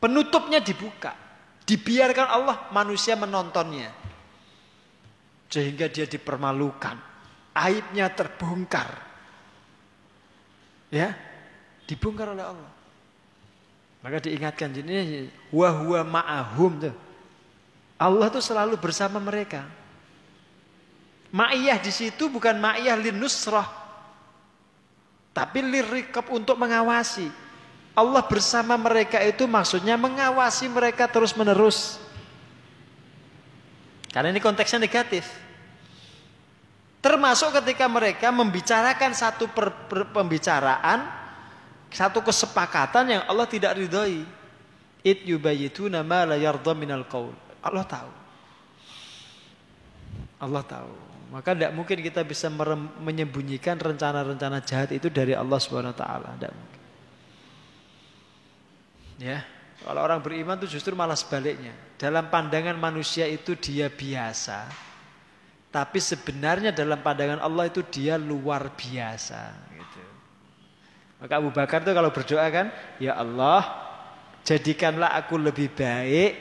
Penutupnya 0.00 0.64
dibuka. 0.64 1.12
Dibiarkan 1.64 2.28
Allah 2.28 2.56
manusia 2.72 3.12
menontonnya. 3.16 3.92
Sehingga 5.52 5.92
dia 5.92 6.08
dipermalukan. 6.08 6.96
Aibnya 7.52 8.08
terbongkar. 8.08 8.88
Ya. 10.88 11.12
Dibongkar 11.84 12.32
oleh 12.32 12.44
Allah. 12.44 12.72
Maka 14.04 14.20
diingatkan 14.20 14.68
ini 14.68 15.32
wa 15.48 15.72
huwa 15.72 16.04
ma'ahum 16.04 16.76
tuh. 16.76 16.94
Allah 17.96 18.28
tuh 18.28 18.44
selalu 18.44 18.76
bersama 18.76 19.16
mereka. 19.16 19.64
Ma'iyah 21.32 21.80
di 21.80 21.88
situ 21.88 22.28
bukan 22.28 22.52
ma'iyah 22.60 23.00
lin 23.00 23.16
nusrah. 23.16 23.64
Tapi 25.32 25.64
lirikab 25.64 26.28
untuk 26.28 26.60
mengawasi. 26.60 27.32
Allah 27.96 28.22
bersama 28.28 28.76
mereka 28.76 29.24
itu 29.24 29.48
maksudnya 29.48 29.96
mengawasi 29.96 30.68
mereka 30.68 31.08
terus 31.08 31.32
menerus. 31.32 31.96
Karena 34.12 34.30
ini 34.30 34.38
konteksnya 34.38 34.84
negatif. 34.84 35.24
Termasuk 37.00 37.56
ketika 37.56 37.88
mereka 37.88 38.28
membicarakan 38.28 39.16
satu 39.16 39.48
per, 39.48 39.72
per, 39.88 40.12
pembicaraan, 40.12 41.23
satu 41.94 42.18
kesepakatan 42.26 43.06
yang 43.06 43.22
Allah 43.30 43.46
tidak 43.46 43.78
ridhoi. 43.78 44.26
It 45.06 45.22
yubayituna 45.22 46.02
ma 46.02 46.26
la 46.26 46.34
yardha 46.34 46.74
minal 46.74 47.06
qaul. 47.06 47.30
Allah 47.62 47.86
tahu. 47.86 48.10
Allah 50.42 50.64
tahu. 50.66 50.92
Maka 51.30 51.54
tidak 51.54 51.72
mungkin 51.74 51.98
kita 52.02 52.22
bisa 52.26 52.50
menyembunyikan 53.00 53.78
rencana-rencana 53.78 54.62
jahat 54.62 54.90
itu 54.94 55.06
dari 55.10 55.34
Allah 55.34 55.58
taala, 55.94 56.34
tidak 56.36 56.52
mungkin. 56.52 56.82
Ya. 59.22 59.38
Kalau 59.84 60.00
orang 60.00 60.24
beriman 60.24 60.56
itu 60.62 60.78
justru 60.78 60.96
malah 60.96 61.18
sebaliknya. 61.18 61.76
Dalam 62.00 62.32
pandangan 62.32 62.74
manusia 62.78 63.28
itu 63.28 63.52
dia 63.58 63.92
biasa. 63.92 64.64
Tapi 65.68 65.98
sebenarnya 66.00 66.70
dalam 66.72 67.02
pandangan 67.02 67.42
Allah 67.42 67.68
itu 67.68 67.84
dia 67.84 68.16
luar 68.16 68.72
biasa. 68.72 69.73
Maka 71.24 71.40
Abu 71.40 71.48
Bakar 71.56 71.80
itu 71.80 71.96
kalau 71.96 72.12
berdoa 72.12 72.44
kan, 72.52 72.68
Ya 73.00 73.16
Allah, 73.16 73.64
jadikanlah 74.44 75.16
aku 75.16 75.40
lebih 75.40 75.72
baik 75.72 76.36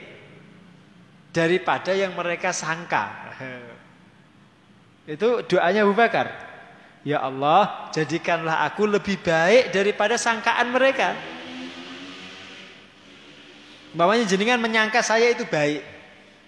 daripada 1.31 1.95
yang 1.95 2.11
mereka 2.11 2.51
sangka. 2.51 3.31
Itu 5.15 5.39
doanya 5.47 5.87
Abu 5.87 5.95
Bakar. 5.95 6.35
Ya 7.07 7.23
Allah, 7.23 7.91
jadikanlah 7.95 8.67
aku 8.67 8.83
lebih 8.83 9.23
baik 9.23 9.71
daripada 9.71 10.19
sangkaan 10.19 10.71
mereka. 10.75 11.15
Bapaknya 13.95 14.27
jenengan 14.27 14.59
menyangka 14.59 14.99
saya 14.99 15.31
itu 15.31 15.43
baik 15.47 15.83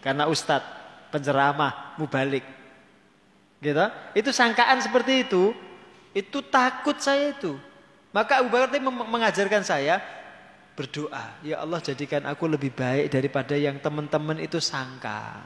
karena 0.03 0.27
ustadz, 0.27 0.67
penceramah, 1.11 1.95
mubalik. 1.99 2.43
Gitu? 3.63 3.85
Itu 4.11 4.31
sangkaan 4.35 4.83
seperti 4.83 5.23
itu. 5.23 5.55
Itu 6.15 6.39
takut 6.43 6.99
saya 7.03 7.35
itu. 7.35 7.59
Maka 8.15 8.39
Abu 8.39 8.47
Bakar 8.47 8.79
mengajarkan 8.79 9.67
saya 9.67 9.99
berdoa, 10.71 11.35
ya 11.43 11.59
Allah 11.59 11.83
jadikan 11.83 12.23
aku 12.23 12.47
lebih 12.47 12.71
baik 12.71 13.11
daripada 13.11 13.59
yang 13.59 13.75
teman-teman 13.83 14.39
itu 14.39 14.55
sangka. 14.63 15.43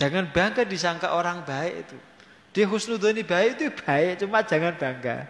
Jangan 0.00 0.32
bangga 0.32 0.64
disangka 0.64 1.12
orang 1.12 1.44
baik 1.44 1.74
itu. 1.84 1.96
Dia 2.56 2.64
husnudoni 2.64 3.20
baik 3.20 3.60
itu 3.60 3.68
baik, 3.68 4.24
cuma 4.24 4.40
jangan 4.40 4.72
bangga. 4.80 5.28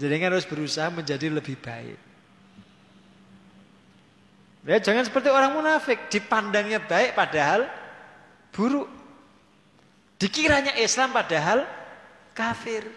Jadi 0.00 0.14
kan 0.16 0.32
harus 0.32 0.48
berusaha 0.48 0.88
menjadi 0.88 1.28
lebih 1.28 1.60
baik. 1.60 1.98
Ya 4.64 4.80
jangan 4.80 5.04
seperti 5.04 5.28
orang 5.28 5.52
munafik, 5.52 6.08
dipandangnya 6.08 6.80
baik 6.80 7.12
padahal 7.12 7.68
buruk. 8.56 8.88
Dikiranya 10.16 10.72
Islam 10.80 11.12
padahal 11.12 11.68
kafir. 12.32 12.88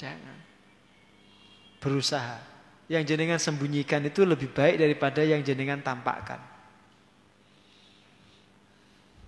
Jangan. 0.00 0.38
Berusaha. 1.80 2.40
Yang 2.88 3.12
jenengan 3.12 3.36
sembunyikan 3.36 4.00
itu 4.08 4.24
lebih 4.24 4.48
baik 4.48 4.80
daripada 4.80 5.20
yang 5.20 5.44
jenengan 5.44 5.84
tampakkan. 5.84 6.40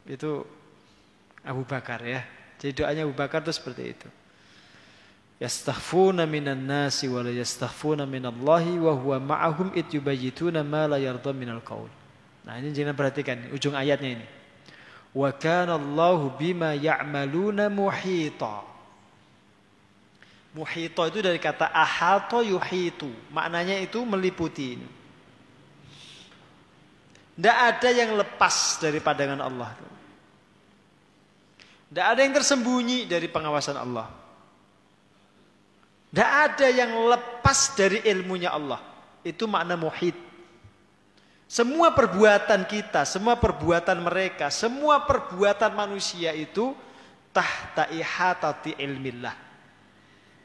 Itu 0.08 0.48
Abu 1.44 1.68
Bakar 1.68 2.00
ya. 2.00 2.24
Jadi 2.56 2.72
doanya 2.72 3.02
Abu 3.04 3.12
Bakar 3.12 3.44
itu 3.44 3.52
seperti 3.52 3.82
itu. 3.92 4.08
Yastaghfuna 5.40 6.28
minan 6.28 6.68
nasi 6.68 7.08
wa 7.08 7.24
la 7.24 7.32
yastaghfuna 7.32 8.04
minallahi 8.04 8.76
wa 8.76 8.92
huwa 8.92 9.16
ma'ahum 9.20 9.72
id 9.72 9.88
yubayyituna 9.88 10.60
ma 10.60 10.84
la 10.88 11.00
yarda 11.00 11.32
minal 11.32 11.64
qaul. 11.64 11.88
Nah, 12.44 12.56
ini 12.56 12.72
jangan 12.72 12.96
perhatikan 12.96 13.48
ujung 13.52 13.76
ayatnya 13.76 14.20
ini. 14.20 14.26
Wa 15.10 15.34
kana 15.34 15.74
Allahu 15.74 16.38
bima 16.38 16.78
ya'maluna 16.78 17.66
muhita. 17.66 18.62
Muhita 20.54 21.06
itu 21.10 21.18
dari 21.22 21.38
kata 21.38 21.70
ahata 21.70 22.42
yuhitu. 22.42 23.10
Maknanya 23.34 23.78
itu 23.82 24.02
meliputi. 24.06 24.78
Tidak 27.40 27.56
ada 27.56 27.88
yang 27.90 28.14
lepas 28.18 28.78
dari 28.82 28.98
pandangan 29.00 29.40
Allah. 29.40 29.70
Tidak 31.90 32.06
ada 32.06 32.20
yang 32.22 32.34
tersembunyi 32.34 33.10
dari 33.10 33.26
pengawasan 33.26 33.74
Allah. 33.74 34.06
Tidak 36.10 36.30
ada 36.30 36.66
yang 36.70 36.90
lepas 37.10 37.74
dari 37.74 38.02
ilmunya 38.06 38.54
Allah. 38.54 38.78
Itu 39.26 39.50
makna 39.50 39.74
muhid. 39.74 40.29
Semua 41.50 41.90
perbuatan 41.90 42.62
kita, 42.62 43.02
semua 43.02 43.34
perbuatan 43.34 43.98
mereka, 43.98 44.54
semua 44.54 45.02
perbuatan 45.02 45.74
manusia 45.74 46.30
itu 46.30 46.78
tahta 47.34 47.90
ihatati 47.90 48.78
ilmillah. 48.78 49.34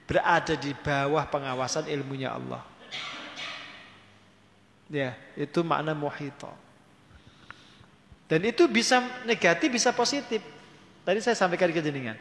Berada 0.09 0.57
di 0.57 0.73
bawah 0.73 1.21
pengawasan 1.29 1.85
ilmunya 1.93 2.33
Allah. 2.33 2.65
Ya, 4.89 5.13
itu 5.37 5.61
makna 5.61 5.93
muhita. 5.93 6.49
Dan 8.25 8.41
itu 8.49 8.65
bisa 8.65 8.97
negatif, 9.29 9.69
bisa 9.69 9.93
positif. 9.93 10.41
Tadi 11.05 11.21
saya 11.21 11.37
sampaikan 11.37 11.69
ke 11.69 11.85
jenengan. 11.85 12.17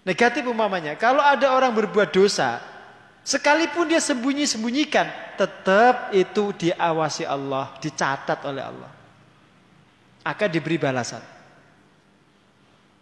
Negatif 0.00 0.48
umpamanya, 0.48 0.96
kalau 0.96 1.20
ada 1.20 1.52
orang 1.52 1.76
berbuat 1.76 2.08
dosa, 2.08 2.60
sekalipun 3.24 3.88
dia 3.88 3.98
sembunyi-sembunyikan, 3.98 5.36
tetap 5.40 6.12
itu 6.12 6.52
diawasi 6.54 7.24
Allah, 7.24 7.72
dicatat 7.80 8.44
oleh 8.44 8.62
Allah. 8.62 8.90
Akan 10.22 10.48
diberi 10.52 10.76
balasan. 10.76 11.20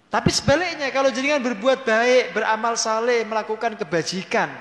Tapi 0.08 0.28
sebaliknya, 0.28 0.92
kalau 0.94 1.08
jenengan 1.08 1.40
berbuat 1.42 1.82
baik, 1.82 2.36
beramal 2.36 2.76
saleh, 2.76 3.24
melakukan 3.24 3.74
kebajikan, 3.74 4.52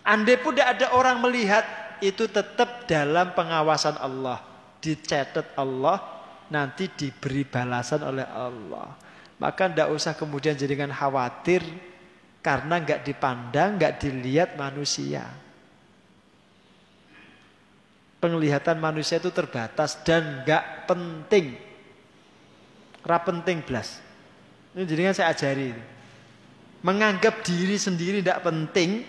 andai 0.00 0.40
pun 0.40 0.56
tidak 0.56 0.80
ada 0.80 0.86
orang 0.96 1.20
melihat, 1.20 1.64
itu 2.00 2.28
tetap 2.28 2.84
dalam 2.88 3.32
pengawasan 3.32 3.96
Allah. 4.00 4.40
Dicatat 4.80 5.56
Allah, 5.60 6.00
nanti 6.48 6.88
diberi 6.88 7.44
balasan 7.44 8.00
oleh 8.06 8.24
Allah. 8.24 8.96
Maka 9.36 9.68
tidak 9.68 9.92
usah 9.92 10.16
kemudian 10.16 10.56
jadikan 10.56 10.88
khawatir 10.88 11.60
karena 12.46 12.78
nggak 12.78 13.02
dipandang, 13.02 13.74
nggak 13.74 13.98
dilihat 13.98 14.54
manusia. 14.54 15.26
Penglihatan 18.22 18.78
manusia 18.78 19.18
itu 19.18 19.34
terbatas 19.34 19.98
dan 20.06 20.46
nggak 20.46 20.86
penting. 20.86 21.58
Ra 23.02 23.18
penting 23.18 23.66
belas. 23.66 23.98
Ini 24.78 24.86
jadikan 24.86 25.10
saya 25.10 25.34
ajari. 25.34 25.74
Menganggap 26.86 27.42
diri 27.42 27.74
sendiri 27.82 28.22
tidak 28.22 28.46
penting 28.46 29.02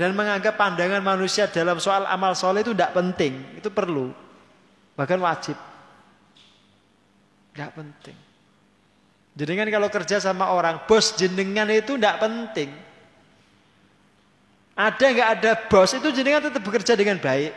dan 0.00 0.16
menganggap 0.16 0.56
pandangan 0.56 1.04
manusia 1.04 1.52
dalam 1.52 1.76
soal 1.84 2.08
amal 2.08 2.32
soleh 2.32 2.64
itu 2.64 2.72
tidak 2.72 2.96
penting. 2.96 3.60
Itu 3.60 3.68
perlu. 3.68 4.08
Bahkan 4.96 5.20
wajib. 5.20 5.56
Tidak 7.52 7.70
penting. 7.76 8.31
Jenengan 9.32 9.68
kalau 9.72 9.88
kerja 9.88 10.20
sama 10.20 10.52
orang, 10.52 10.84
bos 10.84 11.16
jenengan 11.16 11.64
itu 11.72 11.96
tidak 11.96 12.20
penting. 12.20 12.68
Ada 14.76 15.06
nggak 15.08 15.30
ada 15.40 15.52
bos 15.68 15.90
itu 15.96 16.08
jenengan 16.12 16.44
tetap 16.44 16.60
bekerja 16.60 16.92
dengan 16.92 17.16
baik. 17.16 17.52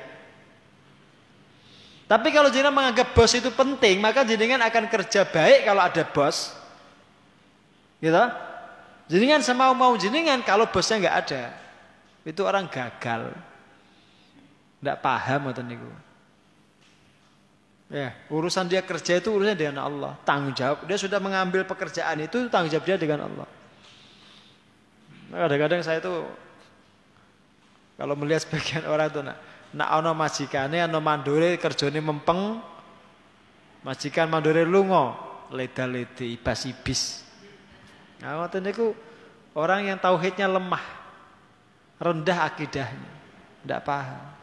Tapi 2.05 2.27
kalau 2.31 2.47
jenengan 2.47 2.75
menganggap 2.79 3.11
bos 3.11 3.31
itu 3.35 3.51
penting, 3.51 3.99
maka 3.99 4.23
jenengan 4.23 4.63
akan 4.63 4.87
kerja 4.87 5.27
baik 5.27 5.67
kalau 5.67 5.81
ada 5.83 6.03
bos. 6.07 6.55
Gitu? 7.99 8.23
Jenengan 9.11 9.43
sama 9.43 9.69
mau 9.75 9.93
jenengan 9.99 10.39
kalau 10.47 10.69
bosnya 10.71 11.01
nggak 11.03 11.17
ada. 11.27 11.43
Itu 12.23 12.47
orang 12.47 12.71
gagal. 12.71 13.35
Tidak 14.79 14.97
paham 15.03 15.51
atau 15.51 15.61
niku. 15.65 16.04
Ya, 17.95 18.11
urusan 18.27 18.67
dia 18.67 18.83
kerja 18.83 19.23
itu 19.23 19.31
urusan 19.31 19.55
dengan 19.55 19.87
Allah. 19.87 20.19
Tanggung 20.27 20.51
jawab. 20.51 20.83
Dia 20.83 20.99
sudah 20.99 21.15
mengambil 21.23 21.63
pekerjaan 21.63 22.19
itu 22.19 22.51
tanggung 22.51 22.67
jawab 22.67 22.83
dia 22.83 22.99
dengan 22.99 23.31
Allah. 23.31 23.47
Nah, 25.31 25.37
kadang-kadang 25.47 25.79
saya 25.79 26.03
itu 26.03 26.11
kalau 27.95 28.19
melihat 28.19 28.43
sebagian 28.43 28.83
orang 28.91 29.07
itu 29.07 29.21
nak 29.23 29.37
nak 29.71 29.89
ono 30.03 30.11
majikane 30.11 30.83
ono 30.83 30.99
mandore 30.99 31.55
kerjane 31.55 31.99
mempeng 32.03 32.59
majikan 33.87 34.27
mandore 34.27 34.67
lungo 34.67 35.15
leda 35.55 35.87
lede 35.87 36.27
ibas 36.27 36.67
ibis. 36.67 37.23
Nah, 38.19 38.43
ngoten 38.43 38.59
niku 38.59 38.91
Orang 39.55 39.87
yang 39.87 39.95
tauhidnya 39.95 40.51
lemah, 40.51 40.83
rendah 41.95 42.43
akidahnya, 42.43 43.11
tidak 43.63 43.81
paham. 43.87 44.34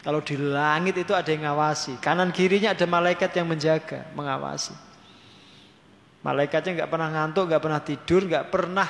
Kalau 0.00 0.24
di 0.24 0.32
langit 0.40 0.96
itu 0.96 1.12
ada 1.12 1.28
yang 1.28 1.44
ngawasi, 1.52 2.00
kanan 2.00 2.32
kirinya 2.32 2.72
ada 2.72 2.88
malaikat 2.88 3.36
yang 3.36 3.44
menjaga, 3.44 4.08
mengawasi. 4.16 4.72
Malaikatnya 6.24 6.84
nggak 6.84 6.90
pernah 6.92 7.08
ngantuk, 7.12 7.44
nggak 7.48 7.62
pernah 7.64 7.80
tidur, 7.84 8.20
nggak 8.24 8.46
pernah 8.48 8.88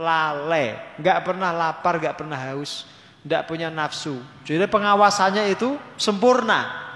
lalai, 0.00 0.96
nggak 0.96 1.18
pernah 1.24 1.52
lapar, 1.52 2.00
nggak 2.00 2.16
pernah 2.16 2.38
haus, 2.40 2.88
nggak 3.20 3.44
punya 3.44 3.68
nafsu. 3.68 4.16
Jadi 4.48 4.64
pengawasannya 4.64 5.52
itu 5.52 5.76
sempurna. 6.00 6.88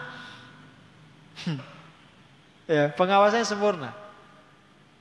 ya, 2.69 2.93
pengawasannya 2.97 3.45
sempurna. 3.45 3.93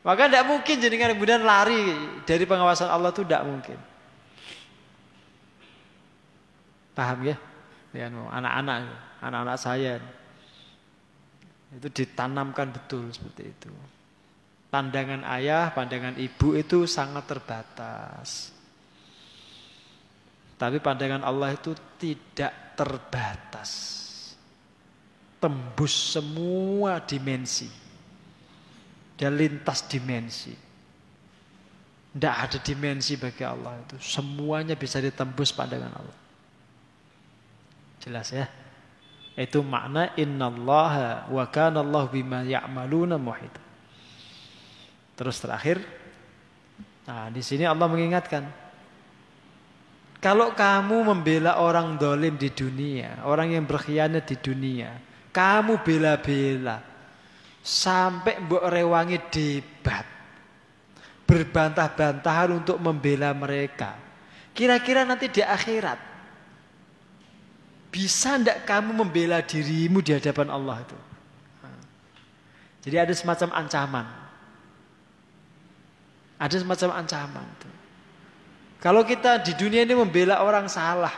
Maka 0.03 0.31
tidak 0.31 0.47
mungkin 0.47 0.75
jadi 0.79 0.95
kemudian 1.15 1.43
lari 1.43 1.95
dari 2.23 2.43
pengawasan 2.43 2.91
Allah 2.91 3.11
itu 3.11 3.23
tidak 3.23 3.43
mungkin. 3.47 3.79
Paham 6.95 7.19
ya? 7.23 7.48
Anak-anak 7.93 8.79
anak-anak 9.23 9.57
saya 9.57 9.97
itu. 11.75 11.87
Ditanamkan 11.89 12.73
betul 12.73 13.09
seperti 13.13 13.43
itu. 13.49 13.71
Pandangan 14.69 15.25
ayah 15.37 15.73
pandangan 15.73 16.17
ibu 16.17 16.53
itu 16.53 16.85
sangat 16.85 17.25
terbatas. 17.25 18.53
Tapi 20.59 20.77
pandangan 20.83 21.23
Allah 21.23 21.55
itu 21.55 21.73
tidak 21.97 22.75
terbatas. 22.77 23.71
Tembus 25.39 26.19
semua 26.19 26.99
dimensi. 26.99 27.69
Dan 29.15 29.39
lintas 29.39 29.87
dimensi. 29.87 30.53
Tidak 32.09 32.35
ada 32.35 32.57
dimensi 32.59 33.15
bagi 33.15 33.45
Allah 33.45 33.79
itu. 33.79 33.95
Semuanya 34.01 34.75
bisa 34.75 34.99
ditembus 34.99 35.55
pandangan 35.55 35.95
Allah 35.95 36.18
Jelas 37.99 38.31
ya? 38.31 38.47
Itu 39.39 39.63
makna 39.63 40.11
innallaha 40.19 41.31
wa 41.31 41.45
kana 41.47 41.79
Allah 41.79 42.03
bima 42.11 42.43
ya'maluna 42.43 43.15
muhit. 43.15 43.51
Terus 45.15 45.39
terakhir 45.39 45.99
Nah, 47.09 47.33
di 47.33 47.41
sini 47.41 47.65
Allah 47.65 47.89
mengingatkan 47.89 48.45
kalau 50.21 50.53
kamu 50.53 51.09
membela 51.09 51.57
orang 51.57 51.97
dolim 51.97 52.37
di 52.37 52.53
dunia, 52.53 53.25
orang 53.25 53.57
yang 53.57 53.65
berkhianat 53.65 54.29
di 54.29 54.37
dunia, 54.37 54.93
kamu 55.33 55.81
bela-bela 55.81 56.85
sampai 57.65 58.37
mbok 58.45 58.61
rewangi 58.69 59.17
debat, 59.33 60.05
berbantah-bantahan 61.25 62.61
untuk 62.61 62.77
membela 62.77 63.33
mereka. 63.33 63.97
Kira-kira 64.53 65.01
nanti 65.01 65.33
di 65.33 65.41
akhirat 65.41 65.97
bisa 67.89 68.37
ndak 68.37 68.69
kamu 68.69 68.93
membela 68.93 69.41
dirimu 69.41 70.01
di 70.01 70.13
hadapan 70.13 70.49
Allah 70.53 70.81
itu? 70.85 70.97
Jadi 72.85 72.95
ada 72.95 73.13
semacam 73.13 73.49
ancaman. 73.53 74.05
Ada 76.39 76.63
semacam 76.63 76.89
ancaman 77.03 77.45
itu. 77.59 77.69
Kalau 78.79 79.03
kita 79.03 79.43
di 79.43 79.51
dunia 79.59 79.83
ini 79.83 79.91
membela 79.91 80.39
orang 80.39 80.71
salah, 80.71 81.11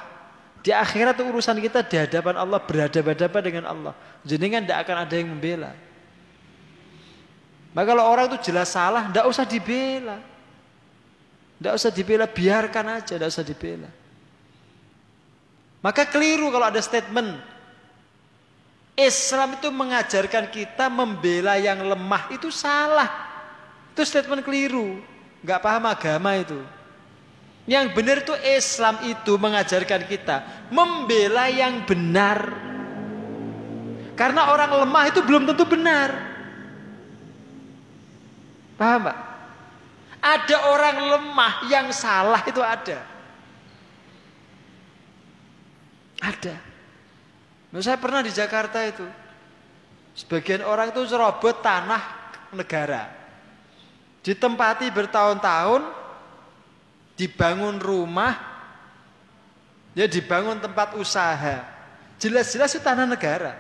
di 0.66 0.74
akhirat 0.74 1.14
urusan 1.22 1.62
kita 1.62 1.86
di 1.86 2.02
hadapan 2.02 2.42
Allah 2.42 2.58
berhadapan-hadapan 2.58 3.42
dengan 3.46 3.66
Allah. 3.70 3.94
Kan 4.26 4.62
tidak 4.66 4.80
akan 4.82 4.98
ada 5.06 5.14
yang 5.14 5.30
membela. 5.30 5.72
Maka 7.72 7.86
kalau 7.88 8.04
orang 8.04 8.34
itu 8.34 8.52
jelas 8.52 8.74
salah, 8.74 9.14
tidak 9.14 9.26
usah 9.30 9.46
dibela. 9.46 10.18
Tidak 11.62 11.74
usah 11.78 11.92
dibela, 11.94 12.26
biarkan 12.26 12.86
aja, 12.98 13.14
tidak 13.22 13.30
usah 13.30 13.46
dibela. 13.46 14.01
Maka 15.82 16.06
keliru 16.06 16.54
kalau 16.54 16.70
ada 16.70 16.78
statement 16.78 17.42
Islam 18.94 19.58
itu 19.58 19.74
mengajarkan 19.74 20.54
kita 20.54 20.86
membela 20.94 21.58
yang 21.58 21.82
lemah 21.82 22.30
itu 22.30 22.54
salah. 22.54 23.10
Itu 23.98 24.06
statement 24.06 24.46
keliru. 24.46 25.02
Gak 25.42 25.62
paham 25.66 25.90
agama 25.90 26.38
itu. 26.38 26.62
Yang 27.66 27.86
benar 27.98 28.18
itu 28.22 28.34
Islam 28.46 28.96
itu 29.06 29.34
mengajarkan 29.38 30.02
kita 30.06 30.70
membela 30.70 31.50
yang 31.50 31.82
benar. 31.86 32.46
Karena 34.14 34.54
orang 34.54 34.86
lemah 34.86 35.04
itu 35.10 35.26
belum 35.26 35.50
tentu 35.50 35.66
benar. 35.66 36.10
Paham 38.78 39.10
Pak? 39.10 39.18
Ada 40.22 40.58
orang 40.70 40.98
lemah 41.10 41.54
yang 41.70 41.90
salah 41.90 42.46
itu 42.46 42.62
ada. 42.62 43.11
Ada. 46.22 46.56
Nah, 47.74 47.82
saya 47.82 47.98
pernah 47.98 48.22
di 48.22 48.30
Jakarta 48.30 48.86
itu. 48.86 49.04
Sebagian 50.14 50.62
orang 50.62 50.94
itu 50.94 51.02
serobot 51.10 51.66
tanah 51.66 52.02
negara. 52.54 53.10
Ditempati 54.22 54.86
bertahun-tahun, 54.94 55.82
dibangun 57.18 57.82
rumah, 57.82 58.38
ya 59.98 60.06
dibangun 60.06 60.62
tempat 60.62 60.94
usaha. 61.00 61.66
Jelas-jelas 62.22 62.70
itu 62.78 62.84
tanah 62.86 63.10
negara. 63.10 63.58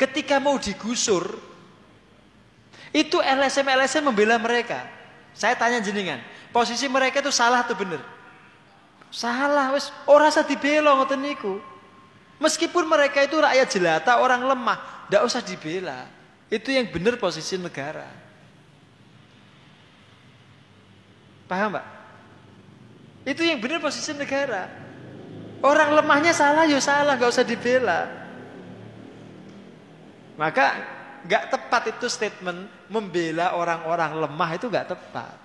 Ketika 0.00 0.40
mau 0.40 0.56
digusur, 0.56 1.36
itu 2.94 3.20
LSM-LSM 3.20 4.08
membela 4.08 4.40
mereka. 4.40 4.88
Saya 5.36 5.56
tanya 5.56 5.80
jenengan, 5.84 6.24
posisi 6.52 6.88
mereka 6.88 7.20
itu 7.20 7.32
salah 7.32 7.64
atau 7.64 7.76
benar? 7.76 8.00
Salah 9.12 9.76
wes 9.76 9.92
ora 10.08 10.32
usah 10.32 10.40
dibela 10.40 10.96
ngoten 10.96 11.20
niku. 11.20 11.60
Meskipun 12.40 12.88
mereka 12.88 13.22
itu 13.22 13.36
rakyat 13.38 13.68
jelata, 13.70 14.18
orang 14.18 14.42
lemah, 14.42 15.06
ndak 15.06 15.22
usah 15.22 15.44
dibela. 15.44 16.08
Itu 16.48 16.72
yang 16.72 16.90
benar 16.90 17.20
posisi 17.20 17.54
negara. 17.60 18.08
Paham, 21.46 21.76
Pak? 21.76 21.86
Itu 23.28 23.44
yang 23.46 23.60
benar 23.62 23.78
posisi 23.78 24.10
negara. 24.16 24.66
Orang 25.62 25.94
lemahnya 25.94 26.34
salah, 26.34 26.66
ya 26.66 26.82
salah, 26.82 27.14
nggak 27.14 27.30
usah 27.30 27.46
dibela. 27.46 28.10
Maka 30.34 30.82
nggak 31.22 31.44
tepat 31.54 31.82
itu 31.94 32.10
statement 32.10 32.66
membela 32.90 33.54
orang-orang 33.54 34.18
lemah 34.26 34.50
itu 34.58 34.66
nggak 34.66 34.90
tepat. 34.90 35.41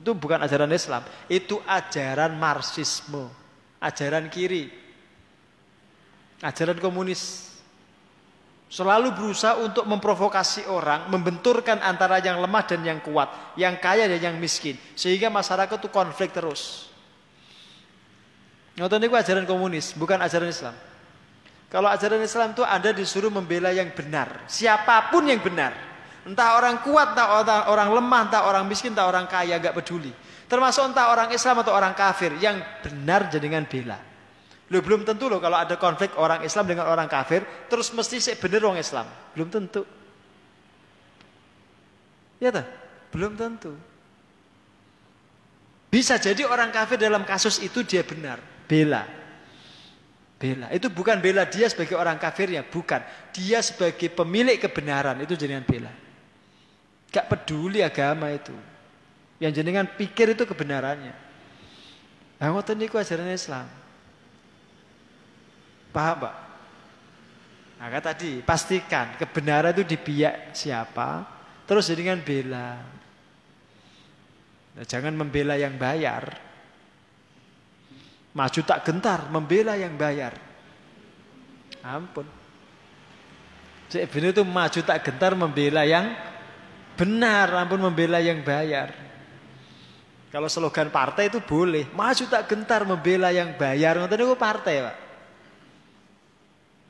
Itu 0.00 0.16
bukan 0.16 0.40
ajaran 0.40 0.72
Islam, 0.72 1.04
itu 1.28 1.60
ajaran 1.68 2.32
Marxisme, 2.40 3.28
ajaran 3.84 4.32
kiri, 4.32 4.72
ajaran 6.40 6.80
komunis. 6.80 7.52
Selalu 8.70 9.12
berusaha 9.12 9.58
untuk 9.60 9.84
memprovokasi 9.84 10.64
orang, 10.70 11.10
membenturkan 11.10 11.82
antara 11.84 12.22
yang 12.22 12.38
lemah 12.40 12.64
dan 12.64 12.80
yang 12.86 13.02
kuat, 13.02 13.28
yang 13.58 13.76
kaya 13.76 14.06
dan 14.08 14.30
yang 14.30 14.36
miskin, 14.40 14.78
sehingga 14.96 15.28
masyarakat 15.28 15.74
itu 15.74 15.90
konflik 15.90 16.32
terus. 16.32 16.88
Ngoten 18.78 19.04
itu 19.04 19.12
ajaran 19.12 19.44
komunis, 19.44 19.92
bukan 19.92 20.22
ajaran 20.22 20.48
Islam. 20.48 20.72
Kalau 21.68 21.92
ajaran 21.92 22.22
Islam 22.24 22.56
itu 22.56 22.64
Anda 22.64 22.94
disuruh 22.96 23.28
membela 23.28 23.68
yang 23.74 23.92
benar, 23.92 24.48
siapa 24.48 25.12
pun 25.12 25.28
yang 25.28 25.42
benar. 25.44 25.89
Entah 26.20 26.60
orang 26.60 26.84
kuat, 26.84 27.16
entah 27.16 27.40
orang, 27.72 27.88
lemah, 27.96 28.20
entah 28.28 28.42
orang 28.44 28.68
miskin, 28.68 28.92
entah 28.92 29.08
orang 29.08 29.24
kaya, 29.24 29.56
gak 29.56 29.72
peduli. 29.72 30.12
Termasuk 30.50 30.92
entah 30.92 31.08
orang 31.08 31.32
Islam 31.32 31.64
atau 31.64 31.72
orang 31.72 31.96
kafir 31.96 32.36
yang 32.36 32.60
benar 32.84 33.32
jadikan 33.32 33.64
bela. 33.64 33.96
Lo 34.70 34.78
belum 34.84 35.02
tentu 35.02 35.26
loh 35.26 35.42
kalau 35.42 35.58
ada 35.58 35.74
konflik 35.80 36.14
orang 36.20 36.44
Islam 36.46 36.68
dengan 36.68 36.86
orang 36.86 37.08
kafir, 37.10 37.42
terus 37.66 37.90
mesti 37.90 38.20
sih 38.22 38.34
bener 38.36 38.62
orang 38.62 38.78
Islam. 38.78 39.06
Belum 39.34 39.48
tentu. 39.48 39.82
Ya 42.38 42.52
tak? 42.52 42.68
Belum 43.10 43.34
tentu. 43.34 43.74
Bisa 45.90 46.22
jadi 46.22 46.46
orang 46.46 46.70
kafir 46.70 47.02
dalam 47.02 47.26
kasus 47.26 47.58
itu 47.58 47.82
dia 47.82 48.06
benar, 48.06 48.38
bela. 48.70 49.02
Bela. 50.38 50.70
Itu 50.70 50.86
bukan 50.88 51.18
bela 51.18 51.44
dia 51.50 51.66
sebagai 51.66 51.98
orang 51.98 52.16
kafirnya, 52.16 52.62
bukan. 52.62 53.02
Dia 53.34 53.60
sebagai 53.60 54.08
pemilik 54.08 54.56
kebenaran 54.56 55.18
itu 55.18 55.34
jadikan 55.34 55.66
bela. 55.66 56.09
Gak 57.10 57.26
peduli 57.26 57.82
agama 57.82 58.30
itu. 58.30 58.54
Yang 59.42 59.62
jenengan 59.62 59.86
pikir 59.90 60.32
itu 60.32 60.46
kebenarannya. 60.46 61.14
Nah, 62.40 62.48
ngoten 62.54 62.78
niku 62.80 62.96
ajaran 62.96 63.28
Islam. 63.28 63.66
Paham, 65.90 66.16
Pak? 66.24 66.36
Maka 67.80 68.12
tadi 68.12 68.44
pastikan 68.44 69.16
kebenaran 69.16 69.72
itu 69.72 69.84
di 69.84 69.96
pihak 69.96 70.52
siapa, 70.52 71.24
terus 71.64 71.88
jenengan 71.88 72.20
bela. 72.20 72.76
Nah, 74.76 74.84
jangan 74.86 75.16
membela 75.16 75.56
yang 75.56 75.74
bayar. 75.80 76.36
Maju 78.30 78.60
tak 78.62 78.86
gentar, 78.86 79.26
membela 79.32 79.74
yang 79.74 79.96
bayar. 79.98 80.36
Ampun. 81.82 82.28
Cek 83.90 84.06
itu 84.06 84.42
maju 84.46 84.80
tak 84.86 85.02
gentar 85.02 85.34
membela 85.34 85.82
yang 85.82 86.14
Benar, 87.00 87.48
ampun 87.56 87.80
membela 87.80 88.20
yang 88.20 88.44
bayar. 88.44 88.92
Kalau 90.28 90.52
slogan 90.52 90.92
partai 90.92 91.32
itu 91.32 91.40
boleh, 91.40 91.88
maju 91.96 92.24
tak 92.28 92.44
gentar 92.44 92.84
membela 92.84 93.32
yang 93.32 93.56
bayar. 93.56 93.96
Ngoten 93.96 94.20
niku 94.20 94.36
partai, 94.36 94.84
Pak. 94.84 94.96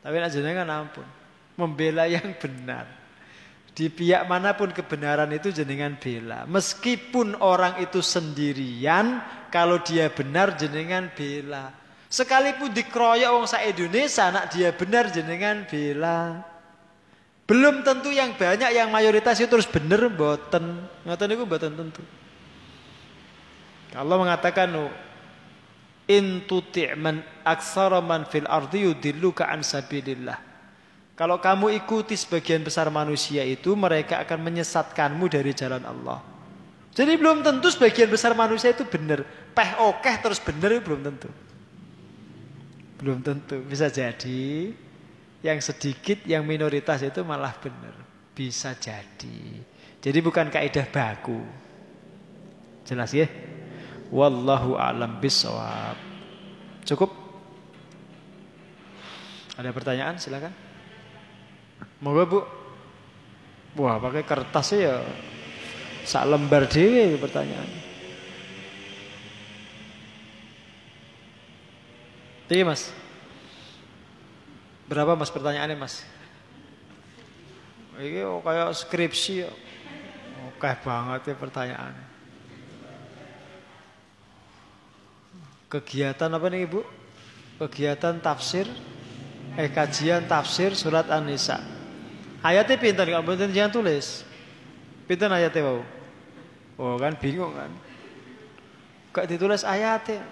Tapi 0.03 0.17
nak 0.19 0.33
jenengan 0.35 0.67
ampun, 0.67 1.07
membela 1.55 2.11
yang 2.11 2.35
benar. 2.43 2.91
Di 3.71 3.87
pihak 3.87 4.27
mana 4.27 4.59
pun 4.59 4.75
kebenaran 4.75 5.31
itu 5.31 5.55
jenengan 5.55 5.95
bela. 5.95 6.43
Meskipun 6.51 7.39
orang 7.39 7.79
itu 7.79 8.03
sendirian, 8.03 9.23
kalau 9.55 9.79
dia 9.79 10.11
benar 10.11 10.59
jenengan 10.59 11.07
bela. 11.15 11.71
Sekalipun 12.11 12.75
dikeroyok 12.75 13.31
wong 13.31 13.47
sa 13.47 13.63
Indonesia, 13.63 14.27
nak 14.35 14.51
dia 14.51 14.75
benar 14.75 15.15
jenengan 15.15 15.63
bela. 15.71 16.50
Belum 17.51 17.83
tentu 17.83 18.15
yang 18.15 18.39
banyak, 18.39 18.71
yang 18.71 18.95
mayoritas 18.95 19.43
itu 19.43 19.51
terus 19.51 19.67
bener, 19.67 20.07
boten. 20.07 20.87
Ngoten 21.03 21.27
niku 21.27 21.43
boten 21.51 21.75
tentu. 21.75 21.99
Allah 23.91 24.15
mengatakan 24.23 24.71
in 26.07 26.47
tuti' 26.47 26.95
man 26.95 27.27
aktsara 27.43 27.99
man 27.99 28.23
fil 28.31 28.47
ardi 28.47 28.87
yudilluka 28.87 29.51
an 29.51 29.67
sabilillah. 29.67 30.39
Kalau 31.19 31.43
kamu 31.43 31.75
ikuti 31.83 32.15
sebagian 32.15 32.63
besar 32.63 32.87
manusia 32.87 33.43
itu 33.43 33.75
mereka 33.75 34.23
akan 34.23 34.47
menyesatkanmu 34.47 35.27
dari 35.27 35.51
jalan 35.51 35.83
Allah. 35.83 36.23
Jadi 36.95 37.19
belum 37.19 37.43
tentu 37.43 37.67
sebagian 37.67 38.15
besar 38.15 38.31
manusia 38.39 38.71
itu 38.71 38.87
benar. 38.87 39.27
Peh 39.27 39.71
okeh 39.75 40.15
terus 40.23 40.39
benar 40.39 40.71
belum 40.79 41.03
tentu. 41.03 41.27
Belum 43.03 43.19
tentu. 43.27 43.59
Bisa 43.67 43.91
jadi 43.91 44.71
yang 45.41 45.59
sedikit, 45.61 46.21
yang 46.29 46.45
minoritas 46.45 47.01
itu 47.01 47.25
malah 47.25 47.57
benar. 47.57 47.97
Bisa 48.37 48.77
jadi. 48.77 49.61
Jadi 50.01 50.19
bukan 50.21 50.49
kaidah 50.49 50.87
baku. 50.89 51.41
Jelas 52.85 53.13
ya? 53.13 53.29
Wallahu 54.13 54.77
a'lam 54.77 55.21
bisawab. 55.21 55.97
Cukup? 56.85 57.13
Ada 59.57 59.71
pertanyaan? 59.77 60.17
Silakan. 60.17 60.53
Moga 62.01 62.25
Bu. 62.25 62.41
Wah, 63.77 64.01
pakai 64.01 64.25
kertas 64.25 64.73
ya. 64.75 65.05
Sak 66.03 66.27
lembar 66.27 66.67
pertanyaan. 67.21 67.69
Iya 72.51 72.67
mas. 72.67 72.91
Berapa 74.91 75.15
mas 75.15 75.31
pertanyaannya 75.31 75.79
mas? 75.79 76.03
Ini 78.03 78.27
kayak 78.43 78.75
skripsi. 78.75 79.47
Oke 80.51 80.71
banget 80.83 81.31
ya 81.31 81.35
pertanyaannya. 81.39 82.11
kegiatan 85.71 86.29
apa 86.35 86.47
nih 86.51 86.67
Ibu? 86.67 86.83
Kegiatan 87.63 88.19
tafsir 88.19 88.67
eh 89.55 89.71
kajian 89.71 90.27
tafsir 90.27 90.75
surat 90.75 91.07
An-Nisa. 91.07 91.63
Ayatnya 92.43 92.77
pintar 92.77 93.07
kalau 93.07 93.25
pintar 93.25 93.49
jangan 93.55 93.73
tulis. 93.73 94.27
Pintar 95.07 95.31
ayatnya 95.31 95.63
wow. 95.63 95.81
Oh 96.81 96.95
kan 96.99 97.15
bingung 97.15 97.55
kan. 97.55 97.71
Gak 99.15 99.31
ditulis 99.31 99.63
ayatnya. 99.63 100.27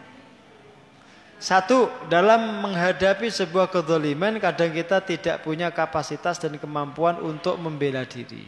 Satu, 1.39 1.87
dalam 2.11 2.67
menghadapi 2.67 3.31
sebuah 3.31 3.71
kedoliman 3.71 4.43
kadang 4.43 4.75
kita 4.75 4.99
tidak 5.07 5.47
punya 5.47 5.71
kapasitas 5.71 6.35
dan 6.43 6.59
kemampuan 6.59 7.23
untuk 7.23 7.55
membela 7.63 8.03
diri. 8.03 8.43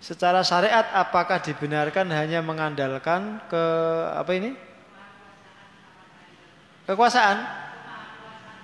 Secara 0.00 0.40
syariat 0.40 0.88
apakah 0.96 1.44
dibenarkan 1.44 2.08
hanya 2.08 2.40
mengandalkan 2.40 3.36
ke 3.52 3.64
apa 4.16 4.32
ini? 4.32 4.56
Kekuasaan. 6.88 7.68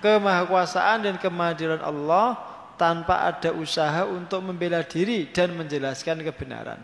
Kemahakuasaan 0.01 1.05
dan 1.05 1.15
kemahadiran 1.21 1.81
Allah 1.85 2.41
tanpa 2.73 3.21
ada 3.29 3.53
usaha 3.53 4.05
untuk 4.09 4.41
membela 4.49 4.81
diri 4.81 5.29
dan 5.29 5.53
menjelaskan 5.53 6.25
kebenaran. 6.25 6.81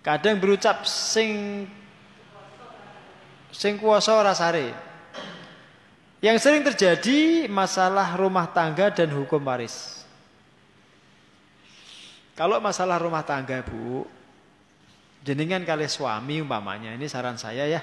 Kadang 0.00 0.40
berucap 0.40 0.88
sing 0.88 1.68
sing 3.52 3.76
kuasa 3.76 4.16
ora 4.16 4.32
sare. 4.32 4.89
Yang 6.20 6.36
sering 6.44 6.60
terjadi 6.60 7.48
masalah 7.48 8.12
rumah 8.12 8.44
tangga 8.44 8.92
dan 8.92 9.08
hukum 9.08 9.40
waris. 9.40 10.04
Kalau 12.36 12.60
masalah 12.60 13.00
rumah 13.00 13.24
tangga, 13.24 13.64
Bu, 13.64 14.04
jenengan 15.24 15.64
kali 15.64 15.88
suami 15.88 16.44
umpamanya, 16.44 16.92
ini 16.92 17.08
saran 17.08 17.40
saya 17.40 17.64
ya. 17.64 17.80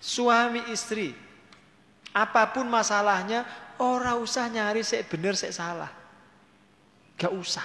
Suami 0.00 0.72
istri. 0.72 1.12
Apa 2.16 2.48
pun 2.48 2.64
masalahnya, 2.68 3.44
orang 3.76 4.16
usah 4.20 4.48
nyari 4.48 4.80
saya 4.80 5.04
benar 5.04 5.36
saya 5.36 5.52
salah. 5.52 5.92
Gak 7.20 7.32
usah. 7.32 7.64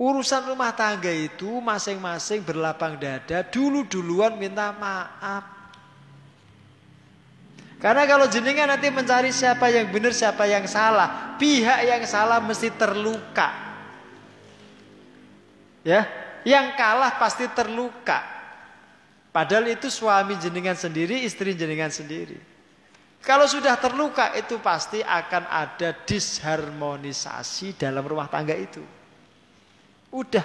Urusan 0.00 0.48
rumah 0.48 0.72
tangga 0.72 1.12
itu 1.12 1.60
masing-masing 1.60 2.40
berlapang 2.40 2.96
dada, 2.96 3.44
dulu-duluan 3.44 4.36
minta 4.40 4.72
maaf. 4.72 5.53
Karena 7.84 8.08
kalau 8.08 8.24
jenengan 8.32 8.72
nanti 8.72 8.88
mencari 8.88 9.28
siapa 9.28 9.68
yang 9.68 9.92
benar, 9.92 10.16
siapa 10.16 10.48
yang 10.48 10.64
salah, 10.64 11.36
pihak 11.36 11.84
yang 11.84 12.00
salah 12.08 12.40
mesti 12.40 12.72
terluka. 12.72 13.52
Ya, 15.84 16.08
yang 16.48 16.72
kalah 16.80 17.20
pasti 17.20 17.44
terluka. 17.52 18.24
Padahal 19.28 19.68
itu 19.68 19.92
suami 19.92 20.32
jenengan 20.40 20.72
sendiri, 20.72 21.28
istri 21.28 21.52
jenengan 21.52 21.92
sendiri. 21.92 22.40
Kalau 23.20 23.44
sudah 23.44 23.76
terluka 23.76 24.32
itu 24.32 24.56
pasti 24.64 25.04
akan 25.04 25.44
ada 25.44 25.92
disharmonisasi 26.08 27.76
dalam 27.76 28.00
rumah 28.08 28.32
tangga 28.32 28.56
itu. 28.56 28.80
Udah. 30.08 30.44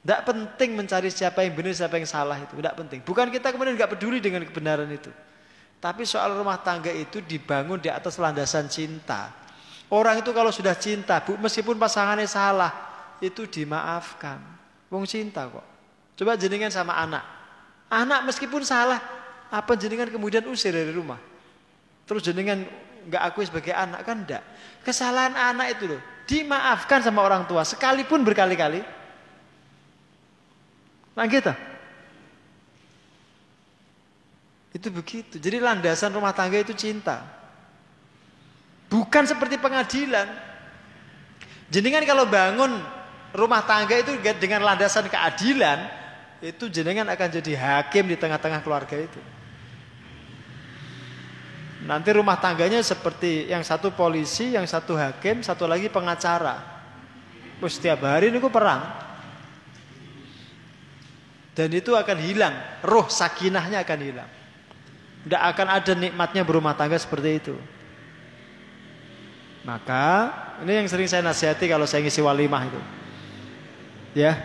Tidak 0.00 0.20
penting 0.24 0.72
mencari 0.72 1.12
siapa 1.12 1.44
yang 1.44 1.52
benar, 1.52 1.76
siapa 1.76 2.00
yang 2.00 2.08
salah 2.08 2.40
itu. 2.40 2.56
Tidak 2.56 2.76
penting. 2.80 3.04
Bukan 3.04 3.28
kita 3.28 3.52
kemudian 3.52 3.76
nggak 3.76 3.92
peduli 3.92 4.24
dengan 4.24 4.40
kebenaran 4.48 4.88
itu. 4.88 5.12
Tapi 5.78 6.02
soal 6.02 6.34
rumah 6.34 6.58
tangga 6.58 6.90
itu 6.90 7.22
dibangun 7.22 7.78
di 7.78 7.86
atas 7.86 8.18
landasan 8.18 8.66
cinta. 8.66 9.30
Orang 9.88 10.20
itu 10.20 10.34
kalau 10.34 10.50
sudah 10.50 10.74
cinta, 10.74 11.22
bu, 11.22 11.38
meskipun 11.38 11.78
pasangannya 11.78 12.26
salah, 12.28 12.70
itu 13.22 13.46
dimaafkan. 13.46 14.42
Wong 14.90 15.06
cinta 15.06 15.46
kok. 15.46 15.64
Coba 16.18 16.34
jenengan 16.34 16.68
sama 16.68 16.98
anak. 16.98 17.24
Anak 17.88 18.26
meskipun 18.26 18.66
salah, 18.66 19.00
apa 19.48 19.72
jenengan 19.78 20.10
kemudian 20.10 20.44
usir 20.50 20.74
dari 20.74 20.92
rumah? 20.92 21.16
Terus 22.04 22.26
jenengan 22.26 22.66
nggak 23.08 23.22
akui 23.32 23.46
sebagai 23.48 23.72
anak 23.72 24.04
kan 24.04 24.26
enggak. 24.26 24.42
Kesalahan 24.84 25.32
anak 25.32 25.78
itu 25.78 25.96
loh 25.96 26.02
dimaafkan 26.28 27.00
sama 27.00 27.24
orang 27.24 27.48
tua 27.48 27.64
sekalipun 27.64 28.20
berkali-kali. 28.20 28.84
Nah 31.16 31.24
gitu. 31.24 31.52
Itu 34.72 34.92
begitu. 34.92 35.40
Jadi 35.40 35.56
landasan 35.60 36.12
rumah 36.12 36.36
tangga 36.36 36.60
itu 36.60 36.76
cinta. 36.76 37.24
Bukan 38.88 39.24
seperti 39.24 39.56
pengadilan. 39.56 40.28
Jenengan 41.68 42.04
kalau 42.08 42.24
bangun 42.24 42.80
rumah 43.36 43.64
tangga 43.64 43.96
itu 44.00 44.16
dengan 44.40 44.64
landasan 44.64 45.08
keadilan, 45.08 45.88
itu 46.40 46.68
jenengan 46.72 47.08
akan 47.12 47.28
jadi 47.40 47.52
hakim 47.56 48.08
di 48.08 48.16
tengah-tengah 48.16 48.64
keluarga 48.64 48.96
itu. 48.96 49.20
Nanti 51.88 52.10
rumah 52.12 52.36
tangganya 52.36 52.82
seperti 52.84 53.48
yang 53.48 53.64
satu 53.64 53.94
polisi, 53.94 54.52
yang 54.52 54.66
satu 54.68 54.98
hakim, 54.98 55.40
satu 55.40 55.64
lagi 55.64 55.88
pengacara. 55.88 56.60
Terus 57.60 57.72
setiap 57.80 58.04
hari 58.04 58.28
ini 58.28 58.40
perang. 58.42 58.82
Dan 61.56 61.74
itu 61.74 61.94
akan 61.94 62.18
hilang, 62.22 62.54
roh 62.86 63.10
sakinahnya 63.10 63.82
akan 63.82 63.98
hilang. 63.98 64.30
Tidak 65.28 65.42
akan 65.44 65.68
ada 65.68 65.92
nikmatnya 65.92 66.40
berumah 66.40 66.72
tangga 66.72 66.96
seperti 66.96 67.36
itu. 67.36 67.54
Maka 69.68 70.32
ini 70.64 70.80
yang 70.80 70.88
sering 70.88 71.04
saya 71.04 71.20
nasihati 71.20 71.68
kalau 71.68 71.84
saya 71.84 72.00
ngisi 72.00 72.24
walimah 72.24 72.64
itu. 72.64 72.80
Ya, 74.16 74.40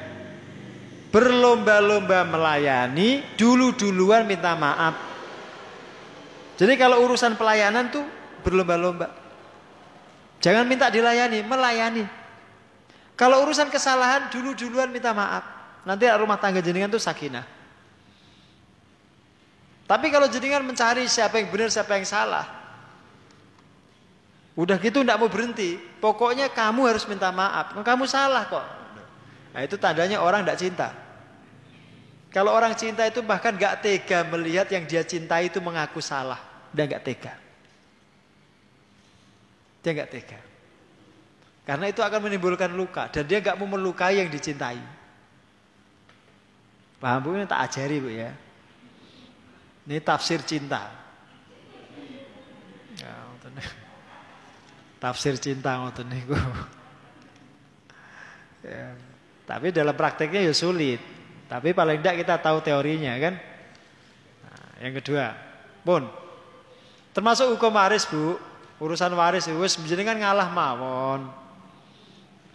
berlomba-lomba 1.08 2.28
melayani, 2.28 3.24
dulu-duluan 3.40 4.28
minta 4.28 4.60
maaf. 4.60 5.00
Jadi 6.60 6.76
kalau 6.76 7.00
urusan 7.08 7.40
pelayanan 7.40 7.88
tuh 7.88 8.04
berlomba-lomba. 8.44 9.08
Jangan 10.44 10.68
minta 10.68 10.92
dilayani, 10.92 11.48
melayani. 11.48 12.04
Kalau 13.16 13.46
urusan 13.46 13.72
kesalahan 13.72 14.28
dulu-duluan 14.34 14.92
minta 14.92 15.16
maaf. 15.16 15.48
Nanti 15.88 16.10
rumah 16.12 16.36
tangga 16.42 16.60
jenengan 16.60 16.92
tuh 16.92 17.00
sakinah. 17.00 17.46
Tapi 19.94 20.10
kalau 20.10 20.26
jenengan 20.26 20.66
mencari 20.66 21.06
siapa 21.06 21.38
yang 21.38 21.54
benar, 21.54 21.70
siapa 21.70 21.94
yang 21.94 22.02
salah. 22.10 22.50
Udah 24.58 24.82
gitu 24.82 25.06
tidak 25.06 25.22
mau 25.22 25.30
berhenti. 25.30 25.78
Pokoknya 26.02 26.50
kamu 26.50 26.90
harus 26.90 27.06
minta 27.06 27.30
maaf. 27.30 27.78
Kamu 27.78 28.10
salah 28.10 28.50
kok. 28.50 28.66
Nah 29.54 29.62
itu 29.62 29.78
tandanya 29.78 30.18
orang 30.18 30.42
tidak 30.42 30.58
cinta. 30.58 30.90
Kalau 32.34 32.58
orang 32.58 32.74
cinta 32.74 33.06
itu 33.06 33.22
bahkan 33.22 33.54
gak 33.54 33.86
tega 33.86 34.26
melihat 34.34 34.66
yang 34.74 34.90
dia 34.90 35.06
cintai 35.06 35.54
itu 35.54 35.62
mengaku 35.62 36.02
salah. 36.02 36.42
Dia 36.74 36.90
gak 36.90 37.06
tega. 37.06 37.34
Dia 39.86 39.92
gak 39.94 40.10
tega. 40.10 40.40
Karena 41.70 41.86
itu 41.94 42.02
akan 42.02 42.34
menimbulkan 42.34 42.74
luka. 42.74 43.14
Dan 43.14 43.30
dia 43.30 43.46
gak 43.46 43.62
mau 43.62 43.70
melukai 43.70 44.18
yang 44.18 44.34
dicintai. 44.34 44.82
Paham 46.98 47.22
Bu? 47.22 47.38
Ini 47.38 47.46
tak 47.46 47.70
ajari 47.70 48.02
Bu 48.02 48.10
ya. 48.10 48.34
Ini 49.84 50.00
tafsir 50.00 50.40
cinta. 50.48 50.88
Ya, 52.96 53.14
tafsir 55.04 55.36
cinta 55.36 55.76
ngoten 55.84 56.08
niku. 56.08 56.36
Ya. 58.64 58.96
Tapi 59.44 59.76
dalam 59.76 59.92
prakteknya 59.92 60.40
ya 60.40 60.56
sulit. 60.56 61.04
Tapi 61.52 61.76
paling 61.76 62.00
tidak 62.00 62.24
kita 62.24 62.36
tahu 62.40 62.64
teorinya 62.64 63.12
kan. 63.20 63.36
Nah, 64.40 64.68
yang 64.80 64.96
kedua, 65.04 65.36
pun 65.84 66.08
termasuk 67.12 67.52
hukum 67.60 67.76
waris 67.76 68.08
bu, 68.08 68.40
urusan 68.80 69.12
waris 69.20 69.52
itu 69.52 70.04
kan 70.08 70.16
ngalah 70.16 70.48
mawon. 70.48 71.28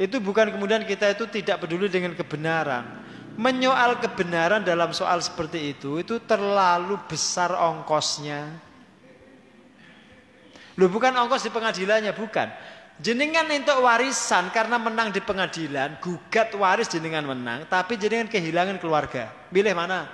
Itu 0.01 0.17
bukan 0.23 0.49
kemudian 0.49 0.87
kita 0.89 1.13
itu 1.13 1.29
tidak 1.29 1.61
peduli 1.61 1.93
dengan 1.93 2.17
kebenaran. 2.17 3.08
Menyoal 3.39 4.03
kebenaran 4.03 4.67
dalam 4.67 4.91
soal 4.91 5.23
seperti 5.23 5.71
itu 5.71 6.03
itu 6.03 6.19
terlalu 6.27 6.99
besar 7.07 7.55
ongkosnya. 7.55 8.51
Lu 10.75 10.91
bukan 10.91 11.15
ongkos 11.15 11.47
di 11.47 11.51
pengadilannya, 11.55 12.11
bukan. 12.19 12.51
Jenengan 12.99 13.47
untuk 13.47 13.79
warisan 13.87 14.51
karena 14.51 14.75
menang 14.75 15.15
di 15.15 15.23
pengadilan, 15.23 16.03
gugat 16.03 16.51
waris 16.59 16.91
jenengan 16.91 17.23
menang, 17.23 17.63
tapi 17.71 17.95
jenengan 17.95 18.27
kehilangan 18.27 18.83
keluarga. 18.83 19.31
Pilih 19.55 19.71
mana? 19.71 20.11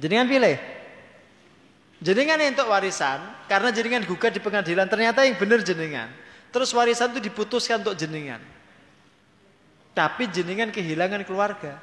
Jenengan 0.00 0.24
pilih. 0.24 0.56
Jenengan 2.00 2.40
untuk 2.40 2.64
warisan 2.72 3.20
karena 3.44 3.68
jenengan 3.76 4.08
gugat 4.08 4.32
di 4.32 4.40
pengadilan, 4.40 4.88
ternyata 4.88 5.20
yang 5.28 5.36
benar 5.36 5.60
jenengan. 5.60 6.08
Terus 6.48 6.72
warisan 6.72 7.12
itu 7.12 7.28
diputuskan 7.28 7.84
untuk 7.84 7.92
jenengan. 7.92 8.40
Tapi 10.00 10.32
jenengan 10.32 10.72
kehilangan 10.72 11.20
keluarga. 11.28 11.76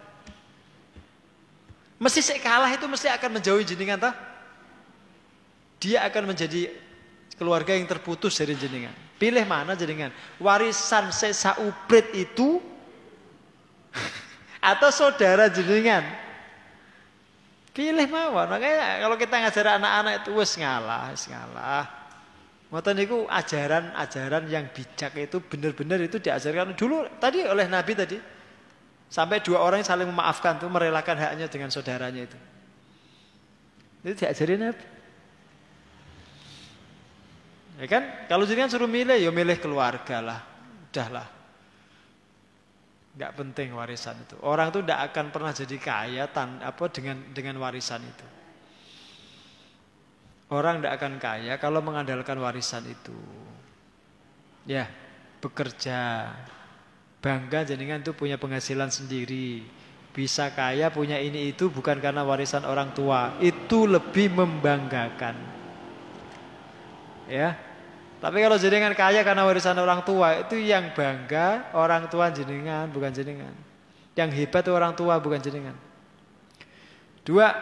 Mesti 2.02 2.42
kalah 2.42 2.74
itu 2.74 2.90
mesti 2.90 3.14
akan 3.14 3.38
menjauhi 3.38 3.62
jenengan 3.62 4.10
toh? 4.10 4.16
Dia 5.78 6.02
akan 6.10 6.34
menjadi 6.34 6.74
keluarga 7.38 7.78
yang 7.78 7.86
terputus 7.86 8.42
dari 8.42 8.58
jenengan. 8.58 8.94
Pilih 9.22 9.46
mana 9.46 9.78
jenengan? 9.78 10.10
Warisan 10.42 11.14
sesa 11.14 11.62
uprit 11.62 12.10
itu 12.18 12.58
atau 14.74 14.90
saudara 14.90 15.46
jenengan? 15.54 16.02
Pilih 17.70 18.10
mawon. 18.10 18.50
Makanya 18.50 19.06
kalau 19.06 19.16
kita 19.22 19.36
ngajar 19.38 19.66
anak-anak 19.78 20.14
itu 20.26 20.30
wes 20.34 20.58
ngalah, 20.58 21.14
wes 21.14 21.30
ngalah. 21.30 21.86
Ngoten 22.68 23.00
niku 23.00 23.24
ajaran-ajaran 23.32 24.44
yang 24.52 24.68
bijak 24.76 25.16
itu 25.16 25.40
benar-benar 25.40 26.04
itu 26.04 26.20
diajarkan 26.20 26.76
dulu 26.76 27.08
tadi 27.16 27.48
oleh 27.48 27.64
Nabi 27.72 27.94
tadi. 27.96 28.18
Sampai 29.08 29.40
dua 29.40 29.64
orang 29.64 29.88
saling 29.88 30.12
memaafkan 30.12 30.60
tuh 30.60 30.68
merelakan 30.68 31.16
haknya 31.16 31.48
dengan 31.48 31.72
saudaranya 31.72 32.28
itu. 32.28 32.38
Itu 34.04 34.20
diajarin 34.20 34.60
Nabi. 34.68 34.86
Ya 37.78 37.88
kan? 37.88 38.04
Kalau 38.28 38.44
jenengan 38.44 38.74
suruh 38.74 38.90
milih, 38.90 39.16
ya 39.16 39.32
milih 39.32 39.64
keluarga 39.64 40.18
lah. 40.20 40.40
Udahlah. 40.92 41.28
Gak 43.18 43.32
penting 43.34 43.74
warisan 43.74 44.18
itu. 44.28 44.36
Orang 44.44 44.76
tuh 44.76 44.84
tidak 44.84 45.14
akan 45.14 45.32
pernah 45.32 45.56
jadi 45.56 45.78
kaya 45.80 46.26
tan 46.30 46.60
apa 46.60 46.86
dengan 46.92 47.22
dengan 47.32 47.58
warisan 47.64 48.04
itu. 48.04 48.37
Orang 50.48 50.80
tidak 50.80 50.96
akan 51.04 51.14
kaya 51.20 51.54
kalau 51.60 51.84
mengandalkan 51.84 52.40
warisan 52.40 52.88
itu. 52.88 53.16
Ya, 54.64 54.88
bekerja. 55.44 56.32
Bangga 57.20 57.68
jenengan 57.68 58.00
tuh 58.00 58.16
punya 58.16 58.40
penghasilan 58.40 58.88
sendiri. 58.88 59.68
Bisa 60.16 60.50
kaya 60.56 60.88
punya 60.88 61.20
ini 61.20 61.52
itu 61.52 61.68
bukan 61.68 62.00
karena 62.00 62.24
warisan 62.24 62.64
orang 62.64 62.96
tua. 62.96 63.36
Itu 63.44 63.86
lebih 63.86 64.32
membanggakan. 64.32 65.36
Ya, 67.28 67.60
tapi 68.18 68.42
kalau 68.42 68.58
jenengan 68.58 68.98
kaya 68.98 69.22
karena 69.22 69.46
warisan 69.46 69.78
orang 69.78 70.02
tua 70.02 70.42
itu 70.42 70.58
yang 70.58 70.90
bangga 70.98 71.70
orang 71.78 72.10
tua 72.10 72.34
jenengan 72.34 72.90
bukan 72.90 73.14
jenengan. 73.14 73.54
Yang 74.18 74.42
hebat 74.42 74.66
itu 74.66 74.74
orang 74.74 74.98
tua 74.98 75.22
bukan 75.22 75.38
jenengan. 75.38 75.78
Dua, 77.22 77.54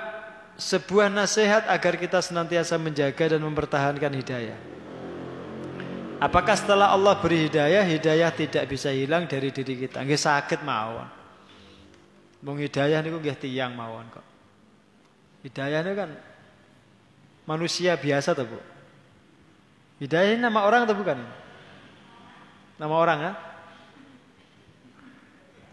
sebuah 0.56 1.12
nasihat 1.12 1.68
agar 1.68 2.00
kita 2.00 2.20
senantiasa 2.24 2.80
menjaga 2.80 3.36
dan 3.36 3.42
mempertahankan 3.44 4.12
hidayah. 4.16 4.60
Apakah 6.20 6.56
setelah 6.56 6.96
Allah 6.96 7.20
beri 7.20 7.52
hidayah, 7.52 7.84
hidayah 7.84 8.32
tidak 8.32 8.72
bisa 8.72 8.88
hilang 8.90 9.28
dari 9.28 9.52
diri 9.52 9.86
kita? 9.86 10.00
Nggih 10.00 10.20
sakit 10.20 10.64
mawon. 10.64 11.08
Mau 12.40 12.56
hidayah 12.56 13.04
niku 13.04 13.20
nggih 13.20 13.36
tiyang 13.36 13.76
mawon 13.76 14.08
kok. 14.08 14.26
Hidayah 15.44 15.84
itu 15.84 15.94
kan 15.94 16.10
manusia 17.44 18.00
biasa 18.00 18.32
tuh, 18.32 18.48
Bu. 18.48 18.60
Hidayah 20.00 20.36
ini 20.36 20.42
nama 20.44 20.64
orang 20.64 20.88
atau 20.88 20.96
bukan? 20.96 21.20
Nama 22.76 22.96
orang 22.96 23.20
ya? 23.20 23.34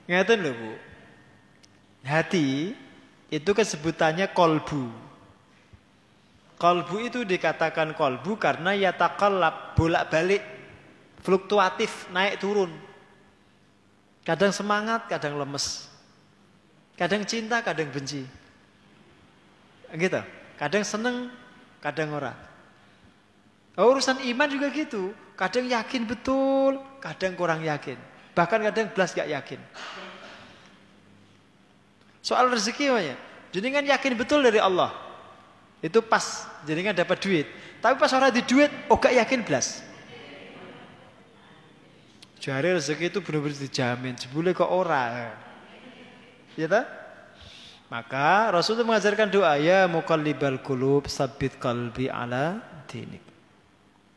Ngeten 0.07 0.39
loh 0.43 0.55
bu. 0.55 0.73
Hati 2.03 2.75
itu 3.33 3.51
kesebutannya 3.57 4.29
kolbu. 4.37 4.93
Kolbu 6.61 6.97
itu 7.01 7.25
dikatakan 7.25 7.97
kolbu 7.97 8.37
karena 8.37 8.77
ya 8.77 8.93
takalab 8.93 9.73
bolak 9.73 10.13
balik 10.13 10.45
fluktuatif 11.25 12.13
naik 12.13 12.37
turun. 12.37 12.69
Kadang 14.23 14.53
semangat, 14.55 15.09
kadang 15.11 15.35
lemes. 15.41 15.91
Kadang 16.95 17.27
cinta, 17.27 17.65
kadang 17.65 17.91
benci. 17.91 18.23
Gitu. 19.91 20.23
Kadang 20.61 20.85
seneng, 20.87 21.33
kadang 21.83 22.15
ora. 22.15 22.37
Oh, 23.75 23.91
urusan 23.97 24.23
iman 24.23 24.47
juga 24.47 24.69
gitu. 24.71 25.11
Kadang 25.35 25.67
yakin 25.67 26.07
betul, 26.07 26.79
kadang 27.03 27.35
kurang 27.35 27.65
yakin. 27.65 27.99
Bahkan 28.37 28.61
kadang 28.71 28.87
belas 28.95 29.11
gak 29.17 29.27
yakin. 29.27 29.59
Soal 32.23 32.47
rezeki 32.49 32.87
ya. 33.03 33.19
Jenengan 33.51 33.85
yakin 33.85 34.15
betul 34.15 34.41
dari 34.41 34.63
Allah. 34.63 34.95
Itu 35.83 36.01
pas 36.01 36.47
jenengan 36.63 36.95
dapat 36.95 37.19
duit. 37.19 37.47
Tapi 37.83 37.99
pas 37.99 38.15
orang 38.15 38.31
di 38.31 38.47
duit, 38.47 38.71
oh 38.87 38.97
gak 38.97 39.13
yakin 39.13 39.43
belas. 39.43 39.83
Jari 42.39 42.79
rezeki 42.79 43.11
itu 43.11 43.19
benar-benar 43.19 43.59
dijamin. 43.59 44.15
Sebule 44.15 44.55
kok 44.55 44.71
ora. 44.71 45.35
Ya 46.55 46.71
tak? 46.71 46.87
Maka 47.91 48.55
Rasul 48.55 48.81
itu 48.81 48.89
mengajarkan 48.89 49.29
doa 49.29 49.59
ya 49.61 49.85
mukallibal 49.85 50.63
qulub 50.65 51.11
sabit 51.11 51.61
qalbi 51.61 52.09
ala 52.09 52.63
dinik. 52.89 53.21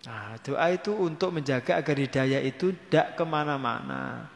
Nah, 0.05 0.37
doa 0.39 0.69
itu 0.69 0.93
untuk 0.93 1.33
menjaga 1.33 1.81
agar 1.81 1.97
hidayah 1.97 2.39
itu 2.45 2.71
tidak 2.87 3.17
ke 3.17 3.23
mana-mana. 3.25 4.29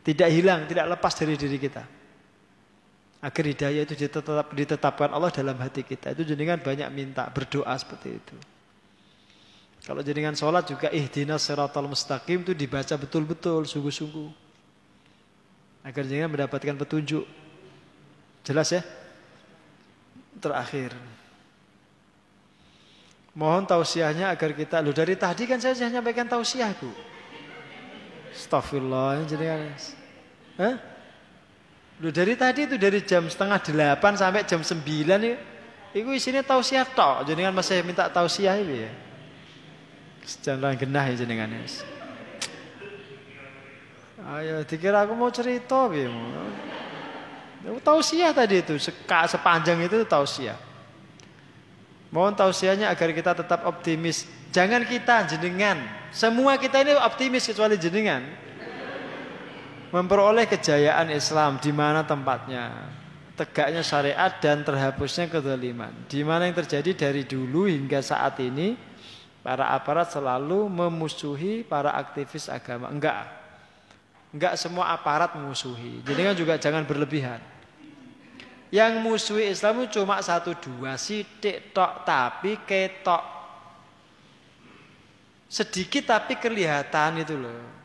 Tidak 0.00 0.28
hilang, 0.32 0.64
tidak 0.64 0.96
lepas 0.96 1.12
dari 1.12 1.36
diri 1.36 1.60
kita. 1.60 1.97
Agar 3.18 3.44
hidayah 3.50 3.82
itu 3.82 3.98
ditetap, 3.98 4.54
ditetapkan 4.54 5.10
Allah 5.10 5.34
dalam 5.34 5.58
hati 5.58 5.82
kita. 5.82 6.14
Itu 6.14 6.22
jenengan 6.22 6.62
banyak 6.62 6.86
minta, 6.94 7.26
berdoa 7.34 7.74
seperti 7.74 8.14
itu. 8.14 8.36
Kalau 9.82 10.04
jenengan 10.06 10.38
sholat 10.38 10.70
juga 10.70 10.86
ihdinas 10.94 11.42
siratal 11.42 11.90
mustaqim 11.90 12.46
itu 12.46 12.54
dibaca 12.54 12.94
betul-betul, 12.94 13.66
sungguh-sungguh. 13.66 14.30
Agar 15.82 16.02
jenengan 16.06 16.30
mendapatkan 16.30 16.78
petunjuk. 16.78 17.26
Jelas 18.46 18.70
ya? 18.70 18.86
Terakhir. 20.38 20.94
Mohon 23.38 23.70
tausiahnya 23.70 24.34
agar 24.34 24.50
kita 24.50 24.82
Loh 24.82 24.90
dari 24.90 25.14
tadi 25.14 25.46
kan 25.46 25.62
saya 25.62 25.78
sudah 25.78 25.94
nyampaikan 25.94 26.26
tausiah 26.26 26.74
Bu 26.74 26.90
Astagfirullah 28.34 29.22
jadi 29.30 29.44
kan 29.46 29.60
Hah? 30.58 30.74
Loh 31.98 32.14
dari 32.14 32.38
tadi 32.38 32.70
itu 32.70 32.78
dari 32.78 33.02
jam 33.02 33.26
setengah 33.26 33.58
delapan 33.58 34.14
sampai 34.14 34.46
jam 34.46 34.62
sembilan 34.62 35.18
ya 35.18 35.36
Iku 35.98 36.14
isinya 36.14 36.44
tausiah 36.44 36.86
tok 36.86 37.26
kan 37.26 37.54
masih 37.54 37.82
minta 37.82 38.06
tausiah 38.06 38.54
ini 38.54 38.86
ya 38.86 38.92
Jangan 40.44 40.78
genah 40.78 41.04
ya 41.10 41.14
jenengan 41.18 41.50
ya 41.50 41.60
Ayo 44.38 44.62
dikira 44.62 45.02
aku 45.02 45.16
mau 45.18 45.32
cerita 45.32 45.90
ya 45.90 46.06
Tausiah 47.82 48.30
tadi 48.30 48.62
itu 48.62 48.78
sepanjang 48.78 49.82
itu 49.82 50.06
tausiah 50.06 50.68
Mohon 52.08 52.40
tausiahnya 52.40 52.88
agar 52.88 53.12
kita 53.12 53.36
tetap 53.36 53.68
optimis. 53.68 54.24
Jangan 54.48 54.80
kita 54.88 55.28
jenengan. 55.28 55.76
Semua 56.08 56.56
kita 56.56 56.80
ini 56.80 56.96
optimis 56.96 57.44
kecuali 57.44 57.76
jenengan. 57.76 58.24
Memperoleh 59.88 60.44
kejayaan 60.44 61.08
Islam 61.12 61.56
di 61.60 61.72
mana 61.72 62.04
tempatnya? 62.04 62.72
Tegaknya 63.38 63.86
syariat 63.86 64.34
dan 64.42 64.66
terhapusnya 64.66 65.30
kezaliman. 65.30 65.94
Di 66.10 66.26
mana 66.26 66.50
yang 66.50 66.58
terjadi? 66.58 66.90
Dari 66.90 67.22
dulu 67.22 67.70
hingga 67.70 68.02
saat 68.02 68.34
ini 68.42 68.74
para 69.46 69.70
aparat 69.70 70.10
selalu 70.10 70.66
memusuhi 70.66 71.62
para 71.62 71.94
aktivis 71.94 72.50
agama. 72.50 72.90
Enggak. 72.90 73.30
Enggak 74.34 74.58
semua 74.58 74.90
aparat 74.90 75.38
memusuhi. 75.38 76.02
Jadi 76.02 76.20
kan 76.20 76.34
juga 76.34 76.54
jangan 76.58 76.82
berlebihan. 76.82 77.38
Yang 78.74 78.92
musuhi 79.00 79.48
Islam 79.48 79.86
itu 79.86 80.02
cuma 80.02 80.20
satu 80.20 80.52
dua 80.58 80.98
sidik 80.98 81.72
tok 81.72 82.04
tapi 82.04 82.58
ketok. 82.66 83.22
Sedikit 85.48 86.12
tapi 86.12 86.36
kelihatan 86.36 87.24
itu 87.24 87.38
loh 87.38 87.77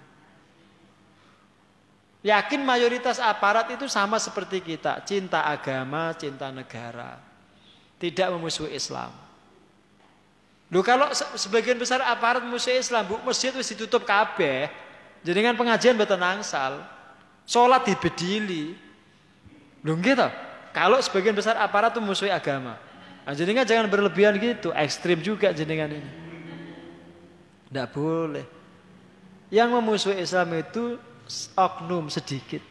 Yakin 2.23 2.63
mayoritas 2.63 3.19
aparat 3.19 3.67
itu 3.75 3.83
sama 3.91 4.15
seperti 4.15 4.63
kita, 4.63 5.03
cinta 5.03 5.43
agama, 5.43 6.15
cinta 6.15 6.47
negara. 6.55 7.19
Tidak 7.99 8.31
memusuhi 8.31 8.71
Islam. 8.71 9.11
Lu 10.71 10.79
kalau 10.79 11.11
sebagian 11.35 11.75
besar 11.75 11.99
aparat 11.99 12.39
memusuhi 12.39 12.79
Islam, 12.79 13.03
bu 13.11 13.19
masjid 13.27 13.51
harus 13.51 13.67
ditutup 13.67 14.07
kabeh. 14.07 14.71
Kan 15.21 15.59
pengajian 15.59 15.99
betul 15.99 16.15
nangsal. 16.15 16.79
Sholat 17.43 17.83
dibedili. 17.83 18.71
Lu 19.83 19.99
gitu. 19.99 20.23
Kalau 20.71 21.03
sebagian 21.03 21.35
besar 21.35 21.59
aparat 21.59 21.91
itu 21.91 21.99
memusuhi 21.99 22.31
agama. 22.31 22.79
Nah, 23.27 23.35
jangan 23.35 23.87
berlebihan 23.91 24.35
gitu, 24.39 24.71
ekstrim 24.71 25.19
juga 25.19 25.51
jenengan 25.51 25.91
ini. 25.91 26.11
Tidak 27.67 27.87
boleh. 27.91 28.47
Yang 29.51 29.69
memusuhi 29.75 30.17
Islam 30.23 30.49
itu 30.57 30.97
oknum 31.55 32.11
sedikit. 32.11 32.61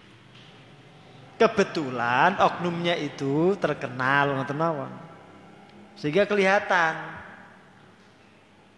Kebetulan 1.40 2.38
oknumnya 2.38 2.94
itu 2.94 3.58
terkenal 3.58 4.38
ngoten 4.38 4.58
mawon. 4.58 4.92
Sehingga 5.98 6.28
kelihatan. 6.28 6.94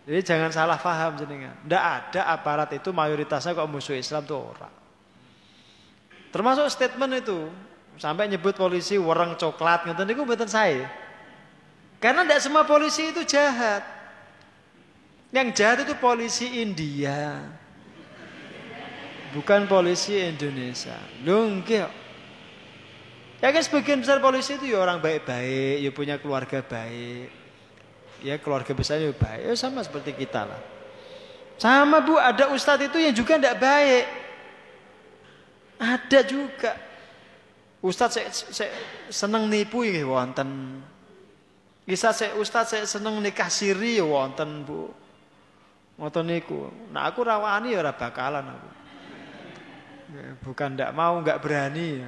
Jadi 0.05 0.21
jangan 0.21 0.51
salah 0.53 0.79
paham 0.81 1.17
jenengan. 1.17 1.57
Tidak 1.65 1.83
ada 1.83 2.23
aparat 2.29 2.73
itu 2.77 2.93
mayoritasnya 2.93 3.57
kok 3.57 3.69
musuh 3.69 3.97
Islam 3.97 4.25
tuh 4.25 4.41
orang. 4.41 4.75
Termasuk 6.33 6.67
statement 6.69 7.25
itu 7.25 7.49
sampai 7.97 8.27
nyebut 8.27 8.59
polisi 8.59 8.99
warang 8.99 9.39
coklat 9.39 9.87
ngoten 9.87 10.05
niku 10.05 10.27
mboten 10.27 10.51
saya. 10.51 10.89
Karena 12.03 12.27
tidak 12.27 12.41
semua 12.45 12.69
polisi 12.69 13.09
itu 13.09 13.25
jahat. 13.25 13.81
Yang 15.33 15.49
jahat 15.57 15.79
itu 15.89 15.95
polisi 15.97 16.61
India. 16.61 17.41
Bukan 19.35 19.67
polisi 19.67 20.15
Indonesia. 20.15 20.95
Enggak. 21.27 21.91
Ya 23.43 23.51
kan 23.51 23.61
sebagian 23.61 24.01
besar 24.01 24.23
polisi 24.23 24.57
itu 24.57 24.73
ya 24.73 24.81
orang 24.81 25.03
baik-baik, 25.03 25.85
ya 25.85 25.91
punya 25.91 26.17
keluarga 26.23 26.63
baik. 26.63 27.29
Ya 28.25 28.41
keluarga 28.41 28.73
besarnya 28.73 29.13
baik, 29.13 29.53
ya 29.53 29.55
sama 29.59 29.85
seperti 29.85 30.17
kita 30.17 30.49
lah. 30.49 30.63
Sama 31.61 32.01
bu, 32.01 32.17
ada 32.17 32.49
ustadz 32.57 32.89
itu 32.89 32.97
yang 32.97 33.13
juga 33.13 33.37
tidak 33.37 33.61
baik. 33.61 34.07
Ada 35.77 36.21
juga. 36.25 36.73
Ustadz 37.85 38.17
saya, 38.17 38.31
saya 38.33 38.73
seneng 39.13 39.51
nipu 39.51 39.85
ya 39.85 40.09
wonten. 40.09 40.81
Bisa 41.85 42.17
saya 42.17 42.33
ustadz 42.41 42.73
saya 42.73 42.89
seneng 42.89 43.21
nikah 43.21 43.53
siri 43.53 44.01
ya 44.01 44.09
wonten 44.09 44.65
bu. 44.65 44.89
Ngoten 46.01 46.25
niku. 46.33 46.73
Nah 46.91 47.13
aku 47.13 47.21
rawani 47.23 47.77
ya 47.77 47.85
bakalan 47.93 48.57
aku. 48.57 48.84
Bukan 50.43 50.79
tidak 50.79 50.95
mau, 50.95 51.19
nggak 51.19 51.41
berani. 51.43 52.03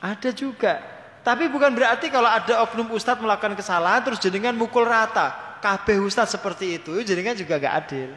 Ada 0.00 0.32
juga. 0.32 0.80
Tapi 1.22 1.46
bukan 1.46 1.70
berarti 1.70 2.10
kalau 2.10 2.26
ada 2.26 2.66
oknum 2.66 2.90
ustadz 2.90 3.22
melakukan 3.22 3.54
kesalahan 3.54 4.02
terus 4.02 4.18
jenengan 4.18 4.56
mukul 4.56 4.82
rata. 4.82 5.58
Kabeh 5.62 6.02
ustadz 6.02 6.34
seperti 6.34 6.82
itu, 6.82 6.90
jenengan 7.06 7.38
juga 7.38 7.60
nggak 7.60 7.76
adil. 7.86 8.10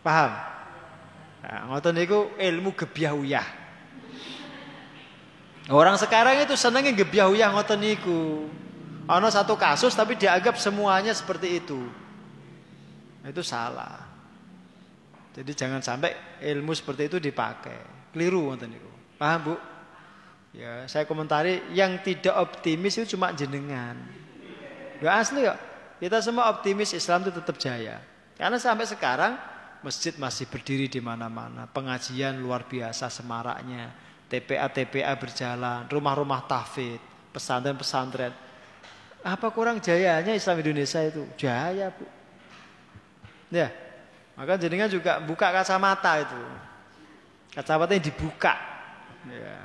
Paham? 0.00 0.32
Nah, 1.42 1.60
ngoten 1.68 1.92
niku 1.92 2.32
ilmu 2.38 2.72
gebyahuyah. 2.72 3.44
Orang 5.70 5.94
sekarang 6.00 6.42
itu 6.42 6.54
senengnya 6.58 6.94
gebyahuyah 6.94 7.52
ngoten 7.52 7.78
niku. 7.82 8.48
Ono 9.10 9.28
satu 9.28 9.58
kasus 9.58 9.92
tapi 9.92 10.14
dianggap 10.14 10.56
semuanya 10.56 11.12
seperti 11.12 11.58
itu. 11.58 11.82
Itu 13.26 13.42
salah. 13.42 14.11
Jadi 15.32 15.52
jangan 15.56 15.80
sampai 15.80 16.12
ilmu 16.44 16.76
seperti 16.76 17.08
itu 17.08 17.16
dipakai. 17.16 18.10
Keliru 18.12 18.52
wonten 18.52 18.68
niku. 18.68 18.92
Paham, 19.16 19.40
Bu? 19.52 19.54
Ya, 20.52 20.84
saya 20.84 21.08
komentari 21.08 21.64
yang 21.72 21.96
tidak 22.04 22.36
optimis 22.36 23.00
itu 23.00 23.16
cuma 23.16 23.32
jenengan. 23.32 23.96
Ya 25.00 25.16
asli 25.16 25.48
kok. 25.48 25.56
Kita 25.96 26.20
semua 26.20 26.52
optimis 26.52 26.92
Islam 26.92 27.24
itu 27.24 27.32
tetap 27.32 27.56
jaya. 27.56 28.04
Karena 28.36 28.60
sampai 28.60 28.84
sekarang 28.84 29.32
masjid 29.80 30.12
masih 30.20 30.44
berdiri 30.50 30.92
di 30.92 31.00
mana-mana. 31.00 31.64
Pengajian 31.64 32.36
luar 32.36 32.68
biasa 32.68 33.08
semaraknya. 33.08 33.88
TPA 34.28 34.68
TPA 34.68 35.12
berjalan, 35.16 35.88
rumah-rumah 35.88 36.44
tahfidz, 36.44 37.00
pesantren-pesantren. 37.32 38.32
Apa 39.22 39.48
kurang 39.54 39.78
jayanya 39.80 40.34
Islam 40.34 40.60
Indonesia 40.60 41.00
itu? 41.04 41.22
Jaya, 41.38 41.88
Bu. 41.94 42.04
Ya, 43.52 43.68
maka 44.32 44.56
jenengan 44.56 44.88
juga 44.88 45.20
buka 45.20 45.52
kacamata 45.52 46.24
itu. 46.24 46.40
Kacamata 47.52 47.92
yang 47.92 48.04
dibuka. 48.04 48.54
Ya. 49.28 49.58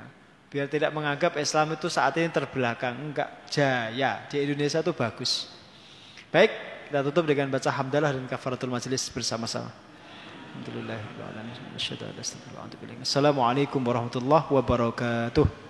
Biar 0.48 0.64
tidak 0.68 0.92
menganggap 0.96 1.36
Islam 1.36 1.76
itu 1.76 1.92
saat 1.92 2.16
ini 2.16 2.32
terbelakang. 2.32 2.96
Enggak, 2.96 3.28
jaya. 3.52 4.24
Di 4.28 4.44
Indonesia 4.44 4.80
itu 4.80 4.92
bagus. 4.96 5.52
Baik, 6.32 6.52
kita 6.88 7.04
tutup 7.04 7.24
dengan 7.28 7.52
baca 7.52 7.68
hamdalah 7.68 8.16
dan 8.16 8.24
kafaratul 8.28 8.72
majelis 8.72 9.08
bersama-sama. 9.12 9.68
Assalamualaikum 13.04 13.80
warahmatullahi 13.84 14.48
wabarakatuh. 14.48 15.67